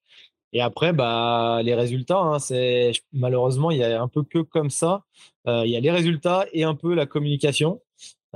Et 0.53 0.61
après, 0.61 0.93
bah, 0.93 1.61
les 1.63 1.75
résultats, 1.75 2.19
hein, 2.19 2.39
c'est 2.39 2.93
malheureusement, 3.13 3.71
il 3.71 3.77
y 3.77 3.83
a 3.83 4.01
un 4.01 4.07
peu 4.07 4.23
que 4.23 4.39
comme 4.39 4.69
ça. 4.69 5.03
Euh, 5.47 5.63
il 5.65 5.71
y 5.71 5.77
a 5.77 5.79
les 5.79 5.91
résultats 5.91 6.45
et 6.53 6.63
un 6.63 6.75
peu 6.75 6.93
la 6.93 7.05
communication. 7.05 7.81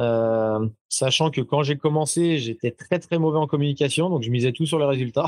Euh, 0.02 0.68
sachant 0.90 1.30
que 1.30 1.42
quand 1.42 1.62
j'ai 1.62 1.78
commencé, 1.78 2.40
j'étais 2.40 2.72
très 2.72 2.98
très 2.98 3.20
mauvais 3.20 3.38
en 3.38 3.46
communication, 3.46 4.10
donc 4.10 4.24
je 4.24 4.32
misais 4.32 4.52
tout 4.52 4.66
sur 4.66 4.80
les 4.80 4.86
résultats. 4.86 5.28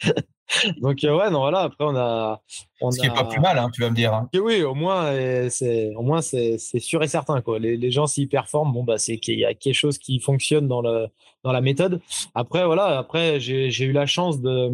donc 0.82 1.02
euh, 1.04 1.16
ouais, 1.16 1.30
non 1.30 1.38
voilà. 1.38 1.60
Après 1.60 1.84
on 1.84 1.96
a, 1.96 2.42
on 2.82 2.90
ce 2.90 3.00
qui 3.00 3.06
est 3.06 3.14
pas 3.14 3.24
plus 3.24 3.40
mal, 3.40 3.58
hein, 3.58 3.70
tu 3.72 3.80
vas 3.80 3.88
me 3.88 3.94
dire. 3.94 4.12
Hein. 4.12 4.28
oui, 4.34 4.62
au 4.62 4.74
moins 4.74 5.10
c'est, 5.48 5.94
au 5.96 6.02
moins 6.02 6.20
c'est, 6.20 6.58
sûr 6.58 7.02
et 7.02 7.08
certain 7.08 7.40
quoi. 7.40 7.58
Les, 7.58 7.78
les 7.78 7.90
gens 7.90 8.06
s'y 8.06 8.26
performent, 8.26 8.72
bon 8.72 8.84
bah 8.84 8.98
c'est 8.98 9.18
qu'il 9.18 9.38
y 9.38 9.44
a 9.46 9.54
quelque 9.54 9.74
chose 9.74 9.96
qui 9.96 10.20
fonctionne 10.20 10.68
dans 10.68 10.82
le 10.82 11.06
dans 11.42 11.52
la 11.52 11.62
méthode. 11.62 12.00
Après 12.34 12.66
voilà, 12.66 12.98
après 12.98 13.40
j'ai, 13.40 13.70
j'ai 13.70 13.86
eu 13.86 13.92
la 13.92 14.06
chance 14.06 14.40
de 14.40 14.70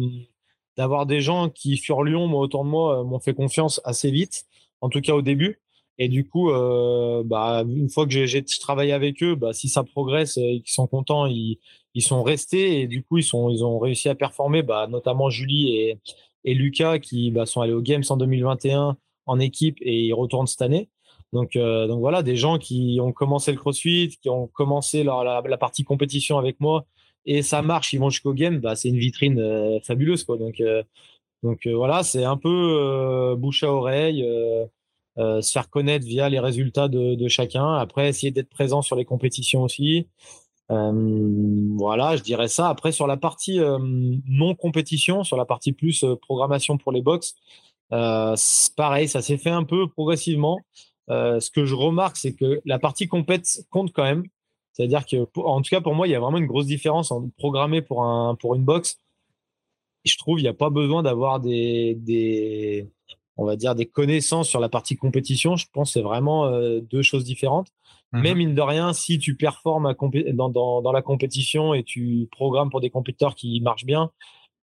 d'avoir 0.77 1.05
des 1.05 1.21
gens 1.21 1.49
qui 1.49 1.77
sur 1.77 2.03
Lyon, 2.03 2.27
moi 2.27 2.41
autour 2.41 2.65
de 2.65 2.69
moi, 2.69 3.03
m'ont 3.03 3.19
fait 3.19 3.33
confiance 3.33 3.81
assez 3.85 4.11
vite, 4.11 4.45
en 4.81 4.89
tout 4.89 5.01
cas 5.01 5.13
au 5.13 5.21
début. 5.21 5.59
Et 5.97 6.09
du 6.09 6.27
coup, 6.27 6.49
euh, 6.51 7.23
bah, 7.23 7.63
une 7.67 7.89
fois 7.89 8.07
que 8.07 8.25
j'ai 8.25 8.43
travaillé 8.43 8.91
avec 8.93 9.21
eux, 9.23 9.35
bah, 9.35 9.53
si 9.53 9.69
ça 9.69 9.83
progresse 9.83 10.37
et 10.37 10.61
qu'ils 10.61 10.73
sont 10.73 10.87
contents, 10.87 11.25
ils, 11.25 11.59
ils, 11.93 12.01
sont 12.01 12.23
restés. 12.23 12.81
Et 12.81 12.87
du 12.87 13.03
coup, 13.03 13.17
ils, 13.17 13.23
sont, 13.23 13.49
ils 13.49 13.63
ont 13.63 13.79
réussi 13.79 14.09
à 14.09 14.15
performer, 14.15 14.63
bah, 14.63 14.87
notamment 14.87 15.29
Julie 15.29 15.75
et, 15.75 15.99
et 16.43 16.53
Lucas 16.53 16.99
qui 16.99 17.31
bah, 17.31 17.45
sont 17.45 17.61
allés 17.61 17.73
aux 17.73 17.81
Games 17.81 18.03
en 18.09 18.17
2021 18.17 18.97
en 19.27 19.39
équipe 19.39 19.77
et 19.81 20.01
ils 20.05 20.13
retournent 20.13 20.47
cette 20.47 20.61
année. 20.61 20.89
Donc, 21.33 21.55
euh, 21.55 21.87
donc 21.87 21.99
voilà, 21.99 22.23
des 22.23 22.35
gens 22.35 22.57
qui 22.57 22.99
ont 23.01 23.13
commencé 23.13 23.51
le 23.51 23.57
CrossFit, 23.57 24.17
qui 24.21 24.29
ont 24.29 24.47
commencé 24.47 25.03
la, 25.03 25.41
la, 25.47 25.57
partie 25.57 25.83
compétition 25.83 26.37
avec 26.37 26.59
moi 26.59 26.85
et 27.25 27.41
ça 27.41 27.61
marche, 27.61 27.93
ils 27.93 27.99
vont 27.99 28.09
jusqu'au 28.09 28.33
game, 28.33 28.59
bah, 28.59 28.75
c'est 28.75 28.89
une 28.89 28.97
vitrine 28.97 29.39
euh, 29.39 29.79
fabuleuse. 29.81 30.23
Quoi. 30.23 30.37
Donc, 30.37 30.61
donc 31.43 31.67
voilà, 31.67 32.03
c'est 32.03 32.23
un 32.23 32.37
peu 32.37 33.35
bouche 33.37 33.63
à 33.63 33.71
oreille. 33.71 34.25
Euh, 35.17 35.41
se 35.41 35.51
faire 35.51 35.69
connaître 35.69 36.05
via 36.05 36.29
les 36.29 36.39
résultats 36.39 36.87
de, 36.87 37.27
chacun. 37.27 37.73
Après, 37.73 38.07
essayer 38.07 38.31
d'être 38.31 38.49
présent 38.49 38.81
sur 38.81 38.95
les 38.95 39.05
compétitions 39.05 39.63
aussi. 39.63 40.07
Euh, 40.71 41.67
voilà, 41.75 42.15
je 42.15 42.23
dirais 42.23 42.47
ça. 42.47 42.69
Après, 42.69 42.93
sur 42.93 43.07
la 43.07 43.17
partie 43.17 43.59
euh, 43.59 43.77
non 43.81 44.55
compétition, 44.55 45.23
sur 45.25 45.35
la 45.35 45.45
partie 45.45 45.73
plus 45.73 46.05
programmation 46.21 46.77
pour 46.77 46.91
les 46.93 47.01
box, 47.01 47.35
pareil, 47.89 49.09
ça 49.09 49.21
s'est 49.21 49.37
fait 49.37 49.49
un 49.49 49.65
peu 49.65 49.89
progressivement. 49.89 50.59
ce 51.09 51.49
que 51.51 51.65
je 51.65 51.75
remarque, 51.75 52.15
c'est 52.17 52.33
que 52.33 52.61
la 52.65 52.79
partie 52.79 53.07
compète 53.07 53.65
compte 53.69 53.91
quand 53.93 54.03
même. 54.03 54.23
C'est-à-dire 54.73 55.05
que, 55.05 55.27
en 55.41 55.61
tout 55.61 55.69
cas 55.69 55.81
pour 55.81 55.93
moi, 55.93 56.07
il 56.07 56.11
y 56.11 56.15
a 56.15 56.21
vraiment 56.21 56.37
une 56.37 56.47
grosse 56.47 56.67
différence 56.67 57.11
en 57.11 57.29
programmer 57.37 57.81
pour 57.81 58.05
un 58.05 58.35
pour 58.35 58.55
une 58.55 58.63
box. 58.63 58.97
Je 60.05 60.17
trouve 60.17 60.39
il 60.39 60.43
n'y 60.43 60.47
a 60.47 60.53
pas 60.53 60.69
besoin 60.69 61.03
d'avoir 61.03 61.41
des 61.41 62.87
on 63.41 63.45
va 63.45 63.55
dire, 63.55 63.73
des 63.73 63.87
connaissances 63.87 64.47
sur 64.47 64.59
la 64.59 64.69
partie 64.69 64.95
compétition, 64.95 65.55
je 65.55 65.65
pense 65.73 65.89
que 65.89 65.93
c'est 65.93 66.03
vraiment 66.03 66.45
euh, 66.45 66.79
deux 66.79 67.01
choses 67.01 67.23
différentes. 67.23 67.69
Mmh 68.13 68.21
Mais 68.21 68.35
mine 68.35 68.55
de 68.55 68.61
rien, 68.61 68.93
si 68.93 69.17
tu 69.17 69.35
performes 69.35 69.95
dans, 69.95 70.91
la 70.91 71.01
compétition 71.01 71.73
et 71.73 71.83
tu 71.83 72.27
programmes 72.31 72.69
pour 72.69 72.81
des 72.81 72.91
compétiteurs 72.91 73.33
qui 73.33 73.59
marchent 73.61 73.85
bien, 73.85 74.11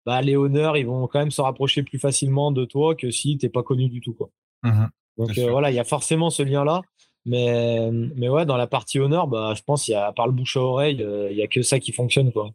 bah, 0.06 0.22
les 0.22 0.36
honneurs, 0.36 0.76
ils 0.76 0.86
vont 0.86 1.08
quand 1.08 1.20
même 1.20 1.32
se 1.32 1.42
rapprocher 1.42 1.84
plus 1.84 2.00
facilement 2.00 2.52
de 2.52 2.66
toi 2.66 2.96
que 2.96 3.12
si 3.12 3.38
tu 3.38 3.46
n'es 3.46 3.50
pas 3.50 3.64
connu 3.64 3.88
du 3.88 4.02
tout. 4.02 4.14
Quoi. 4.14 4.30
Mmh 4.64 4.88
Donc 5.18 5.38
euh, 5.38 5.50
voilà, 5.50 5.72
il 5.72 5.76
y 5.76 5.80
a 5.80 5.86
forcément 5.86 6.30
ce 6.30 6.44
lien-là. 6.44 6.82
Mais, 7.28 7.90
mais 7.92 8.30
ouais, 8.30 8.46
dans 8.46 8.58
la 8.58 8.68
partie 8.68 9.00
honneur, 9.00 9.28
bah, 9.28 9.54
je 9.56 9.64
pense, 9.64 9.88
y 9.88 9.96
a, 9.96 10.14
le 10.16 10.32
bouche 10.32 10.58
à 10.58 10.62
oreille, 10.62 11.02
euh, 11.02 11.32
il 11.32 11.38
n'y 11.38 11.42
a 11.42 11.48
que 11.48 11.62
ça 11.64 11.80
qui 11.80 11.92
fonctionne. 11.92 12.32
Quoi. 12.32 12.52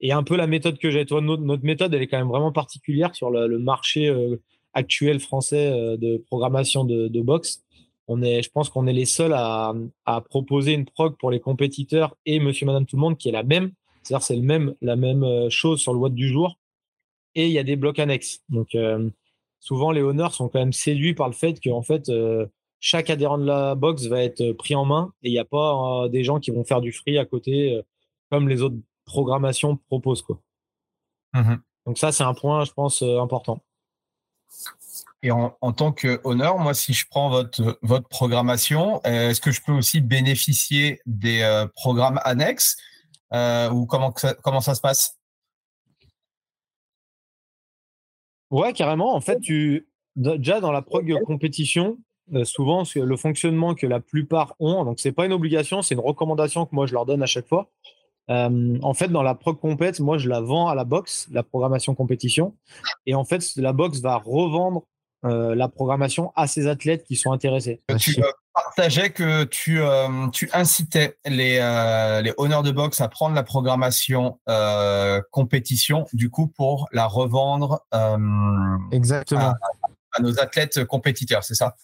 Et 0.00 0.12
un 0.12 0.22
peu 0.24 0.36
la 0.36 0.46
méthode 0.46 0.78
que 0.78 0.90
j'ai. 0.90 1.06
Toi, 1.06 1.20
notre, 1.22 1.64
méthode, 1.64 1.94
elle 1.94 2.02
est 2.02 2.08
quand 2.08 2.18
même 2.18 2.28
vraiment 2.28 2.52
particulière 2.52 3.14
sur 3.14 3.30
le, 3.30 3.58
marché 3.58 4.12
actuel 4.74 5.20
français 5.20 5.70
euh, 5.72 5.96
de 5.96 6.18
programmation 6.18 6.84
de, 6.84 7.08
de 7.08 7.20
boxe. 7.20 7.62
On 8.08 8.22
est, 8.22 8.42
je 8.42 8.50
pense 8.50 8.68
qu'on 8.68 8.86
est 8.86 8.92
les 8.92 9.04
seuls 9.04 9.32
à, 9.32 9.74
à, 10.06 10.20
proposer 10.20 10.72
une 10.72 10.84
prog 10.84 11.16
pour 11.16 11.30
les 11.30 11.40
compétiteurs 11.40 12.16
et 12.26 12.40
Monsieur, 12.40 12.66
Madame, 12.66 12.84
tout 12.84 12.96
le 12.96 13.00
monde 13.00 13.16
qui 13.16 13.28
est 13.28 13.32
la 13.32 13.42
même. 13.42 13.72
C'est-à-dire 14.02 14.24
c'est 14.24 14.36
le 14.36 14.42
même, 14.42 14.74
la 14.80 14.96
même 14.96 15.22
euh, 15.22 15.48
chose 15.50 15.80
sur 15.80 15.92
le 15.92 16.00
WOD 16.00 16.14
du 16.14 16.28
jour. 16.28 16.58
Et 17.34 17.46
il 17.46 17.52
y 17.52 17.58
a 17.58 17.62
des 17.62 17.76
blocs 17.76 17.98
annexes. 17.98 18.42
Donc 18.48 18.74
euh, 18.74 19.08
souvent 19.60 19.92
les 19.92 20.02
honneurs 20.02 20.34
sont 20.34 20.48
quand 20.48 20.58
même 20.58 20.72
séduits 20.72 21.14
par 21.14 21.28
le 21.28 21.34
fait 21.34 21.60
que 21.60 21.70
en 21.70 21.82
fait 21.82 22.10
chaque 22.80 23.10
adhérent 23.10 23.38
de 23.38 23.44
la 23.44 23.76
boxe 23.76 24.06
va 24.06 24.22
être 24.22 24.52
pris 24.52 24.74
en 24.74 24.84
main 24.84 25.12
et 25.22 25.28
il 25.28 25.32
n'y 25.32 25.38
a 25.38 25.44
pas 25.44 26.08
des 26.08 26.24
gens 26.24 26.40
qui 26.40 26.50
vont 26.50 26.64
faire 26.64 26.80
du 26.80 26.90
free 26.92 27.16
à 27.16 27.24
côté 27.24 27.80
comme 28.28 28.48
les 28.48 28.60
autres 28.60 28.76
programmations 29.04 29.76
proposent 29.86 30.22
quoi. 30.22 30.40
Mmh 31.32 31.54
Donc 31.86 31.96
ça 31.96 32.10
c'est 32.10 32.24
un 32.24 32.34
point 32.34 32.64
je 32.64 32.72
pense 32.72 33.02
important. 33.02 33.62
Et 35.24 35.30
en, 35.30 35.50
tant 35.72 35.92
que 35.92 36.20
honneur, 36.24 36.58
moi, 36.58 36.74
si 36.74 36.92
je 36.92 37.06
prends 37.08 37.30
votre, 37.30 37.78
votre 37.82 38.08
programmation, 38.08 39.00
euh, 39.06 39.30
est-ce 39.30 39.40
que 39.40 39.52
je 39.52 39.60
peux 39.62 39.72
aussi 39.72 40.00
bénéficier 40.00 41.00
des 41.06 41.42
euh, 41.42 41.66
programmes 41.68 42.20
annexes 42.24 42.76
euh, 43.32 43.70
ou 43.70 43.86
comment 43.86 44.12
ça, 44.16 44.34
comment 44.34 44.60
ça 44.60 44.74
se 44.74 44.80
passe? 44.80 45.20
Ouais, 48.50 48.72
carrément. 48.72 49.14
En 49.14 49.20
fait, 49.20 49.38
tu 49.40 49.86
déjà 50.16 50.60
dans 50.60 50.72
la 50.72 50.82
prog 50.82 51.16
compétition, 51.24 51.98
souvent 52.42 52.82
le 52.94 53.16
fonctionnement 53.16 53.74
que 53.74 53.86
la 53.86 54.00
plupart 54.00 54.54
ont, 54.58 54.84
donc 54.84 54.98
c'est 55.00 55.12
pas 55.12 55.24
une 55.24 55.32
obligation, 55.32 55.80
c'est 55.80 55.94
une 55.94 56.00
recommandation 56.00 56.66
que 56.66 56.74
moi 56.74 56.86
je 56.86 56.92
leur 56.92 57.06
donne 57.06 57.22
à 57.22 57.26
chaque 57.26 57.48
fois. 57.48 57.70
En 58.28 58.94
fait, 58.94 59.08
dans 59.08 59.22
la 59.22 59.34
prog 59.34 59.58
compète, 59.58 60.00
moi 60.00 60.18
je 60.18 60.28
la 60.28 60.40
vends 60.40 60.68
à 60.68 60.74
la 60.74 60.84
boxe, 60.84 61.28
la 61.30 61.42
programmation 61.42 61.94
compétition, 61.94 62.54
et 63.06 63.14
en 63.14 63.24
fait 63.24 63.44
la 63.56 63.72
boxe 63.72 64.00
va 64.00 64.16
revendre 64.16 64.84
euh, 65.24 65.54
la 65.54 65.68
programmation 65.68 66.32
à 66.34 66.48
ces 66.48 66.66
athlètes 66.66 67.04
qui 67.04 67.14
sont 67.14 67.30
intéressés. 67.30 67.80
Tu 67.96 68.20
euh, 68.20 68.26
partageais 68.52 69.10
que 69.10 69.44
tu, 69.44 69.80
euh, 69.80 70.26
tu 70.32 70.50
incitais 70.52 71.16
les, 71.24 71.60
les 72.24 72.34
honneurs 72.38 72.64
de 72.64 72.72
boxe 72.72 73.00
à 73.00 73.06
prendre 73.06 73.36
la 73.36 73.44
programmation 73.44 74.40
compétition, 75.30 76.06
du 76.12 76.28
coup, 76.28 76.48
pour 76.48 76.88
la 76.90 77.06
revendre 77.06 77.86
Exactement. 78.90 79.54
À, 80.14 80.20
nos 80.20 80.40
athlètes 80.40 80.84
compétiteurs, 80.84 81.44
c'est 81.44 81.54
ça? 81.54 81.76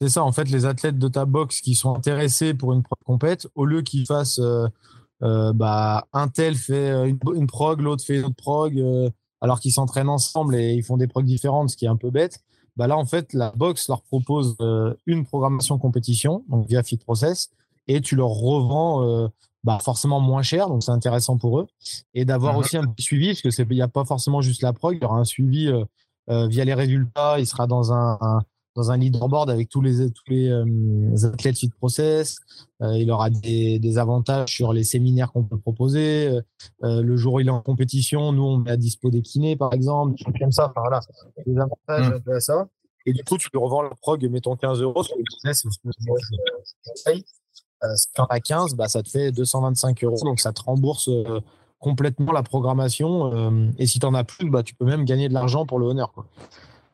C'est 0.00 0.08
ça, 0.08 0.24
en 0.24 0.32
fait, 0.32 0.48
les 0.48 0.64
athlètes 0.64 0.98
de 0.98 1.08
ta 1.08 1.26
boxe 1.26 1.60
qui 1.60 1.74
sont 1.74 1.94
intéressés 1.94 2.54
pour 2.54 2.72
une 2.72 2.82
compète, 3.04 3.46
au 3.54 3.66
lieu 3.66 3.82
qu'ils 3.82 4.06
fassent 4.06 4.40
bah, 5.22 6.06
un 6.12 6.28
tel 6.28 6.56
fait 6.56 7.08
une, 7.08 7.18
une 7.34 7.46
prog, 7.46 7.80
l'autre 7.80 8.04
fait 8.04 8.18
une 8.18 8.26
autre 8.26 8.36
prog, 8.36 8.82
alors 9.40 9.60
qu'ils 9.60 9.72
s'entraînent 9.72 10.08
ensemble 10.08 10.56
et 10.56 10.74
ils 10.74 10.82
font 10.82 10.96
des 10.96 11.06
progs 11.06 11.24
différentes, 11.24 11.70
ce 11.70 11.76
qui 11.76 11.84
est 11.84 11.88
un 11.88 11.96
peu 11.96 12.10
bête 12.10 12.40
bah 12.76 12.86
là, 12.86 12.96
en 12.96 13.04
fait, 13.04 13.32
la 13.32 13.50
box 13.54 13.88
leur 13.88 14.02
propose 14.02 14.56
euh, 14.60 14.94
une 15.06 15.24
programmation 15.24 15.78
compétition, 15.78 16.44
donc 16.48 16.66
via 16.68 16.82
Fit 16.82 16.96
Process, 16.96 17.50
et 17.86 18.00
tu 18.00 18.16
leur 18.16 18.28
revends 18.28 19.06
euh, 19.06 19.28
bah, 19.62 19.78
forcément 19.82 20.20
moins 20.20 20.42
cher, 20.42 20.68
donc 20.68 20.82
c'est 20.82 20.90
intéressant 20.90 21.36
pour 21.36 21.60
eux. 21.60 21.66
Et 22.14 22.24
d'avoir 22.24 22.54
mhm. 22.54 22.60
aussi 22.60 22.76
un 22.76 22.86
petit 22.86 23.02
suivi, 23.02 23.38
parce 23.42 23.56
qu'il 23.56 23.68
n'y 23.68 23.82
a 23.82 23.88
pas 23.88 24.04
forcément 24.04 24.40
juste 24.40 24.62
la 24.62 24.72
prog, 24.72 24.96
il 24.96 25.02
y 25.02 25.04
aura 25.04 25.18
un 25.18 25.24
suivi 25.24 25.68
euh, 25.68 26.46
via 26.48 26.64
les 26.64 26.74
résultats, 26.74 27.38
il 27.38 27.46
sera 27.46 27.66
dans 27.66 27.92
un 27.92 28.18
dans 28.74 28.90
un 28.90 28.96
leaderboard 28.96 29.50
avec 29.50 29.68
tous 29.68 29.80
les, 29.80 30.10
tous 30.10 30.24
les 30.28 30.48
euh, 30.48 31.26
athlètes 31.32 31.58
fit 31.58 31.68
process. 31.68 32.38
Euh, 32.80 32.96
il 32.96 33.10
aura 33.10 33.30
des, 33.30 33.78
des, 33.78 33.98
avantages 33.98 34.50
sur 34.50 34.72
les 34.72 34.84
séminaires 34.84 35.32
qu'on 35.32 35.44
peut 35.44 35.58
proposer. 35.58 36.40
Euh, 36.82 37.02
le 37.02 37.16
jour 37.16 37.34
où 37.34 37.40
il 37.40 37.48
est 37.48 37.50
en 37.50 37.60
compétition, 37.60 38.32
nous, 38.32 38.44
on 38.44 38.58
met 38.58 38.70
à 38.70 38.76
dispo 38.76 39.10
des 39.10 39.22
kinés, 39.22 39.56
par 39.56 39.72
exemple, 39.72 40.12
des 40.12 40.24
choses 40.24 40.34
comme 40.38 40.52
ça. 40.52 40.70
Enfin, 40.70 40.80
voilà, 40.80 41.00
des 41.46 41.56
avantages 41.58 42.20
mmh. 42.26 42.30
à 42.30 42.40
ça. 42.40 42.68
Et 43.04 43.12
du 43.12 43.24
coup, 43.24 43.36
tu 43.36 43.50
peux 43.50 43.58
revends 43.58 43.82
la 43.82 43.90
prog, 43.90 44.24
mettons 44.30 44.56
15 44.56 44.80
euros 44.80 45.02
sur 45.02 45.16
le 45.16 45.24
business. 45.24 45.64
Quand 48.14 48.26
tu 48.26 48.34
as 48.34 48.40
15, 48.40 48.74
bah, 48.74 48.88
ça 48.88 49.02
te 49.02 49.08
fait 49.08 49.32
225 49.32 50.04
euros. 50.04 50.24
Donc, 50.24 50.40
ça 50.40 50.52
te 50.52 50.62
rembourse 50.62 51.10
complètement 51.78 52.32
la 52.32 52.44
programmation. 52.44 53.72
et 53.76 53.86
si 53.86 53.98
tu 53.98 54.06
en 54.06 54.14
as 54.14 54.24
plus, 54.24 54.48
bah, 54.48 54.62
tu 54.62 54.74
peux 54.74 54.84
même 54.84 55.04
gagner 55.04 55.28
de 55.28 55.34
l'argent 55.34 55.66
pour 55.66 55.80
le 55.80 55.86
honneur. 55.86 56.14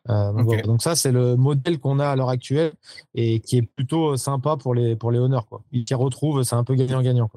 Donc, 0.08 0.82
ça, 0.82 0.96
c'est 0.96 1.12
le 1.12 1.36
modèle 1.36 1.78
qu'on 1.78 1.98
a 1.98 2.08
à 2.08 2.16
l'heure 2.16 2.30
actuelle 2.30 2.72
et 3.14 3.40
qui 3.40 3.58
est 3.58 3.62
plutôt 3.62 4.16
sympa 4.16 4.56
pour 4.56 4.74
les, 4.74 4.96
pour 4.96 5.10
les 5.12 5.18
honneurs. 5.18 5.46
Quoi. 5.46 5.62
Ils 5.70 5.86
s'y 5.86 5.94
retrouvent, 5.94 6.42
c'est 6.42 6.56
un 6.56 6.64
peu 6.64 6.74
gagnant-gagnant. 6.74 7.30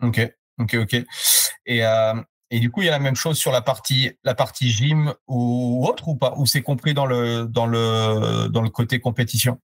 Ok, 0.00 0.34
ok, 0.60 0.76
ok. 0.82 1.04
Et, 1.66 1.82
et 2.50 2.60
du 2.60 2.70
coup, 2.70 2.82
il 2.82 2.86
y 2.86 2.88
a 2.88 2.92
la 2.92 2.98
même 2.98 3.16
chose 3.16 3.36
sur 3.36 3.50
la 3.50 3.62
partie, 3.62 4.12
la 4.22 4.34
partie 4.34 4.68
gym 4.68 5.12
ou 5.26 5.84
autre 5.88 6.08
ou 6.08 6.14
pas? 6.14 6.34
Ou 6.36 6.46
c'est 6.46 6.62
compris 6.62 6.94
dans 6.94 7.06
le, 7.06 7.46
dans, 7.46 7.66
le, 7.66 8.48
dans 8.48 8.62
le 8.62 8.70
côté 8.70 9.00
compétition? 9.00 9.58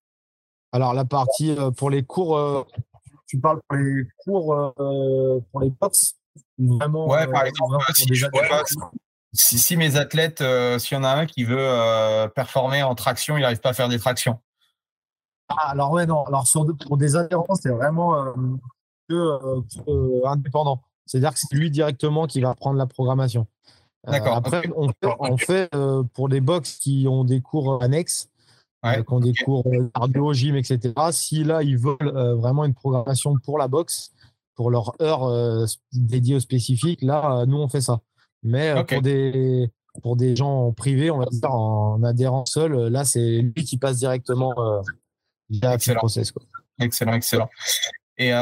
Alors, 0.71 0.93
la 0.93 1.05
partie 1.05 1.51
euh, 1.51 1.71
pour 1.71 1.89
les 1.89 2.03
cours, 2.03 2.37
euh, 2.37 2.63
tu 3.27 3.39
parles 3.39 3.59
pour 3.67 3.77
les 3.77 4.03
cours 4.17 4.53
euh, 4.53 5.39
pour 5.51 5.61
les 5.61 5.69
box? 5.69 6.15
Vraiment, 6.57 7.07
ouais, 7.07 7.25
par 7.27 7.45
exemple, 7.45 7.77
si, 7.93 8.05
mes 9.77 9.95
athlètes, 9.95 10.43
s'il 10.79 10.97
y 10.97 10.99
en 10.99 11.03
a 11.03 11.09
un 11.09 11.25
qui 11.25 11.43
veut 11.43 12.29
performer 12.35 12.83
en 12.83 12.95
traction, 12.95 13.37
il 13.37 13.41
n'arrive 13.41 13.59
pas 13.59 13.69
à 13.69 13.73
faire 13.73 13.89
des 13.89 13.99
tractions. 13.99 14.39
Ah, 15.49 15.71
alors, 15.71 15.91
ouais, 15.91 16.05
non. 16.05 16.23
Alors, 16.25 16.45
pour 16.85 16.97
des 16.97 17.15
adhérents, 17.15 17.55
c'est 17.55 17.69
vraiment 17.69 18.33
que, 19.07 20.27
indépendant. 20.27 20.81
C'est-à-dire 21.05 21.33
que 21.33 21.39
c'est 21.39 21.55
lui 21.55 21.71
directement 21.71 22.27
qui 22.27 22.39
va 22.39 22.53
prendre 22.53 22.77
la 22.77 22.85
programmation. 22.85 23.47
Euh, 24.07 24.11
D'accord. 24.11 24.35
après, 24.35 24.61
on 24.75 25.37
fait, 25.37 25.67
euh, 25.75 26.03
pour 26.13 26.29
des 26.29 26.39
box 26.39 26.77
qui 26.77 27.07
ont 27.09 27.23
des 27.23 27.41
cours 27.41 27.81
annexes, 27.83 28.29
euh, 28.85 29.03
qui 29.03 29.13
ont 29.13 29.19
des 29.19 29.33
cours 29.33 29.65
cardio, 29.93 30.33
gym, 30.33 30.55
etc. 30.55 30.93
Si 31.11 31.43
là, 31.43 31.63
ils 31.63 31.77
veulent 31.77 32.37
vraiment 32.37 32.63
une 32.63 32.73
programmation 32.73 33.33
pour 33.43 33.57
la 33.57 33.67
boxe, 33.67 34.11
pour 34.55 34.69
leur 34.69 34.93
heure 35.01 35.67
dédiée 35.91 36.35
au 36.35 36.39
spécifique, 36.39 37.01
là, 37.01 37.45
nous, 37.45 37.57
on 37.57 37.67
fait 37.67 37.81
ça. 37.81 37.99
Mais 38.43 38.73
pour, 38.85 39.01
des, 39.01 39.69
pour 40.01 40.15
des 40.15 40.35
gens 40.35 40.71
privés, 40.71 41.11
on 41.11 41.19
va 41.19 41.25
dire 41.25 41.51
en 41.51 42.01
adhérent 42.03 42.45
seul, 42.45 42.87
là, 42.87 43.03
c'est 43.05 43.41
lui 43.41 43.63
qui 43.63 43.77
passe 43.77 43.97
directement 43.97 44.53
via 45.49 45.75
le 45.75 45.95
process. 45.95 46.33
Excellent, 46.79 47.13
excellent. 47.13 47.49
Et 48.17 48.33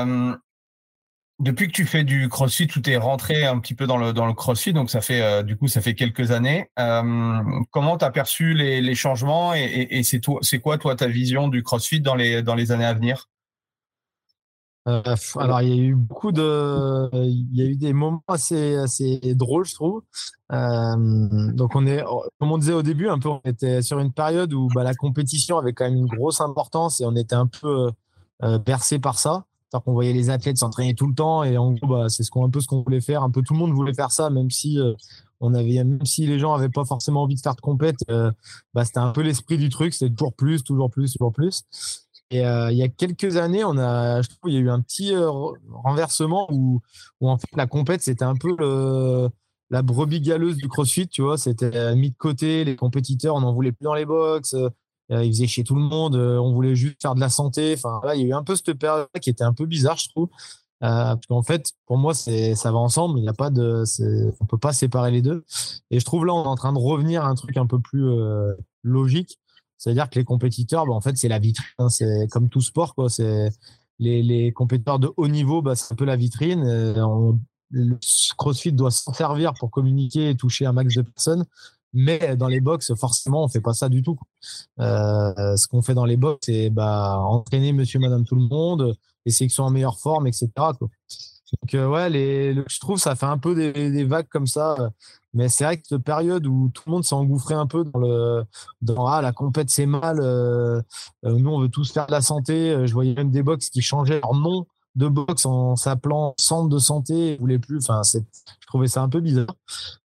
depuis 1.39 1.68
que 1.68 1.72
tu 1.72 1.86
fais 1.86 2.04
du 2.04 2.30
CrossFit, 2.30 2.68
tout 2.68 2.89
est 2.89 2.98
rentré 2.98 3.45
un 3.45 3.60
petit 3.60 3.76
peu 3.76 3.86
dans 3.86 3.98
le, 3.98 4.12
dans 4.12 4.26
le 4.26 4.34
CrossFit, 4.34 4.74
donc 4.74 4.89
ça 4.89 5.02
fait 5.02 5.22
euh, 5.22 5.43
du 5.43 5.56
coup 5.56 5.68
ça 5.68 5.82
fait 5.82 5.93
quelques 5.93 6.32
années. 6.32 6.70
Euh, 6.80 7.43
comment 7.70 7.98
tu 7.98 8.06
as 8.06 8.10
perçu 8.10 8.56
les, 8.56 8.82
les 8.82 8.95
changements 8.95 9.54
et, 9.54 9.88
et, 9.91 10.02
c'est 10.02 10.20
toi, 10.20 10.39
c'est 10.41 10.60
quoi 10.60 10.80
toi 10.80 10.95
ta 10.95 11.08
vision 11.08 11.48
du 11.48 11.62
CrossFit 11.62 12.02
dans 12.02 12.16
les 12.16 12.41
dans 12.41 12.56
les 12.56 12.72
années 12.72 12.86
à 12.86 12.93
venir? 12.93 13.30
Euh, 14.88 15.01
Alors 15.38 15.61
il 15.61 15.69
y 15.69 15.79
a 15.79 15.83
eu 15.83 15.95
beaucoup 15.95 16.31
de, 16.31 17.09
il 17.13 17.55
y 17.55 17.61
a 17.61 17.65
eu 17.65 17.75
des 17.75 17.93
moments 17.93 18.23
assez 18.27 18.75
assez 18.75 19.19
drôles 19.35 19.65
je 19.65 19.75
trouve. 19.75 20.03
donc 20.49 21.75
on 21.75 21.85
est, 21.85 22.03
comme 22.39 22.51
on 22.51 22.57
disait 22.57 22.73
au 22.73 22.83
début, 22.83 23.09
un 23.09 23.19
peu 23.19 23.29
on 23.29 23.41
était 23.45 23.81
sur 23.81 23.99
une 23.99 24.11
période 24.11 24.53
où 24.53 24.67
bah, 24.73 24.83
la 24.83 24.95
compétition 24.95 25.57
avait 25.57 25.73
quand 25.73 25.85
même 25.85 25.97
une 25.97 26.07
grosse 26.07 26.41
importance 26.41 27.01
et 27.01 27.05
on 27.05 27.15
était 27.15 27.35
un 27.35 27.47
peu 27.47 27.91
bercé 28.65 28.99
par 28.99 29.19
ça 29.19 29.45
qu'on 29.81 29.93
voyait 29.93 30.13
les 30.13 30.29
athlètes 30.29 30.57
s'entraîner 30.57 30.93
tout 30.95 31.07
le 31.07 31.13
temps 31.13 31.43
et 31.43 31.57
en 31.57 31.71
gros, 31.73 31.88
bah, 31.88 32.09
c'est 32.09 32.23
ce 32.23 32.31
qu'on 32.31 32.45
un 32.45 32.49
peu 32.49 32.61
ce 32.61 32.67
qu'on 32.67 32.83
voulait 32.83 33.01
faire. 33.01 33.23
Un 33.23 33.31
peu 33.31 33.41
tout 33.41 33.53
le 33.53 33.59
monde 33.59 33.73
voulait 33.73 33.93
faire 33.93 34.11
ça, 34.11 34.29
même 34.29 34.49
si 34.49 34.79
euh, 34.79 34.93
on 35.39 35.53
avait, 35.53 35.83
même 35.83 36.05
si 36.05 36.25
les 36.25 36.39
gens 36.39 36.55
n'avaient 36.55 36.69
pas 36.69 36.85
forcément 36.85 37.23
envie 37.23 37.35
de 37.35 37.41
faire 37.41 37.55
de 37.55 37.61
compète, 37.61 37.97
euh, 38.09 38.31
bah, 38.73 38.85
c'était 38.85 38.99
un 38.99 39.11
peu 39.11 39.21
l'esprit 39.21 39.57
du 39.57 39.69
truc. 39.69 39.93
C'était 39.93 40.13
toujours 40.13 40.33
plus, 40.33 40.63
toujours 40.63 40.89
plus, 40.89 41.13
toujours 41.13 41.33
plus. 41.33 41.63
Et 42.30 42.45
euh, 42.45 42.71
il 42.71 42.78
y 42.78 42.84
a 42.84 42.89
quelques 42.89 43.38
années, 43.38 43.63
on 43.63 43.78
a, 43.78 44.21
je 44.21 44.28
trouve, 44.28 44.51
il 44.51 44.55
y 44.55 44.57
a 44.57 44.61
eu 44.61 44.69
un 44.69 44.82
petit 44.82 45.13
renversement 45.71 46.47
où, 46.51 46.82
où 47.21 47.30
en 47.30 47.38
fait 47.38 47.47
la 47.55 47.67
compète 47.67 48.01
c'était 48.01 48.25
un 48.25 48.36
peu 48.36 48.55
la 49.69 49.82
brebis 49.82 50.21
galeuse 50.21 50.57
du 50.57 50.67
CrossFit, 50.67 51.07
tu 51.07 51.21
vois. 51.21 51.38
C'était 51.38 51.95
mis 51.95 52.11
de 52.11 52.17
côté. 52.17 52.63
Les 52.63 52.75
compétiteurs, 52.75 53.36
on 53.36 53.41
n'en 53.41 53.53
voulait 53.53 53.71
plus 53.71 53.84
dans 53.84 53.93
les 53.93 54.05
box. 54.05 54.55
Euh, 55.11 55.23
il 55.23 55.32
faisait 55.32 55.47
chez 55.47 55.63
tout 55.63 55.75
le 55.75 55.82
monde. 55.82 56.15
Euh, 56.15 56.38
on 56.38 56.53
voulait 56.53 56.75
juste 56.75 57.01
faire 57.01 57.15
de 57.15 57.19
la 57.19 57.30
santé. 57.30 57.73
Enfin, 57.78 58.01
là, 58.03 58.15
il 58.15 58.21
y 58.21 58.25
a 58.25 58.28
eu 58.28 58.34
un 58.34 58.43
peu 58.43 58.55
cette 58.55 58.73
période 58.73 59.07
qui 59.21 59.30
était 59.30 59.43
un 59.43 59.53
peu 59.53 59.65
bizarre, 59.65 59.97
je 59.97 60.09
trouve. 60.09 60.30
Euh, 60.84 61.15
parce 61.15 61.25
qu'en 61.28 61.43
fait, 61.43 61.71
pour 61.86 61.97
moi, 61.97 62.13
ça 62.13 62.71
va 62.71 62.78
ensemble. 62.78 63.19
Il 63.19 63.23
n'y 63.23 63.30
a 63.30 63.34
pas 63.34 63.49
de, 63.49 63.84
on 64.39 64.45
peut 64.45 64.57
pas 64.57 64.73
séparer 64.73 65.11
les 65.11 65.21
deux. 65.21 65.43
Et 65.91 65.99
je 65.99 66.05
trouve 66.05 66.25
là, 66.25 66.34
on 66.34 66.43
est 66.43 66.47
en 66.47 66.55
train 66.55 66.73
de 66.73 66.80
revenir 66.80 67.25
à 67.25 67.30
un 67.30 67.36
truc 67.36 67.57
un 67.57 67.65
peu 67.65 67.80
plus 67.80 68.05
logique. 68.84 69.39
C'est-à-dire 69.78 70.09
que 70.09 70.19
les 70.19 70.25
compétiteurs, 70.25 70.86
bah, 70.86 70.93
en 70.93 71.01
fait, 71.01 71.17
c'est 71.17 71.28
la 71.28 71.39
vitrine. 71.39 71.67
Hein. 71.80 71.89
c'est 71.89 72.28
comme 72.32 72.49
tout 72.49 72.61
sport, 72.61 72.95
quoi. 72.95 73.09
C'est 73.09 73.49
les, 73.99 74.23
les 74.23 74.51
compétiteurs 74.51 74.99
de 74.99 75.11
haut 75.17 75.28
niveau, 75.28 75.61
bah, 75.61 75.75
c'est 75.75 75.93
un 75.93 75.95
peu 75.95 76.05
la 76.05 76.15
vitrine. 76.15 76.63
le 77.69 77.97
CrossFit 78.38 78.71
doit 78.71 78.91
s'en 78.91 79.13
servir 79.13 79.53
pour 79.53 79.71
communiquer 79.71 80.30
et 80.30 80.36
toucher 80.36 80.65
un 80.65 80.73
max 80.73 80.95
de 80.95 81.01
personnes. 81.01 81.45
Mais 81.93 82.36
dans 82.36 82.47
les 82.47 82.59
box, 82.59 82.93
forcément, 82.95 83.43
on 83.43 83.47
fait 83.47 83.61
pas 83.61 83.73
ça 83.73 83.89
du 83.89 84.03
tout. 84.03 84.19
Euh, 84.80 85.55
ce 85.55 85.67
qu'on 85.67 85.82
fait 85.82 85.93
dans 85.93 86.05
les 86.05 86.17
box, 86.17 86.39
c'est 86.45 86.69
bah, 86.69 87.17
entraîner 87.19 87.73
monsieur, 87.73 87.99
madame, 87.99 88.25
tout 88.25 88.36
le 88.36 88.41
monde, 88.41 88.95
essayer 89.25 89.47
qu'ils 89.47 89.55
soient 89.55 89.65
en 89.65 89.71
meilleure 89.71 89.99
forme, 89.99 90.28
etc. 90.28 90.49
Donc, 90.55 91.73
euh, 91.73 91.88
ouais, 91.88 92.11
je 92.11 92.80
trouve 92.80 92.99
ça 92.99 93.15
fait 93.15 93.25
un 93.25 93.38
peu 93.38 93.55
des, 93.55 94.03
vagues 94.03 94.28
comme 94.30 94.47
ça. 94.47 94.91
Mais 95.38 95.49
c'est 95.49 95.65
vrai 95.65 95.77
que 95.77 95.83
cette 95.88 96.03
période 96.03 96.47
où 96.47 96.71
tout 96.73 96.81
le 96.88 96.93
monde 96.93 97.05
s'est 97.05 97.13
engouffré 97.13 97.53
un 97.53 97.67
peu 97.67 97.83
dans 97.83 97.99
le 97.99 98.45
ah, 98.97 99.21
la 99.21 99.31
compète, 99.31 99.69
c'est 99.69 99.85
mal. 99.85 100.19
Euh, 100.19 100.81
nous, 101.23 101.49
on 101.51 101.59
veut 101.59 101.69
tous 101.69 101.91
faire 101.91 102.07
de 102.07 102.11
la 102.11 102.21
santé. 102.21 102.88
Je 102.88 102.91
voyais 102.91 103.13
même 103.13 103.29
des 103.29 103.43
box 103.43 103.69
qui 103.69 103.83
changeaient 103.83 104.19
leur 104.19 104.33
nom 104.33 104.65
de 104.95 105.07
boxe 105.07 105.45
en 105.45 105.75
s'appelant 105.75 106.33
centre 106.39 106.69
de 106.69 106.79
santé, 106.79 107.38
je 107.39 108.67
trouvais 108.67 108.88
ça 108.88 109.03
un 109.03 109.09
peu 109.09 109.19
bizarre, 109.19 109.55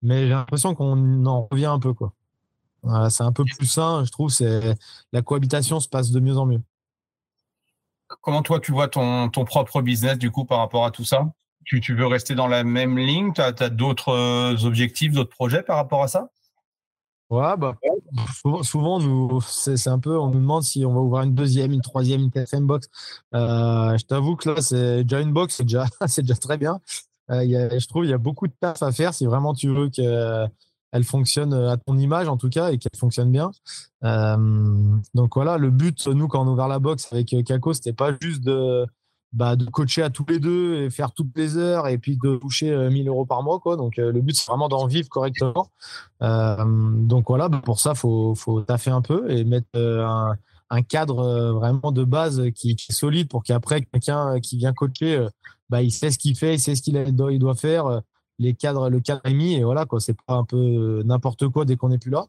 mais 0.03 0.23
j'ai 0.25 0.31
l'impression 0.31 0.75
qu'on 0.75 1.27
en 1.27 1.47
revient 1.49 1.67
un 1.67 1.79
peu 1.79 1.95
quoi. 1.95 2.13
c'est 3.09 3.23
un 3.23 3.31
peu 3.31 3.45
plus 3.45 3.67
sain, 3.67 4.05
je 4.05 4.11
trouve. 4.11 4.31
C'est 4.31 4.77
la 5.13 5.23
cohabitation 5.23 5.79
se 5.79 5.89
passe 5.89 6.11
de 6.11 6.19
mieux 6.19 6.37
en 6.37 6.47
mieux. 6.47 6.63
Comment 8.21 8.43
toi 8.43 8.59
tu 8.59 8.73
vois 8.73 8.89
ton, 8.89 9.29
ton 9.29 9.45
propre 9.45 9.81
business 9.81 10.19
du 10.19 10.33
coup 10.33 10.45
par 10.45 10.59
rapport 10.59 10.85
à 10.85 10.91
tout 10.91 11.05
ça? 11.05 11.25
Tu, 11.65 11.81
tu 11.81 11.95
veux 11.95 12.07
rester 12.07 12.35
dans 12.35 12.49
la 12.49 12.65
même 12.65 12.99
ligne? 12.99 13.33
Tu 13.33 13.41
as, 13.41 13.53
d'autres 13.71 14.65
objectifs, 14.65 15.13
d'autres 15.13 15.31
projets 15.31 15.63
par 15.63 15.77
rapport 15.77 16.03
à 16.03 16.09
ça? 16.09 16.31
Ouais, 17.31 17.57
bah, 17.57 17.77
souvent, 18.63 19.41
c'est, 19.41 19.87
un 19.87 20.01
peu, 20.01 20.19
on 20.19 20.31
nous 20.31 20.41
demande 20.41 20.65
si 20.65 20.85
on 20.85 20.93
va 20.93 21.01
ouvrir 21.01 21.23
une 21.23 21.35
deuxième, 21.35 21.71
une 21.71 21.81
troisième, 21.81 22.23
une 22.23 22.31
quatrième 22.33 22.67
box. 22.67 22.89
Euh, 23.35 23.97
je 23.97 24.05
t'avoue 24.05 24.35
que 24.35 24.51
là, 24.51 24.61
c'est 24.61 25.05
déjà 25.05 25.21
une 25.21 25.33
box, 25.33 25.55
c'est 25.55 25.63
déjà, 25.63 25.87
déjà 26.19 26.35
très 26.35 26.59
bien. 26.59 26.81
Euh, 27.31 27.45
y 27.45 27.57
a, 27.57 27.79
je 27.79 27.87
trouve 27.87 28.03
qu'il 28.03 28.11
y 28.11 28.15
a 28.15 28.19
beaucoup 28.19 28.49
de 28.49 28.53
taf 28.61 28.83
à 28.83 28.91
faire 28.91 29.15
si 29.15 29.27
vraiment 29.27 29.55
tu 29.55 29.69
veux 29.69 29.89
qu'elle 29.91 31.05
fonctionne 31.05 31.55
à 31.55 31.77
ton 31.77 31.97
image, 31.99 32.27
en 32.27 32.37
tout 32.37 32.49
cas, 32.49 32.73
et 32.73 32.79
qu'elle 32.79 32.99
fonctionne 32.99 33.31
bien. 33.31 33.53
Euh, 34.03 34.37
donc 35.15 35.37
voilà, 35.37 35.57
le 35.57 35.71
but, 35.71 36.09
nous, 36.09 36.27
quand 36.27 36.45
on 36.45 36.49
a 36.49 36.51
ouvert 36.51 36.69
la 36.69 36.81
box 36.81 37.13
avec 37.13 37.33
Kako, 37.47 37.75
c'était 37.75 37.93
pas 37.93 38.11
juste 38.21 38.41
de, 38.43 38.87
bah, 39.33 39.55
de 39.55 39.65
coacher 39.65 40.03
à 40.03 40.11
tous 40.11 40.27
les 40.29 40.41
deux 40.41 40.83
et 40.83 40.91
faire 40.91 41.13
toutes 41.13 41.37
les 41.37 41.57
heures 41.57 41.87
et 41.87 41.99
puis 41.99 42.17
de 42.17 42.37
toucher 42.37 42.67
1000 42.91 43.07
euh, 43.07 43.11
euros 43.11 43.27
par 43.27 43.43
mois. 43.43 43.61
Quoi. 43.61 43.77
Donc, 43.77 43.99
euh, 43.99 44.11
le 44.11 44.21
but, 44.21 44.37
c'est 44.37 44.51
vraiment 44.51 44.69
d'en 44.69 44.87
vivre 44.87 45.09
correctement. 45.09 45.71
Euh, 46.23 46.57
donc, 46.65 47.29
voilà, 47.29 47.49
bah, 47.49 47.63
pour 47.65 47.79
ça, 47.79 47.93
il 47.95 47.99
faut, 47.99 48.35
faut 48.35 48.61
taffer 48.63 48.91
un 48.91 49.03
peu 49.03 49.31
et 49.31 49.45
mettre 49.45 49.69
un, 49.79 50.83
cadre 50.83 51.53
vraiment 51.53 51.93
de 51.93 52.05
base 52.05 52.43
qui, 52.55 52.73
est 52.73 52.93
solide 52.93 53.29
pour 53.29 53.43
qu'après, 53.45 53.83
quelqu'un 53.83 54.41
qui 54.41 54.57
vient 54.57 54.73
coacher, 54.73 55.27
bah, 55.69 55.83
il 55.83 55.93
sait 55.93 56.11
ce 56.11 56.19
qu'il 56.19 56.37
fait, 56.37 56.55
il 56.55 56.61
sait 56.61 56.75
ce 56.75 56.83
qu'il 56.83 56.95
doit, 57.15 57.33
il 57.33 57.39
doit 57.39 57.55
faire. 57.55 58.03
Les 58.39 58.55
cadres, 58.55 58.89
le 58.89 59.01
cadre 59.01 59.21
est 59.25 59.35
mis 59.35 59.55
et 59.55 59.65
voilà, 59.65 59.85
quoi. 59.85 60.01
C'est 60.01 60.17
pas 60.27 60.35
un 60.35 60.45
peu 60.45 61.03
n'importe 61.05 61.49
quoi 61.49 61.65
dès 61.65 61.77
qu'on 61.77 61.91
n'est 61.91 61.99
plus 61.99 62.11
là. 62.11 62.27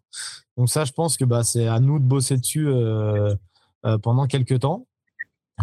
Donc, 0.57 0.69
ça, 0.69 0.85
je 0.85 0.91
pense 0.91 1.17
que 1.17 1.25
bah, 1.25 1.43
c'est 1.43 1.67
à 1.67 1.79
nous 1.79 1.97
de 1.97 2.03
bosser 2.03 2.37
dessus 2.37 2.69
pendant 4.03 4.27
quelques 4.27 4.59
temps 4.59 4.85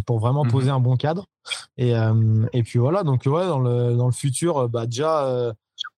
pour 0.06 0.18
vraiment 0.18 0.44
mmh 0.44 0.50
poser 0.50 0.70
un 0.70 0.80
bon 0.80 0.96
cadre. 0.96 1.26
Et, 1.76 1.92
et 2.52 2.62
puis 2.62 2.78
voilà, 2.78 3.02
donc 3.02 3.22
ouais, 3.26 3.46
dans 3.46 3.58
le, 3.58 3.96
dans 3.96 4.06
le 4.06 4.12
futur, 4.12 4.68
bah, 4.68 4.86
déjà, 4.86 5.54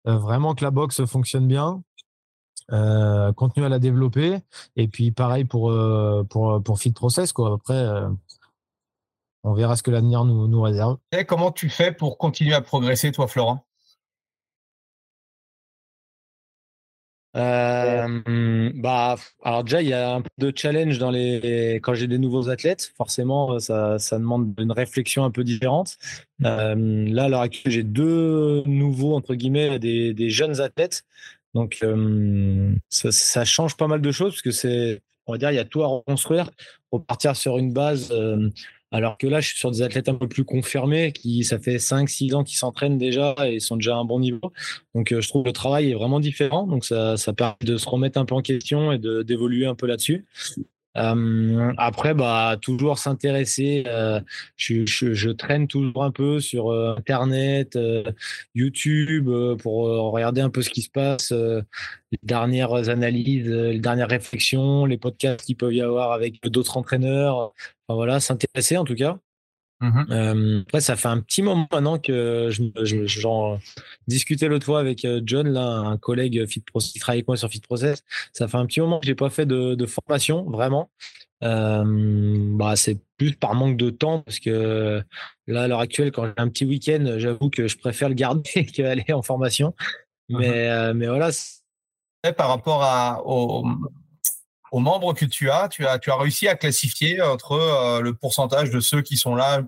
vraiment 0.06 0.56
que 0.56 0.64
la 0.64 0.72
boxe 0.72 1.06
fonctionne 1.06 1.48
bien, 1.48 1.82
euh, 2.72 3.34
continuer 3.34 3.66
à 3.66 3.70
la 3.70 3.80
développer. 3.80 4.40
Et 4.76 4.88
puis 4.88 5.12
pareil 5.12 5.46
pour, 5.46 5.74
pour, 6.30 6.62
pour 6.64 6.80
Fit 6.80 6.92
Process. 6.92 7.34
Quoi. 7.34 7.54
Après, 7.54 7.88
on 9.44 9.54
verra 9.54 9.76
ce 9.76 9.84
que 9.84 9.92
l'avenir 9.92 10.26
nous, 10.26 10.48
nous 10.48 10.62
réserve. 10.62 10.98
Et 11.12 11.26
comment 11.26 11.52
tu 11.52 11.70
fais 11.70 11.92
pour 11.92 12.18
continuer 12.18 12.54
à 12.54 12.62
progresser, 12.62 13.12
toi, 13.12 13.28
Florent? 13.28 13.66
Euh, 17.36 18.72
bah, 18.76 19.16
alors 19.44 19.64
déjà, 19.64 19.82
il 19.82 19.88
y 19.88 19.94
a 19.94 20.16
un 20.16 20.22
peu 20.22 20.30
de 20.40 20.54
challenge 20.56 20.98
dans 20.98 21.12
les 21.12 21.80
quand 21.84 21.94
j'ai 21.94 22.08
des 22.08 22.18
nouveaux 22.18 22.50
athlètes. 22.50 22.92
Forcément, 22.98 23.60
ça, 23.60 23.98
demande 24.12 24.54
une 24.60 24.72
réflexion 24.72 25.24
un 25.24 25.32
peu 25.32 25.44
différente. 25.44 25.98
Euh, 26.46 27.06
là, 27.08 27.26
à 27.26 27.30
l'heure 27.30 27.42
actuelle, 27.42 27.72
j'ai 27.72 27.84
deux 27.84 28.64
nouveaux 28.66 29.16
entre 29.16 29.36
guillemets, 29.36 29.80
des, 29.80 30.30
jeunes 30.30 30.60
athlètes. 30.62 31.04
Donc, 31.54 31.80
euh, 31.84 32.74
ça, 32.90 33.12
ça, 33.12 33.46
change 33.46 33.76
pas 33.76 33.88
mal 33.88 34.02
de 34.02 34.12
choses 34.12 34.34
parce 34.34 34.42
que 34.42 34.52
c'est, 34.52 35.02
on 35.26 35.34
va 35.34 35.38
dire, 35.38 35.52
il 35.52 35.56
y 35.56 35.60
a 35.60 35.66
tout 35.66 35.84
à 35.84 35.88
reconstruire, 35.88 36.50
repartir 36.92 37.36
sur 37.36 37.58
une 37.58 37.74
base. 37.74 38.14
Euh, 38.94 38.98
Alors 38.98 39.18
que 39.18 39.28
là, 39.28 39.40
je 39.40 39.50
suis 39.50 39.58
sur 39.58 39.72
des 39.72 39.82
athlètes 39.82 40.10
un 40.10 40.16
peu 40.16 40.28
plus 40.28 40.44
confirmés, 40.44 41.12
qui 41.12 41.44
ça 41.44 41.60
fait 41.60 41.78
5-6 41.78 42.36
ans 42.36 42.44
qu'ils 42.44 42.58
s'entraînent 42.58 42.98
déjà 42.98 43.36
et 43.46 43.60
sont 43.60 43.76
déjà 43.76 43.96
à 43.96 44.00
un 44.00 44.06
bon 44.06 44.20
niveau. 44.20 44.52
Donc 44.96 45.14
je 45.18 45.28
trouve 45.28 45.44
que 45.44 45.50
le 45.50 45.54
travail 45.54 45.92
est 45.92 45.96
vraiment 45.96 46.20
différent. 46.20 46.68
Donc 46.68 46.86
ça, 46.86 47.18
ça 47.18 47.34
permet 47.34 47.56
de 47.62 47.78
se 47.78 47.88
remettre 47.88 48.20
un 48.20 48.26
peu 48.26 48.36
en 48.36 48.42
question 48.42 48.92
et 48.92 49.00
d'évoluer 49.00 49.66
un 49.66 49.76
peu 49.76 49.88
là-dessus. 49.88 50.26
Euh, 50.98 51.74
après, 51.78 52.14
bah, 52.14 52.58
toujours 52.62 52.98
s'intéresser. 52.98 53.84
Euh, 53.88 54.20
je, 54.58 55.30
traîne 55.32 55.68
toujours 55.68 56.04
un 56.04 56.12
peu 56.12 56.40
sur 56.40 56.72
euh, 56.72 56.96
Internet, 56.98 57.78
YouTube, 58.56 59.30
pour 59.62 59.84
regarder 60.12 60.42
un 60.42 60.50
peu 60.50 60.62
ce 60.62 60.70
qui 60.70 60.82
se 60.82 60.90
passe, 60.90 61.32
les 61.32 62.20
dernières 62.24 62.90
analyses, 62.90 63.48
les 63.48 63.80
dernières 63.80 64.10
réflexions, 64.10 64.86
les 64.86 64.98
podcasts 64.98 65.46
qu'il 65.46 65.58
peut 65.58 65.74
y 65.74 65.82
avoir 65.82 66.12
avec 66.12 66.42
d'autres 66.44 66.78
entraîneurs. 66.78 67.54
Voilà, 67.88 68.20
s'intéresser 68.20 68.78
en 68.78 68.86
tout 68.86 68.96
cas. 68.96 69.20
Mmh 69.82 70.06
euh, 70.12 70.62
après, 70.62 70.82
ça 70.82 70.98
fait 70.98 71.08
un 71.08 71.22
petit 71.22 71.42
moment 71.42 71.66
maintenant 71.72 72.00
que 72.00 72.50
je, 72.52 73.06
j'en 73.06 73.60
discutais 74.08 74.50
l'autre 74.50 74.66
fois 74.66 74.82
avec 74.82 75.06
euh, 75.06 75.22
John, 75.24 75.48
là, 75.48 75.68
un 75.68 75.98
collègue 75.98 76.46
fit 76.48 76.62
qui 76.62 77.00
travaille 77.00 77.20
avec 77.20 77.28
moi 77.28 77.38
sur 77.38 77.50
Fit 77.50 77.62
Process. 77.62 78.04
Ça 78.34 78.48
fait 78.50 78.58
un 78.58 78.66
petit 78.66 78.82
moment 78.82 79.00
que 79.00 79.06
j'ai 79.06 79.16
pas 79.16 79.30
fait 79.30 79.46
de, 79.46 79.76
de 79.76 79.86
formation, 79.86 80.44
vraiment. 80.50 80.90
Euh, 81.42 81.84
bah, 82.58 82.76
c'est 82.76 82.98
plus 83.18 83.34
par 83.34 83.56
manque 83.56 83.78
de 83.78 83.90
temps 83.90 84.22
parce 84.22 84.40
que 84.40 85.02
là, 85.48 85.64
à 85.64 85.68
l'heure 85.68 85.80
actuelle, 85.80 86.12
quand 86.12 86.26
j'ai 86.26 86.34
un 86.36 86.50
petit 86.50 86.66
week-end, 86.66 87.16
j'avoue 87.18 87.50
que 87.50 87.68
je 87.68 87.78
préfère 87.78 88.10
le 88.10 88.16
garder 88.16 88.66
qu'aller 88.74 89.14
en 89.14 89.22
formation. 89.22 89.74
Mmh 90.30 90.40
mais, 90.40 90.70
euh, 90.70 90.94
mais 90.94 91.08
voilà. 91.08 91.30
Par 92.36 92.50
rapport 92.50 92.84
à, 92.84 93.22
aux, 93.26 93.66
aux 94.72 94.80
membres 94.80 95.14
que 95.14 95.26
tu 95.26 95.50
as, 95.50 95.68
tu 95.68 95.86
as, 95.86 96.00
tu 96.00 96.12
as 96.12 96.18
réussi 96.18 96.48
à 96.48 96.56
classifier 96.56 97.22
entre 97.22 97.54
euh, 97.54 98.02
le 98.02 98.14
pourcentage 98.14 98.70
de 98.70 98.80
ceux 98.80 99.02
qui 99.02 99.18
sont 99.18 99.36
là 99.36 99.64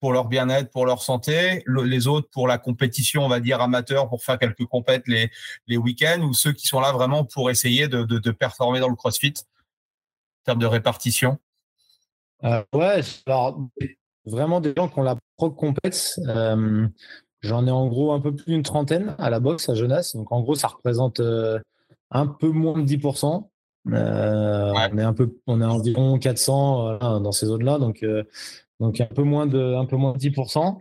pour 0.00 0.12
leur 0.12 0.26
bien-être, 0.26 0.70
pour 0.70 0.84
leur 0.84 1.02
santé, 1.02 1.64
les 1.66 2.06
autres 2.06 2.28
pour 2.30 2.46
la 2.46 2.58
compétition, 2.58 3.24
on 3.24 3.28
va 3.28 3.40
dire 3.40 3.62
amateur, 3.62 4.08
pour 4.08 4.22
faire 4.22 4.38
quelques 4.38 4.66
compètes 4.66 5.04
les, 5.06 5.30
week-ends, 5.78 6.20
ou 6.20 6.34
ceux 6.34 6.52
qui 6.52 6.66
sont 6.66 6.78
là 6.78 6.92
vraiment 6.92 7.24
pour 7.24 7.48
essayer 7.48 7.88
de, 7.88 8.30
performer 8.30 8.80
dans 8.80 8.90
le 8.90 8.96
CrossFit 8.96 9.32
en 9.32 10.44
termes 10.44 10.58
de 10.58 10.66
répartition? 10.66 11.38
Euh, 12.44 12.62
Ouais, 12.74 13.00
alors 13.24 13.58
vraiment 14.26 14.60
des 14.60 14.74
gens 14.76 14.88
qui 14.88 14.98
ont 14.98 15.04
la 15.04 15.16
pro 15.38 15.50
compète. 15.50 16.20
Euh, 16.28 16.86
J'en 17.40 17.66
ai 17.66 17.70
en 17.70 17.86
gros 17.88 18.12
un 18.12 18.20
peu 18.20 18.34
plus 18.34 18.46
d'une 18.46 18.62
trentaine 18.62 19.14
à 19.18 19.30
la 19.30 19.40
boxe 19.40 19.68
à 19.68 19.74
Jeunesse. 19.74 20.16
Donc 20.16 20.32
en 20.32 20.40
gros, 20.40 20.54
ça 20.54 20.68
représente 20.68 21.20
un 22.10 22.26
peu 22.26 22.48
moins 22.48 22.78
de 22.78 22.86
10%. 22.86 23.48
Euh, 23.92 24.72
on 24.92 24.98
est 24.98 25.02
un 25.02 25.12
peu, 25.12 25.36
on 25.46 25.60
est 25.60 25.64
environ 25.64 26.18
400 26.18 27.20
dans 27.20 27.32
ces 27.32 27.46
zones-là, 27.46 27.78
donc 27.78 28.02
euh, 28.02 28.24
donc 28.80 29.00
un 29.00 29.06
peu 29.06 29.22
moins 29.22 29.46
de, 29.46 29.74
un 29.74 29.84
peu 29.84 29.96
moins 29.96 30.12
de 30.12 30.18
10%. 30.18 30.78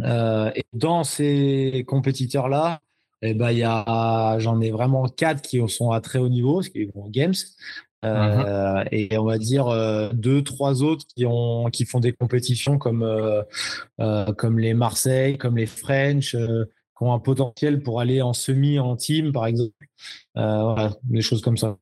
Euh, 0.00 0.50
et 0.54 0.64
dans 0.72 1.04
ces 1.04 1.84
compétiteurs-là, 1.86 2.80
eh 3.22 3.34
ben 3.34 3.50
il 3.50 3.58
y 3.58 3.64
a, 3.64 4.38
j'en 4.38 4.60
ai 4.60 4.70
vraiment 4.70 5.08
quatre 5.08 5.42
qui 5.42 5.60
sont 5.68 5.90
à 5.90 6.00
très 6.00 6.18
haut 6.18 6.28
niveau, 6.28 6.62
ce 6.62 6.70
qui 6.70 6.82
est 6.82 6.90
games. 7.10 7.34
Euh, 8.04 8.84
Et 8.90 9.16
on 9.16 9.24
va 9.24 9.38
dire 9.38 9.66
deux, 10.12 10.42
trois 10.42 10.82
autres 10.82 11.04
qui 11.14 11.24
ont, 11.24 11.66
qui 11.66 11.84
font 11.84 12.00
des 12.00 12.12
compétitions 12.12 12.78
comme, 12.78 13.06
comme 14.38 14.58
les 14.58 14.74
Marseille, 14.74 15.38
comme 15.38 15.56
les 15.56 15.66
French, 15.66 16.32
qui 16.32 17.02
ont 17.02 17.12
un 17.12 17.20
potentiel 17.20 17.82
pour 17.82 18.00
aller 18.00 18.22
en 18.22 18.32
semi, 18.32 18.78
en 18.80 18.96
team, 18.96 19.30
par 19.32 19.46
exemple. 19.46 19.72
voilà, 20.34 20.92
des 21.04 21.22
choses 21.22 21.42
comme 21.42 21.58
ça. 21.58 21.76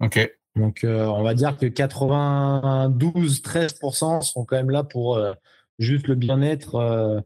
Ok. 0.00 0.28
Donc, 0.56 0.82
euh, 0.84 1.06
on 1.06 1.22
va 1.22 1.34
dire 1.34 1.56
que 1.58 1.66
92-13% 1.66 4.22
sont 4.22 4.44
quand 4.44 4.56
même 4.56 4.70
là 4.70 4.82
pour 4.84 5.16
euh, 5.16 5.34
juste 5.78 6.08
le 6.08 6.14
bien-être 6.14 6.76
euh, 6.76 7.20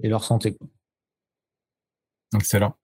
et 0.00 0.08
leur 0.08 0.22
santé. 0.24 0.58
Excellent. 2.34 2.76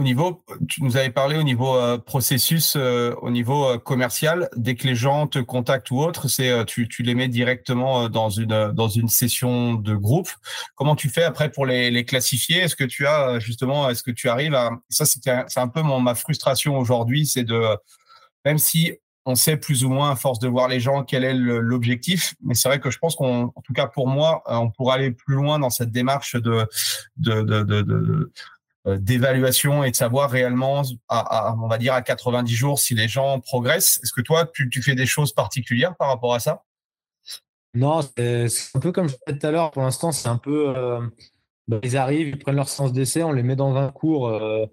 Au 0.00 0.02
niveau, 0.02 0.42
tu 0.66 0.82
nous 0.82 0.96
avais 0.96 1.10
parlé 1.10 1.36
au 1.36 1.42
niveau 1.42 1.76
euh, 1.76 1.98
processus, 1.98 2.74
euh, 2.74 3.14
au 3.20 3.28
niveau 3.28 3.66
euh, 3.66 3.76
commercial, 3.76 4.48
dès 4.56 4.74
que 4.74 4.86
les 4.86 4.94
gens 4.94 5.26
te 5.26 5.38
contactent 5.38 5.90
ou 5.90 5.98
autre, 5.98 6.26
c'est 6.26 6.64
tu, 6.64 6.88
les 7.00 7.14
mets 7.14 7.28
directement 7.28 8.08
dans 8.08 8.30
une 8.30 8.72
dans 8.72 8.88
une 8.88 9.08
session 9.08 9.74
de 9.74 9.94
groupe. 9.94 10.30
Comment 10.74 10.96
tu 10.96 11.10
fais 11.10 11.22
après 11.22 11.50
pour 11.50 11.66
les, 11.66 12.02
classifier? 12.06 12.60
Est-ce 12.60 12.76
que 12.76 12.84
tu 12.84 13.06
as 13.06 13.40
justement, 13.40 13.90
est-ce 13.90 14.02
que 14.02 14.10
tu 14.10 14.30
arrives 14.30 14.54
à 14.54 14.70
ça 14.88 15.04
C'est 15.04 15.60
un 15.60 15.68
peu 15.68 15.82
ma 15.82 16.14
frustration 16.14 16.78
aujourd'hui, 16.78 17.26
c'est 17.26 17.44
de 17.44 17.62
même 18.46 18.56
si 18.56 18.94
on 19.26 19.34
sait 19.34 19.58
plus 19.58 19.84
ou 19.84 19.90
moins 19.90 20.12
à 20.12 20.16
force 20.16 20.38
de 20.38 20.48
voir 20.48 20.68
les 20.68 20.80
gens 20.80 21.04
quel 21.04 21.24
est 21.24 21.34
l'objectif, 21.34 22.32
mais 22.42 22.54
c'est 22.54 22.70
vrai 22.70 22.80
que 22.80 22.90
je 22.90 22.96
pense 22.96 23.16
qu'en 23.16 23.52
tout 23.64 23.74
cas 23.74 23.86
pour 23.86 24.08
moi, 24.08 24.42
on 24.46 24.70
pourrait 24.70 24.94
aller 24.94 25.10
plus 25.10 25.34
loin 25.34 25.58
dans 25.58 25.68
cette 25.68 25.90
démarche 25.90 26.36
de 26.36 26.66
de, 27.18 27.42
de, 27.42 27.62
de, 27.82 28.32
d'évaluation 28.86 29.84
et 29.84 29.90
de 29.90 29.96
savoir 29.96 30.30
réellement, 30.30 30.82
à, 31.08 31.54
on 31.62 31.68
va 31.68 31.78
dire 31.78 31.92
à 31.92 32.02
90 32.02 32.54
jours, 32.54 32.78
si 32.78 32.94
les 32.94 33.08
gens 33.08 33.40
progressent. 33.40 34.00
Est-ce 34.02 34.12
que 34.12 34.22
toi, 34.22 34.46
tu, 34.52 34.68
tu, 34.70 34.82
fais 34.82 34.94
des 34.94 35.06
choses 35.06 35.32
particulières 35.32 35.96
par 35.96 36.08
rapport 36.08 36.34
à 36.34 36.40
ça? 36.40 36.64
Non, 37.74 38.00
c'est 38.02 38.48
un 38.74 38.80
peu 38.80 38.90
comme 38.92 39.08
je 39.08 39.14
disais 39.14 39.38
tout 39.38 39.46
à 39.46 39.50
l'heure. 39.50 39.70
Pour 39.70 39.82
l'instant, 39.82 40.12
c'est 40.12 40.28
un 40.28 40.38
peu, 40.38 40.74
euh, 40.76 41.00
bah, 41.68 41.78
ils 41.82 41.96
arrivent, 41.96 42.28
ils 42.28 42.38
prennent 42.38 42.56
leur 42.56 42.68
sens 42.68 42.92
d'essai, 42.92 43.22
on 43.22 43.32
les 43.32 43.42
met 43.42 43.56
dans 43.56 43.76
un 43.76 43.90
cours. 43.90 44.28
Euh, 44.28 44.66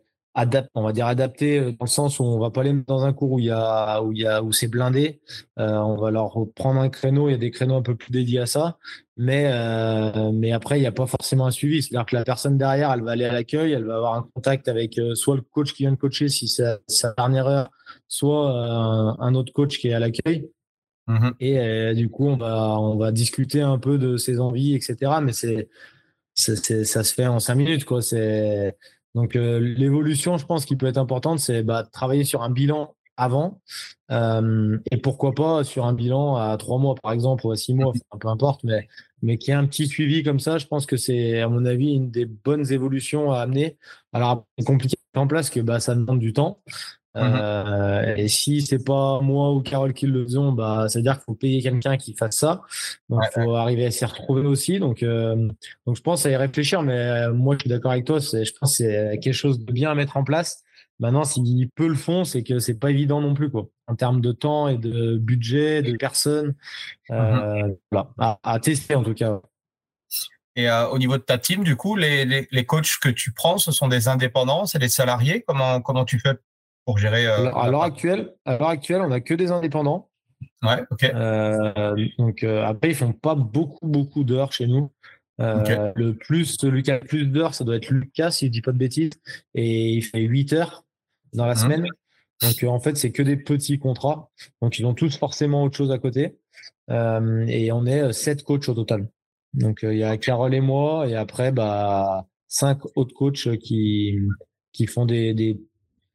on 0.75 0.83
va 0.83 0.93
dire 0.93 1.07
adapté 1.07 1.59
euh, 1.59 1.71
dans 1.71 1.85
le 1.85 1.89
sens 1.89 2.19
où 2.19 2.23
on 2.23 2.39
va 2.39 2.51
pas 2.51 2.63
les 2.63 2.73
mettre 2.73 2.85
dans 2.87 3.03
un 3.05 3.13
cours 3.13 3.31
où 3.31 3.39
il 3.39 3.45
y 3.45 3.51
a 3.51 4.01
où 4.03 4.11
il 4.11 4.19
y 4.19 4.27
a 4.27 4.43
où 4.43 4.51
c'est 4.51 4.67
blindé. 4.67 5.19
Euh, 5.59 5.77
on 5.77 5.97
va 5.97 6.11
leur 6.11 6.35
prendre 6.55 6.79
un 6.79 6.89
créneau. 6.89 7.27
Il 7.27 7.31
y 7.31 7.35
a 7.35 7.39
des 7.39 7.51
créneaux 7.51 7.75
un 7.75 7.81
peu 7.81 7.95
plus 7.95 8.11
dédiés 8.11 8.39
à 8.39 8.45
ça, 8.45 8.77
mais 9.17 9.49
euh, 9.51 10.31
mais 10.31 10.51
après 10.51 10.77
il 10.77 10.81
n'y 10.81 10.87
a 10.87 10.91
pas 10.91 11.07
forcément 11.07 11.47
un 11.47 11.51
suivi. 11.51 11.81
C'est-à-dire 11.81 12.05
que 12.05 12.15
la 12.15 12.23
personne 12.23 12.57
derrière, 12.57 12.91
elle 12.91 13.01
va 13.01 13.11
aller 13.11 13.25
à 13.25 13.33
l'accueil, 13.33 13.71
elle 13.73 13.85
va 13.85 13.95
avoir 13.95 14.13
un 14.15 14.29
contact 14.35 14.67
avec 14.67 14.99
soit 15.15 15.35
le 15.35 15.41
coach 15.41 15.73
qui 15.73 15.83
vient 15.83 15.91
de 15.91 15.97
coacher 15.97 16.29
si 16.29 16.47
c'est 16.47 16.77
sa 16.87 17.13
dernière 17.13 17.47
heure, 17.47 17.69
soit 18.07 18.51
un 19.19 19.33
autre 19.35 19.53
coach 19.53 19.79
qui 19.79 19.89
est 19.89 19.93
à 19.93 19.99
l'accueil. 19.99 20.49
Mmh 21.07 21.29
Et 21.39 21.95
du 21.95 22.09
coup, 22.09 22.27
on 22.27 22.37
va 22.37 22.77
on 22.79 22.97
va 22.97 23.11
discuter 23.11 23.61
un 23.61 23.79
peu 23.79 23.97
de 23.97 24.17
ses 24.17 24.39
envies, 24.39 24.75
etc. 24.75 25.13
Mais 25.21 25.33
c'est 25.33 25.69
ça 26.35 27.03
se 27.03 27.13
fait 27.13 27.25
en 27.25 27.39
cinq 27.39 27.55
minutes, 27.55 27.85
quoi. 27.85 28.01
C'est 28.01 28.77
donc 29.15 29.35
euh, 29.35 29.59
l'évolution, 29.59 30.37
je 30.37 30.45
pense, 30.45 30.65
qui 30.65 30.75
peut 30.75 30.87
être 30.87 30.97
importante, 30.97 31.39
c'est 31.39 31.63
bah, 31.63 31.83
travailler 31.83 32.23
sur 32.23 32.43
un 32.43 32.49
bilan 32.49 32.95
avant 33.17 33.59
euh, 34.11 34.77
et 34.91 34.97
pourquoi 34.97 35.33
pas 35.33 35.63
sur 35.63 35.85
un 35.85 35.93
bilan 35.93 36.35
à 36.35 36.55
trois 36.57 36.77
mois 36.77 36.95
par 36.95 37.11
exemple 37.11 37.45
ou 37.47 37.51
à 37.51 37.57
six 37.57 37.73
mois, 37.73 37.91
peu 38.19 38.27
importe, 38.27 38.63
mais 38.63 38.87
mais 39.23 39.37
qui 39.39 39.49
ait 39.51 39.55
un 39.55 39.65
petit 39.65 39.87
suivi 39.87 40.23
comme 40.23 40.39
ça, 40.39 40.59
je 40.59 40.67
pense 40.67 40.85
que 40.85 40.97
c'est 40.97 41.41
à 41.41 41.49
mon 41.49 41.65
avis 41.65 41.93
une 41.95 42.11
des 42.11 42.25
bonnes 42.25 42.71
évolutions 42.71 43.31
à 43.31 43.39
amener. 43.39 43.77
Alors 44.13 44.45
c'est 44.57 44.65
compliqué 44.65 44.95
en 45.15 45.27
place 45.27 45.49
que 45.49 45.59
bah, 45.59 45.79
ça 45.79 45.95
demande 45.95 46.19
du 46.19 46.33
temps, 46.33 46.61
Mmh 47.17 47.35
euh, 47.35 48.15
et 48.15 48.27
si 48.27 48.61
c'est 48.61 48.83
pas 48.83 49.19
moi 49.21 49.51
ou 49.53 49.61
Carole 49.61 49.93
qui 49.93 50.05
le 50.05 50.23
faisons, 50.23 50.51
bah, 50.51 50.87
ça 50.87 50.99
veut 50.99 51.03
dire 51.03 51.13
qu'il 51.13 51.23
faut 51.23 51.33
payer 51.33 51.61
quelqu'un 51.61 51.97
qui 51.97 52.13
fasse 52.13 52.37
ça. 52.37 52.61
Donc, 53.09 53.23
il 53.35 53.43
faut 53.43 53.55
arriver 53.55 53.85
à 53.85 53.91
s'y 53.91 54.05
retrouver 54.05 54.45
aussi. 54.45 54.79
Donc, 54.79 55.03
euh, 55.03 55.35
donc, 55.85 55.95
je 55.95 56.01
pense 56.01 56.25
à 56.25 56.29
y 56.29 56.35
réfléchir. 56.35 56.83
Mais 56.83 56.93
euh, 56.93 57.33
moi, 57.33 57.55
je 57.55 57.61
suis 57.61 57.69
d'accord 57.69 57.91
avec 57.91 58.05
toi. 58.05 58.19
Je 58.19 58.51
pense 58.59 58.77
que 58.77 58.83
c'est 58.83 59.19
quelque 59.19 59.33
chose 59.33 59.59
de 59.63 59.71
bien 59.71 59.89
à 59.89 59.95
mettre 59.95 60.17
en 60.17 60.23
place. 60.23 60.63
Maintenant, 60.99 61.23
s'il 61.23 61.69
peut 61.71 61.87
le 61.87 61.95
font, 61.95 62.23
c'est 62.23 62.43
que 62.43 62.59
c'est 62.59 62.79
pas 62.79 62.91
évident 62.91 63.21
non 63.21 63.33
plus, 63.33 63.49
quoi. 63.49 63.67
En 63.87 63.95
termes 63.95 64.21
de 64.21 64.31
temps 64.31 64.67
et 64.67 64.77
de 64.77 65.17
budget, 65.17 65.81
de 65.81 65.95
personnes, 65.95 66.55
mmh 67.09 67.73
voilà, 67.91 68.39
à, 68.43 68.59
tester 68.59 68.95
en 68.95 69.03
tout 69.03 69.13
cas. 69.13 69.39
Et 70.55 70.67
au 70.91 70.97
niveau 70.97 71.17
de 71.17 71.21
ta 71.21 71.37
team, 71.37 71.63
du 71.63 71.75
coup, 71.75 71.95
les, 71.95 72.25
les, 72.25 72.47
les, 72.49 72.65
coachs 72.65 72.97
que 72.99 73.09
tu 73.09 73.31
prends, 73.31 73.59
ce 73.59 73.71
sont 73.71 73.87
des 73.87 74.07
indépendants, 74.07 74.65
c'est 74.65 74.79
des 74.79 74.89
salariés? 74.89 75.43
Comment 75.47 75.81
comment 75.81 76.03
tu 76.03 76.19
fais 76.19 76.33
pour 76.87 76.97
gérer 76.99 77.27
euh, 77.27 77.51
À 77.53 77.69
l'heure 77.69 77.83
actuelle, 77.83 78.33
à 78.45 78.57
l'heure 78.57 78.69
actuelle, 78.69 79.01
on 79.01 79.09
n'a 79.09 79.19
que 79.19 79.33
des 79.33 79.51
indépendants. 79.51 80.09
Ouais, 80.63 80.81
ok. 80.89 81.03
Euh, 81.03 82.07
donc 82.17 82.43
euh, 82.43 82.63
après, 82.63 82.91
ils 82.91 82.95
font 82.95 83.11
pas 83.11 83.35
beaucoup, 83.35 83.85
beaucoup 83.85 84.23
d'heures 84.23 84.53
chez 84.53 84.67
nous. 84.67 84.89
Le 85.37 86.11
plus, 86.13 86.45
celui 86.57 86.83
qui 86.83 86.91
a 86.91 86.99
le 86.99 87.05
plus 87.05 87.25
d'heures, 87.25 87.53
ça 87.55 87.65
doit 87.65 87.75
être 87.75 87.89
Lucas, 87.89 88.31
si 88.31 88.45
je 88.45 88.51
dis 88.51 88.61
pas 88.61 88.71
de 88.71 88.77
bêtises, 88.77 89.11
et 89.53 89.95
il 89.95 90.01
fait 90.01 90.21
8 90.21 90.53
heures 90.53 90.85
dans 91.33 91.45
la 91.45 91.55
mmh. 91.55 91.57
semaine. 91.57 91.87
Donc 92.41 92.63
en 92.63 92.79
fait, 92.79 92.95
c'est 92.95 93.11
que 93.11 93.21
des 93.21 93.35
petits 93.35 93.79
contrats. 93.79 94.29
Donc 94.61 94.79
ils 94.79 94.85
ont 94.85 94.93
tous 94.93 95.17
forcément 95.17 95.63
autre 95.63 95.75
chose 95.75 95.91
à 95.91 95.97
côté. 95.97 96.37
et 96.89 97.71
on 97.73 97.85
est 97.85 98.13
7 98.13 98.43
coachs 98.43 98.69
au 98.69 98.73
total. 98.75 99.09
Donc 99.53 99.79
il 99.83 99.97
y 99.97 100.05
a 100.05 100.15
Carole 100.17 100.53
et 100.53 100.61
moi, 100.61 101.05
et 101.05 101.15
après, 101.15 101.51
bah, 101.51 102.27
5 102.47 102.79
autres 102.95 103.13
coachs 103.13 103.57
qui, 103.57 104.19
qui 104.71 104.87
font 104.87 105.05
des, 105.05 105.33
des 105.33 105.59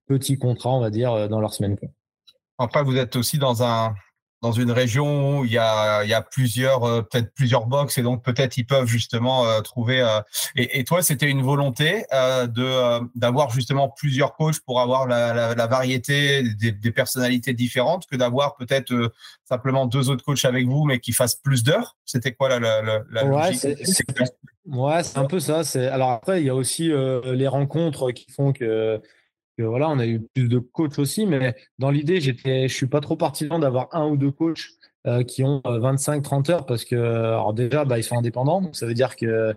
petits 0.07 0.38
contrats, 0.38 0.70
on 0.70 0.80
va 0.80 0.90
dire, 0.90 1.12
euh, 1.12 1.28
dans 1.28 1.40
leur 1.40 1.55
semaine. 1.55 1.76
Après, 2.59 2.82
vous 2.82 2.96
êtes 2.96 3.16
aussi 3.16 3.38
dans 3.38 3.62
un, 3.62 3.94
dans 4.42 4.53
une 4.53 4.72
région 4.72 5.38
où 5.38 5.44
il 5.44 5.53
y 5.53 5.59
a, 5.59 6.03
il 6.03 6.11
y 6.11 6.14
a 6.14 6.20
plusieurs, 6.20 6.82
euh, 6.82 7.03
peut-être 7.03 7.32
plusieurs 7.32 7.66
box 7.66 7.96
et 7.96 8.03
donc 8.03 8.24
peut-être 8.24 8.57
ils 8.57 8.66
peuvent 8.66 8.88
justement 8.88 9.46
euh, 9.46 9.61
trouver. 9.61 10.00
Euh, 10.00 10.20
et, 10.57 10.80
et, 10.80 10.84
toi, 10.84 11.00
c'était 11.00 11.30
une 11.30 11.42
volonté 11.42 12.05
de 12.12 13.00
d'avoir 13.16 13.50
justement 13.50 13.88
plusieurs 13.88 14.34
coachs 14.34 14.61
pour 14.61 14.80
avoir 14.80 15.07
la, 15.07 15.32
la, 15.32 15.55
la 15.55 15.66
variété 15.68 16.42
des, 16.42 16.72
des, 16.72 16.90
personnalités 16.90 17.55
différentes 17.55 18.07
que 18.07 18.16
d'avoir 18.16 18.57
peut-être 18.57 19.12
simplement 19.44 19.86
deux 19.86 20.11
autres 20.11 20.24
coachs 20.24 20.44
avec 20.44 20.66
vous, 20.66 20.84
mais 20.84 20.98
qui 20.98 21.12
fassent 21.12 21.36
plus 21.36 21.62
d'heures? 21.62 21.96
C'était 22.05 22.32
quoi 22.32 22.48
la, 22.48 22.59
la, 22.59 23.03
la 23.11 23.24
ouais, 23.24 23.55
c'est, 23.55 23.78
ouais, 24.66 25.00
un 25.14 25.24
peu 25.24 25.38
ça. 25.38 25.62
C'est 25.62 25.86
alors 25.86 26.11
après, 26.11 26.40
il 26.40 26.46
y 26.46 26.50
a 26.50 26.55
aussi 26.55 26.92
les 27.24 27.48
rencontres 27.48 28.11
qui 28.11 28.30
font 28.32 28.53
que 28.53 29.00
voilà, 29.59 29.88
on 29.88 29.98
a 29.98 30.07
eu 30.07 30.20
plus 30.34 30.48
de 30.48 30.59
coachs 30.59 30.98
aussi, 30.98 31.26
mais 31.26 31.55
dans 31.78 31.90
l'idée, 31.90 32.20
j'étais, 32.20 32.68
je 32.68 32.74
suis 32.74 32.86
pas 32.86 33.00
trop 33.00 33.16
partisan 33.16 33.59
d'avoir 33.59 33.88
un 33.92 34.09
ou 34.09 34.16
deux 34.16 34.30
coachs 34.30 34.70
euh, 35.07 35.24
qui 35.24 35.42
ont 35.42 35.61
25-30 35.64 36.48
euh, 36.48 36.53
heures 36.55 36.66
parce 36.66 36.84
que, 36.84 36.94
alors 36.94 37.55
déjà, 37.55 37.84
bah, 37.84 37.98
ils 37.98 38.05
sont 38.05 38.16
indépendants, 38.16 38.61
donc 38.62 38.76
ça 38.76 38.86
veut 38.86 38.94
dire 38.94 39.16
que 39.16 39.53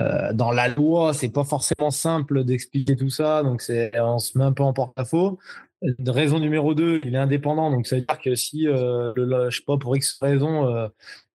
euh, 0.00 0.32
dans 0.34 0.52
la 0.52 0.68
loi, 0.68 1.14
c'est 1.14 1.30
pas 1.30 1.44
forcément 1.44 1.90
simple 1.90 2.44
d'expliquer 2.44 2.94
tout 2.94 3.08
ça, 3.08 3.42
donc 3.42 3.62
on 3.94 4.18
se 4.18 4.38
met 4.38 4.44
un 4.44 4.52
peu 4.52 4.62
en 4.62 4.72
porte-à-faux. 4.72 5.38
Raison 6.06 6.38
numéro 6.38 6.74
2, 6.74 7.00
il 7.04 7.14
est 7.14 7.18
indépendant, 7.18 7.70
donc 7.70 7.86
ça 7.86 7.96
veut 7.96 8.02
dire 8.02 8.20
que 8.20 8.34
si, 8.34 8.64
le, 8.64 9.14
je 9.50 9.56
sais 9.56 9.64
pas, 9.66 9.78
pour 9.78 9.96
X 9.96 10.18
raison, 10.20 10.88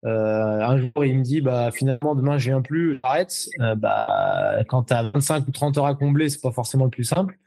un 0.06 0.78
jour, 0.78 1.06
il 1.06 1.18
me 1.18 1.24
dit, 1.24 1.41
bah, 1.41 1.72
finalement, 1.72 2.16
demain, 2.16 2.38
je 2.38 2.49
viens 2.49 2.62
plus, 2.62 2.99
j'arrête. 3.03 3.34
bah, 3.78 4.64
quand 4.68 4.84
tu 4.84 4.93
as 4.93 5.03
25 5.03 5.47
ou 5.47 5.51
30 5.51 5.78
heures 5.78 5.86
à 5.86 5.95
combler, 5.95 6.30
c'est 6.30 6.41
pas 6.41 6.51
forcément 6.51 6.86
le 6.86 6.91
plus 6.91 7.03
simple. 7.03 7.38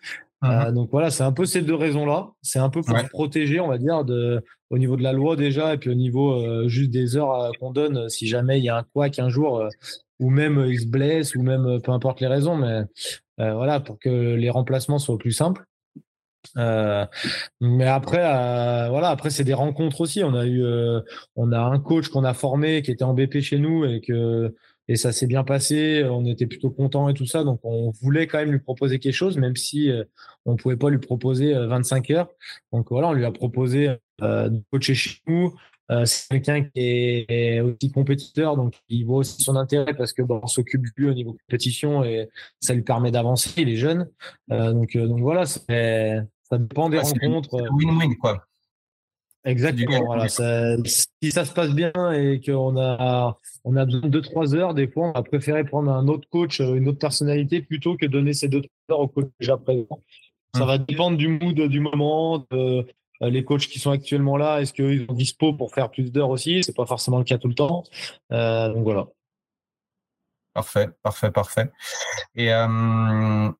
Euh, 0.45 0.69
mhm. 0.69 0.75
donc 0.75 0.91
voilà, 0.93 1.11
c'est 1.11 1.25
un 1.25 1.33
peu 1.33 1.47
ces 1.47 1.63
deux 1.63 1.75
raisons-là. 1.75 2.31
C'est 2.43 2.59
un 2.59 2.71
peu 2.71 2.83
pour 2.83 2.97
protéger, 3.11 3.61
on 3.61 3.69
va 3.69 3.79
dire, 3.79 4.05
de, 4.05 4.45
au 4.71 4.79
niveau 4.79 4.97
de 4.97 5.03
la 5.03 5.13
loi 5.13 5.37
déjà, 5.37 5.75
et 5.75 5.79
puis 5.79 5.91
au 5.91 5.95
niveau 5.95 6.33
euh, 6.33 6.69
juste 6.69 6.91
des 6.91 7.17
heures 7.17 7.33
euh, 7.33 7.51
qu'on 7.59 7.73
donne 7.73 8.09
si 8.09 8.27
jamais 8.29 8.59
il 8.59 8.65
y 8.65 8.69
a 8.69 8.77
un 8.77 8.85
quoi 8.85 9.09
qu'un 9.09 9.29
jour, 9.29 9.65
ou 10.21 10.31
même 10.31 10.65
il 10.69 10.81
se 10.81 10.87
blesse, 10.87 11.35
ou 11.35 11.43
même 11.43 11.81
peu 11.83 11.93
importe 11.93 12.21
les 12.21 12.27
raisons, 12.27 12.57
mais 12.57 12.83
voilà, 13.39 13.79
pour 13.81 13.99
que 13.99 14.35
les 14.35 14.51
remplacements 14.51 14.99
soient 14.99 15.19
plus 15.19 15.33
simples. 15.33 15.65
Mais 16.57 17.87
après, 17.87 18.19
voilà, 18.89 19.11
après 19.11 19.31
c'est 19.31 19.45
des 19.45 19.55
rencontres 19.55 20.01
aussi. 20.01 20.23
On 20.25 20.35
a 20.35 20.47
eu, 20.47 20.65
on 21.37 21.53
a 21.53 21.61
un 21.61 21.79
coach 21.79 22.09
qu'on 22.09 22.25
a 22.25 22.35
formé 22.35 22.83
qui 22.83 22.91
était 22.91 23.05
en 23.05 23.15
BP 23.15 23.41
chez 23.41 23.59
nous 23.59 23.85
et 23.85 24.01
que 24.01 24.55
et 24.89 24.97
ça 24.97 25.13
s'est 25.13 25.27
bien 25.27 25.45
passé. 25.45 26.05
On 26.05 26.25
était 26.25 26.47
plutôt 26.47 26.71
content 26.71 27.09
et 27.09 27.15
tout 27.15 27.27
ça. 27.27 27.45
Donc, 27.45 27.61
on 27.63 27.91
voulait 27.91 28.27
quand 28.27 28.39
même 28.39 28.51
lui 28.51 28.59
proposer 28.59 28.99
quelque 28.99 29.15
chose, 29.15 29.37
même 29.37 29.57
si 29.57 29.91
euh, 29.91 30.05
on 30.47 30.57
pouvait 30.57 30.77
pas 30.77 30.91
lui 30.91 30.99
proposer 30.99 31.53
25 31.55 32.11
euh, 32.11 32.15
heures. 32.15 32.29
Donc, 32.73 32.89
voilà, 32.91 33.09
on 33.09 33.13
lui 33.13 33.27
a 33.27 33.31
proposé 33.31 33.91
euh, 34.23 34.49
de 34.49 34.63
coacher 34.73 34.95
chez 34.95 35.21
nous. 35.27 35.55
C'est 36.05 36.29
quelqu'un 36.29 36.65
qui 36.65 36.81
est 36.81 37.61
aussi 37.61 37.91
compétiteur, 37.93 38.57
donc 38.57 38.75
il 38.89 39.05
voit 39.05 39.19
aussi 39.19 39.43
son 39.43 39.57
intérêt 39.57 39.95
parce 39.95 40.13
que 40.13 40.23
bon, 40.23 40.41
on 40.43 40.47
s'occupe 40.47 40.83
de 40.83 40.91
lui 40.97 41.09
au 41.09 41.15
niveau 41.15 41.33
compétition 41.33 42.05
et 42.05 42.29
ça 42.61 42.75
lui 42.75 42.83
permet 42.83 43.11
d'avancer. 43.11 43.51
Il 43.57 43.69
est 43.69 43.77
jeune. 43.77 44.09
donc, 44.49 44.97
donc 44.97 45.21
voilà, 45.21 45.47
ça 45.47 46.59
dépend 46.59 46.89
des 46.91 46.99
rencontres. 46.99 47.57
Win-win, 47.73 48.17
quoi. 48.17 48.45
Exactement. 49.45 50.05
Voilà, 50.05 50.29
si 50.29 51.31
ça 51.31 51.45
se 51.45 51.53
passe 51.53 51.71
bien 51.71 51.93
et 52.13 52.41
qu'on 52.45 52.77
a, 52.79 53.37
on 53.65 53.77
a 53.77 53.85
besoin 53.85 54.09
de 54.09 54.21
2-3 54.21 54.55
heures, 54.55 54.75
des 54.75 54.89
fois, 54.89 55.09
on 55.09 55.13
va 55.13 55.23
préférer 55.23 55.65
prendre 55.65 55.91
un 55.91 56.07
autre 56.09 56.29
coach, 56.29 56.61
une 56.61 56.89
autre 56.89 56.99
personnalité, 56.99 57.63
plutôt 57.63 57.97
que 57.97 58.07
donner 58.07 58.35
ces 58.35 58.49
2-3 58.49 58.67
heures 58.91 59.01
au 59.01 59.09
coach 59.09 59.27
déjà 59.41 59.57
présent. 59.57 60.01
Ça 60.55 60.65
va 60.65 60.79
dépendre 60.79 61.17
du 61.17 61.29
mood 61.29 61.61
du 61.61 61.81
moment, 61.81 62.39
de, 62.39 62.45
euh, 62.53 62.83
les 63.21 63.45
coachs 63.45 63.67
qui 63.67 63.79
sont 63.79 63.91
actuellement 63.91 64.37
là, 64.37 64.61
est-ce 64.61 64.73
qu'ils 64.73 65.07
sont 65.07 65.15
dispo 65.15 65.53
pour 65.53 65.75
faire 65.75 65.91
plus 65.91 66.13
d'heures 66.13 66.31
aussi? 66.31 66.63
C'est 66.63 66.77
pas 66.77 66.87
forcément 66.87 67.19
le 67.19 67.25
cas 67.25 67.39
tout 67.39 67.49
le 67.49 67.55
temps. 67.55 67.85
Euh, 68.33 68.73
donc 68.73 68.85
voilà. 68.85 69.07
Parfait, 70.55 70.89
parfait, 71.03 71.31
parfait. 71.31 71.71
Et 72.35 72.53
euh, 72.53 73.51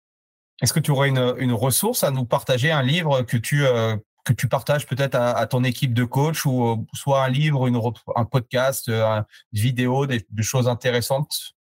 est-ce 0.61 0.73
que 0.73 0.81
tu 0.81 0.91
aurais 0.91 1.09
une, 1.09 1.53
ressource 1.53 2.03
à 2.03 2.11
nous 2.11 2.25
partager, 2.25 2.73
un 2.73 2.83
livre 2.83 3.23
que 3.23 3.37
tu, 3.37 4.49
partages 4.49 4.87
peut-être 4.87 5.15
à, 5.15 5.47
ton 5.47 5.63
équipe 5.63 5.95
de 5.95 6.05
coach 6.05 6.45
ou 6.45 6.67
euh, 6.67 6.77
soit 6.95 7.25
un 7.25 7.29
livre, 7.29 7.71
un 8.17 8.25
podcast, 8.25 8.89
euh, 8.89 9.23
une 9.53 9.61
vidéo, 9.61 10.07
des, 10.07 10.27
choses 10.41 10.67
intéressantes? 10.67 11.55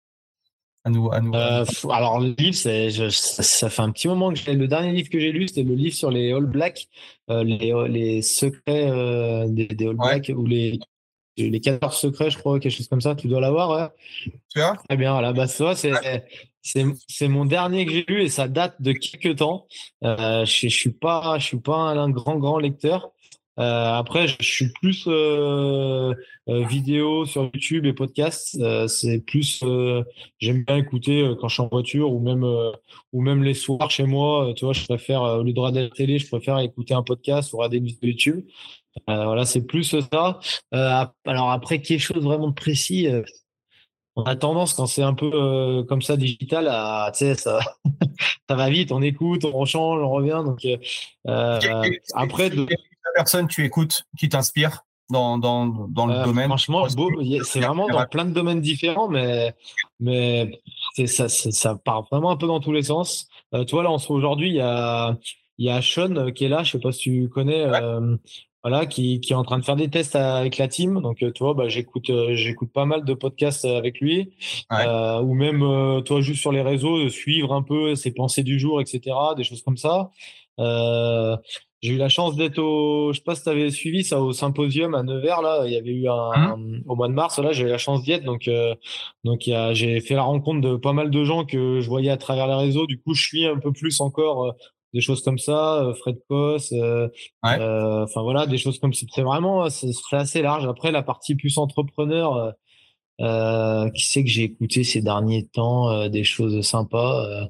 À 0.85 0.89
nous, 0.89 1.11
à 1.11 1.19
nous... 1.19 1.33
Euh, 1.33 1.65
alors 1.89 2.19
le 2.19 2.33
livre, 2.37 2.55
c'est, 2.55 2.89
ça 3.09 3.69
fait 3.69 3.81
un 3.81 3.91
petit 3.91 4.07
moment 4.07 4.31
que 4.31 4.39
j'ai 4.39 4.53
le 4.53 4.67
dernier 4.67 4.93
livre 4.93 5.09
que 5.09 5.19
j'ai 5.19 5.31
lu, 5.31 5.47
c'était 5.47 5.63
le 5.63 5.75
livre 5.75 5.95
sur 5.95 6.11
les 6.11 6.31
All 6.31 6.45
Blacks, 6.45 6.87
les, 7.27 7.73
les, 7.89 8.21
secrets 8.21 8.85
des, 9.49 9.87
All 9.87 9.95
Blacks 9.95 10.31
ou 10.33 10.45
les 10.45 10.79
les 11.37 11.59
14 11.59 11.95
secrets, 11.95 12.29
je 12.29 12.37
crois, 12.37 12.59
quelque 12.59 12.71
chose 12.71 12.87
comme 12.87 13.01
ça. 13.01 13.15
Tu 13.15 13.27
dois 13.27 13.41
l'avoir. 13.41 13.91
Tu 14.49 14.61
as 14.61 14.75
Très 14.87 14.97
bien. 14.97 15.11
Voilà. 15.11 15.33
Bah, 15.33 15.47
ça, 15.47 15.75
c'est, 15.75 15.91
c'est 17.07 17.27
mon 17.27 17.45
dernier 17.45 17.85
que 17.85 17.91
j'ai 17.91 18.05
lu 18.07 18.23
et 18.23 18.29
ça 18.29 18.47
date 18.47 18.81
de 18.81 18.91
quelques 18.91 19.37
temps. 19.37 19.67
Euh, 20.03 20.45
je, 20.45 20.67
je 20.67 20.75
suis 20.75 20.91
pas, 20.91 21.37
je 21.37 21.45
suis 21.45 21.59
pas 21.59 21.75
un, 21.75 22.09
grand 22.09 22.37
grand 22.37 22.59
lecteur. 22.59 23.11
Euh, 23.57 23.93
après, 23.93 24.27
je, 24.27 24.35
suis 24.41 24.69
plus 24.69 25.05
euh, 25.07 26.13
euh, 26.49 26.65
vidéo 26.65 27.25
sur 27.25 27.49
YouTube 27.53 27.85
et 27.85 27.93
podcast. 27.93 28.57
C'est 28.87 29.19
plus, 29.19 29.63
j'aime 30.39 30.63
bien 30.65 30.77
écouter 30.77 31.33
quand 31.39 31.47
je 31.47 31.53
suis 31.55 31.63
en 31.63 31.67
voiture 31.67 32.11
ou 32.13 32.19
même 32.19 32.43
ou 33.13 33.21
même 33.21 33.43
les 33.43 33.53
soirs 33.53 33.91
chez 33.91 34.05
moi. 34.05 34.53
tu 34.55 34.65
vois, 34.65 34.73
je 34.73 34.85
préfère 34.85 35.21
au 35.21 35.43
lieu 35.43 35.53
de 35.53 35.59
regarder 35.59 35.83
la 35.83 35.89
télé, 35.89 36.19
je 36.19 36.27
préfère 36.27 36.59
écouter 36.59 36.93
un 36.93 37.03
podcast 37.03 37.53
ou 37.53 37.57
regarder 37.57 37.77
une 37.77 37.85
vidéo 37.85 38.09
YouTube. 38.09 38.45
voilà, 39.07 39.45
c'est 39.45 39.61
plus 39.61 39.95
ça. 40.11 40.39
alors 40.71 41.51
après, 41.51 41.81
quelque 41.81 41.99
chose 42.01 42.23
vraiment 42.23 42.49
de 42.49 42.53
précis 42.53 43.07
on 44.15 44.23
a 44.23 44.35
tendance 44.35 44.73
quand 44.73 44.85
c'est 44.85 45.03
un 45.03 45.13
peu 45.13 45.29
euh, 45.33 45.83
comme 45.83 46.01
ça 46.01 46.17
digital 46.17 46.67
à 46.69 47.11
tu 47.13 47.19
sais 47.19 47.35
ça 47.35 47.59
ça 48.49 48.55
va 48.55 48.69
vite 48.69 48.91
on 48.91 49.01
écoute 49.01 49.45
on 49.45 49.51
rechange 49.51 50.01
on 50.01 50.09
revient 50.09 50.41
donc 50.45 50.65
euh 51.27 51.59
après 52.13 52.49
de... 52.49 52.65
personne 53.13 53.47
tu 53.47 53.63
écoutes 53.63 54.03
qui 54.17 54.29
t'inspire 54.29 54.81
dans, 55.09 55.37
dans, 55.37 55.67
dans 55.67 56.07
le 56.07 56.15
euh, 56.15 56.25
domaine? 56.25 56.47
franchement 56.47 56.87
c'est 56.89 57.59
vraiment 57.59 57.87
dans 57.87 58.05
plein 58.07 58.25
de 58.25 58.31
domaines 58.31 58.61
différents 58.61 59.07
mais 59.07 59.53
mais 59.99 60.59
ça, 61.05 61.29
ça 61.29 61.75
part 61.75 62.03
vraiment 62.11 62.31
un 62.31 62.37
peu 62.37 62.47
dans 62.47 62.59
tous 62.59 62.71
les 62.71 62.83
sens 62.83 63.27
euh, 63.53 63.63
tu 63.65 63.75
vois 63.75 63.83
là 63.83 63.91
on 63.91 63.99
se 63.99 64.11
aujourd'hui 64.11 64.49
il 64.49 64.55
y 64.55 64.61
a 64.61 65.15
il 65.57 65.65
y 65.65 65.69
a 65.69 65.81
Sean 65.81 66.31
qui 66.31 66.45
est 66.45 66.49
là 66.49 66.63
je 66.63 66.71
sais 66.71 66.79
pas 66.79 66.91
si 66.91 67.01
tu 67.01 67.29
connais 67.29 67.65
voilà, 68.65 68.87
qui, 68.87 69.19
qui, 69.19 69.31
est 69.31 69.35
en 69.35 69.43
train 69.43 69.59
de 69.59 69.63
faire 69.63 69.75
des 69.75 69.91
tests 69.91 70.15
avec 70.15 70.57
la 70.57 70.67
team. 70.67 70.99
Donc, 70.99 71.21
euh, 71.21 71.31
tu 71.31 71.43
vois, 71.43 71.53
bah, 71.53 71.67
j'écoute, 71.67 72.09
euh, 72.09 72.33
j'écoute 72.33 72.73
pas 72.73 72.85
mal 72.85 73.05
de 73.05 73.13
podcasts 73.13 73.63
avec 73.63 73.99
lui, 73.99 74.33
euh, 74.71 75.21
ou 75.21 75.35
même, 75.35 75.61
euh, 75.61 76.01
toi, 76.01 76.19
juste 76.19 76.41
sur 76.41 76.51
les 76.51 76.63
réseaux, 76.63 77.07
suivre 77.09 77.53
un 77.53 77.61
peu 77.61 77.93
ses 77.93 78.11
pensées 78.11 78.41
du 78.41 78.57
jour, 78.57 78.81
etc., 78.81 79.15
des 79.37 79.43
choses 79.43 79.61
comme 79.61 79.77
ça. 79.77 80.09
J'ai 81.85 81.93
eu 81.93 81.97
la 81.97 82.09
chance 82.09 82.35
d'être 82.35 82.59
au, 82.59 83.13
je 83.13 83.17
sais 83.17 83.23
pas 83.23 83.35
si 83.35 83.43
tu 83.43 83.49
avais 83.49 83.69
suivi 83.69 84.03
ça 84.03 84.21
au 84.21 84.33
symposium 84.33 84.95
à 84.95 85.03
Nevers 85.03 85.41
là, 85.41 85.63
il 85.65 85.73
y 85.73 85.77
avait 85.77 85.91
eu 85.91 86.07
un, 86.09 86.57
mmh. 86.57 86.83
au 86.87 86.95
mois 86.95 87.07
de 87.07 87.13
mars 87.13 87.39
là, 87.39 87.51
j'ai 87.51 87.63
eu 87.63 87.69
la 87.69 87.77
chance 87.77 88.03
d'y 88.03 88.11
être 88.11 88.23
donc 88.23 88.49
donc 89.23 89.49
j'ai 89.73 90.01
fait 90.01 90.15
la 90.15 90.23
rencontre 90.23 90.61
de 90.61 90.75
pas 90.75 90.93
mal 90.93 91.09
de 91.09 91.23
gens 91.23 91.45
que 91.45 91.79
je 91.81 91.87
voyais 91.87 92.11
à 92.11 92.17
travers 92.17 92.47
les 92.47 92.55
réseaux. 92.55 92.85
Du 92.85 92.99
coup, 93.01 93.13
je 93.13 93.23
suis 93.23 93.45
un 93.45 93.59
peu 93.59 93.71
plus 93.71 94.01
encore 94.01 94.55
des 94.95 95.01
choses 95.01 95.21
comme 95.21 95.37
ça, 95.37 95.83
euh, 95.83 95.93
Fred 95.93 96.17
Kos, 96.29 96.71
euh, 96.71 97.09
euh, 97.45 98.03
enfin 98.05 98.21
voilà, 98.23 98.47
des 98.47 98.57
choses 98.57 98.79
comme 98.79 98.93
ça. 98.93 99.05
C'est 99.13 99.23
vraiment, 99.23 99.69
c'est 99.69 99.91
assez 100.11 100.41
large. 100.41 100.65
Après, 100.65 100.91
la 100.91 101.03
partie 101.03 101.35
plus 101.35 101.57
entrepreneur, 101.57 102.53
qui 103.19 104.05
sait 104.05 104.23
que 104.23 104.29
j'ai 104.29 104.43
écouté 104.43 104.83
ces 104.85 105.01
derniers 105.01 105.47
temps 105.47 106.07
des 106.07 106.23
choses 106.23 106.61
sympas. 106.61 107.49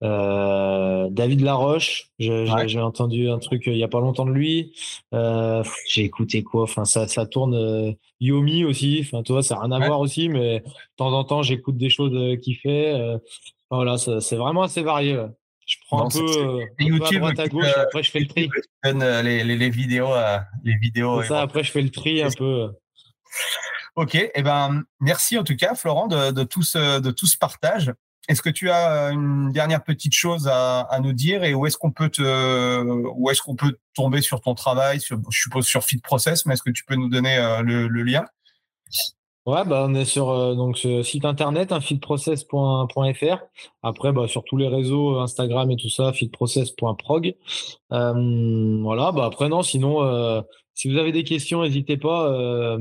David 0.00 1.40
Laroche, 1.40 2.10
j'ai 2.18 2.80
entendu 2.80 3.28
un 3.28 3.38
truc 3.38 3.64
il 3.66 3.76
y 3.76 3.84
a 3.84 3.88
pas 3.88 4.00
longtemps 4.00 4.26
de 4.26 4.32
lui. 4.32 4.72
j'ai 5.12 6.04
écouté 6.04 6.42
quoi? 6.42 6.62
Enfin, 6.62 6.84
ça, 6.84 7.06
ça 7.08 7.26
tourne. 7.26 7.96
Yomi 8.20 8.64
aussi. 8.64 9.00
Enfin, 9.02 9.22
toi, 9.22 9.42
ça 9.42 9.54
n'a 9.54 9.60
rien 9.62 9.72
à 9.72 9.86
voir 9.86 10.00
aussi, 10.00 10.28
mais 10.28 10.60
de 10.60 10.64
temps 10.96 11.12
en 11.12 11.24
temps, 11.24 11.42
j'écoute 11.42 11.76
des 11.76 11.90
choses 11.90 12.38
qu'il 12.40 12.56
fait. 12.56 12.94
voilà, 13.70 13.98
c'est 13.98 14.36
vraiment 14.36 14.62
assez 14.62 14.82
varié 14.82 15.18
je 15.70 15.76
prends 15.86 16.06
un, 16.06 16.08
peu, 16.08 16.18
euh, 16.18 16.66
YouTube, 16.80 17.22
à 17.22 17.32
droite 17.32 17.38
à 17.38 17.46
gauche, 17.46 17.76
après 17.76 18.02
je 18.02 18.10
fais 18.10 18.18
le 18.18 18.26
tri. 18.26 18.50
Euh, 18.86 19.22
les, 19.22 19.44
les, 19.44 19.56
les, 19.56 19.70
vidéos, 19.70 20.10
les 20.64 20.76
vidéos. 20.76 21.22
ça, 21.22 21.42
après 21.42 21.62
je 21.62 21.70
fais 21.70 21.82
le 21.82 21.90
tri 21.90 22.22
un 22.22 22.30
peu. 22.36 22.72
Ok, 23.94 24.16
et 24.16 24.32
eh 24.34 24.42
ben 24.42 24.82
merci 24.98 25.38
en 25.38 25.44
tout 25.44 25.54
cas 25.54 25.76
Florent 25.76 26.08
de, 26.08 26.32
de, 26.32 26.42
tout, 26.42 26.62
ce, 26.62 26.98
de 26.98 27.10
tout 27.12 27.26
ce 27.26 27.38
partage. 27.38 27.92
Est-ce 28.28 28.42
que 28.42 28.50
tu 28.50 28.70
as 28.70 29.08
euh, 29.08 29.10
une 29.10 29.50
dernière 29.52 29.82
petite 29.82 30.14
chose 30.14 30.48
à, 30.48 30.86
nous 31.02 31.12
dire 31.12 31.42
et 31.42 31.54
où 31.54 31.66
est-ce 31.66 31.78
qu'on 31.78 31.90
peut 31.90 32.10
tomber 33.94 34.22
sur 34.22 34.40
ton 34.40 34.54
travail, 34.54 35.00
sur, 35.00 35.18
je 35.30 35.40
suppose 35.40 35.66
sur 35.66 35.82
Fit 35.82 35.98
Process, 35.98 36.46
mais 36.46 36.54
est-ce 36.54 36.62
que 36.62 36.70
tu 36.70 36.84
peux 36.84 36.94
nous 36.94 37.08
donner 37.08 37.36
le, 37.64 37.88
le 37.88 38.02
lien? 38.02 38.24
Ouais, 39.46 39.64
bah, 39.64 39.86
on 39.88 39.94
est 39.94 40.04
sur 40.04 40.30
euh, 40.30 40.72
ce 40.74 41.02
site 41.02 41.24
internet, 41.24 41.72
hein, 41.72 41.80
feedprocess.fr. 41.80 43.38
Après, 43.82 44.12
bah, 44.12 44.28
sur 44.28 44.44
tous 44.44 44.58
les 44.58 44.68
réseaux, 44.68 45.18
Instagram 45.18 45.70
et 45.70 45.76
tout 45.76 45.88
ça, 45.88 46.12
feedprocess.prog. 46.12 47.34
Euh, 47.92 48.82
voilà, 48.82 49.12
bah, 49.12 49.24
après, 49.24 49.48
non, 49.48 49.62
sinon, 49.62 50.04
euh, 50.04 50.42
si 50.74 50.88
vous 50.88 50.96
avez 50.96 51.12
des 51.12 51.24
questions, 51.24 51.62
n'hésitez 51.62 51.96
pas. 51.96 52.32
Euh, 52.32 52.78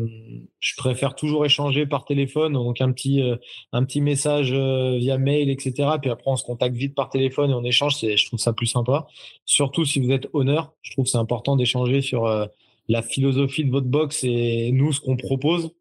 je 0.59 0.75
préfère 0.77 1.15
toujours 1.15 1.45
échanger 1.45 1.85
par 1.85 2.05
téléphone, 2.05 2.53
donc 2.53 2.81
un 2.81 2.91
petit, 2.91 3.21
euh, 3.21 3.35
un 3.73 3.83
petit 3.83 4.01
message 4.01 4.53
euh, 4.53 4.97
via 4.97 5.17
mail, 5.17 5.49
etc. 5.49 5.89
Puis 6.01 6.09
après, 6.09 6.31
on 6.31 6.35
se 6.35 6.43
contacte 6.43 6.75
vite 6.75 6.95
par 6.95 7.09
téléphone 7.09 7.51
et 7.51 7.53
on 7.53 7.63
échange. 7.63 7.99
Je 7.99 8.25
trouve 8.25 8.39
ça 8.39 8.53
plus 8.53 8.67
sympa. 8.67 9.07
Surtout 9.45 9.85
si 9.85 9.99
vous 9.99 10.11
êtes 10.11 10.29
honneur, 10.33 10.73
je 10.81 10.91
trouve 10.91 11.07
c'est 11.07 11.17
important 11.17 11.55
d'échanger 11.55 12.01
sur 12.01 12.25
la 12.87 13.01
philosophie 13.01 13.65
de 13.65 13.71
votre 13.71 13.87
box 13.87 14.23
et 14.23 14.71
nous 14.71 14.93
ce 14.93 15.01
qu'on 15.01 15.17
propose. 15.17 15.71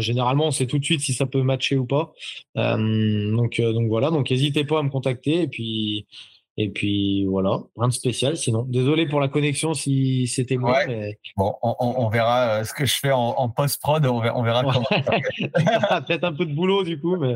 généralement, 0.00 0.46
on 0.46 0.50
sait 0.50 0.66
tout 0.66 0.78
de 0.78 0.84
suite 0.84 1.00
si 1.00 1.12
ça 1.12 1.26
peut 1.26 1.42
matcher 1.42 1.76
ou 1.76 1.86
pas. 1.86 2.12
donc, 2.56 3.60
donc 3.60 3.88
voilà. 3.88 4.10
Donc, 4.10 4.30
n'hésitez 4.30 4.64
pas 4.64 4.80
à 4.80 4.82
me 4.82 4.90
contacter 4.90 5.42
et 5.42 5.48
puis. 5.48 6.06
Et 6.58 6.70
puis 6.70 7.26
voilà, 7.26 7.58
rien 7.76 7.88
de 7.88 7.92
spécial 7.92 8.36
sinon. 8.36 8.62
Désolé 8.62 9.06
pour 9.06 9.20
la 9.20 9.28
connexion 9.28 9.74
si 9.74 10.26
c'était 10.26 10.56
moi. 10.56 10.86
Mais... 10.86 11.18
Bon, 11.36 11.54
on, 11.62 12.08
verra 12.08 12.48
euh, 12.48 12.64
ce 12.64 12.72
que 12.72 12.86
je 12.86 12.94
fais 12.94 13.12
en, 13.12 13.48
post-prod, 13.50 14.06
on 14.06 14.20
verra, 14.20 14.38
on 14.38 14.42
verra 14.42 14.62
comment. 14.62 14.86
Peut-être 16.06 16.24
un 16.24 16.32
peu 16.32 16.46
de 16.46 16.54
boulot 16.54 16.82
du 16.82 16.98
coup. 16.98 17.16
Mais... 17.16 17.34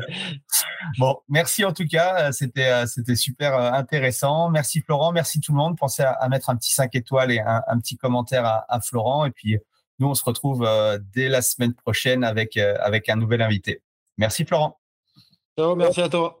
Bon, 0.97 1.19
merci 1.29 1.63
en 1.63 1.71
tout 1.71 1.85
cas, 1.87 2.29
euh, 2.29 2.31
c'était 2.31 2.71
euh, 2.71 2.87
c'était 2.87 3.15
super 3.15 3.55
intéressant. 3.55 4.49
Merci 4.49 4.81
Florent, 4.81 5.11
merci 5.11 5.39
tout 5.39 5.51
le 5.51 5.57
monde. 5.57 5.77
Pensez 5.77 6.01
à, 6.03 6.27
mettre 6.27 6.49
un 6.49 6.55
petit 6.55 6.73
5 6.73 6.95
étoiles 6.95 7.31
et 7.31 7.39
un, 7.39 7.79
petit 7.79 7.97
commentaire 7.97 8.63
à, 8.67 8.81
Florent. 8.81 9.25
Et 9.25 9.31
puis 9.31 9.59
nous, 9.99 10.07
on 10.07 10.15
se 10.15 10.23
retrouve 10.23 10.67
dès 11.13 11.29
la 11.29 11.43
semaine 11.43 11.75
prochaine 11.75 12.23
avec, 12.23 12.57
avec 12.57 13.07
un 13.07 13.17
nouvel 13.17 13.43
invité. 13.43 13.83
Merci 14.17 14.45
Florent. 14.45 14.79
Ciao, 15.55 15.75
merci 15.75 16.01
à 16.01 16.09
toi. 16.09 16.40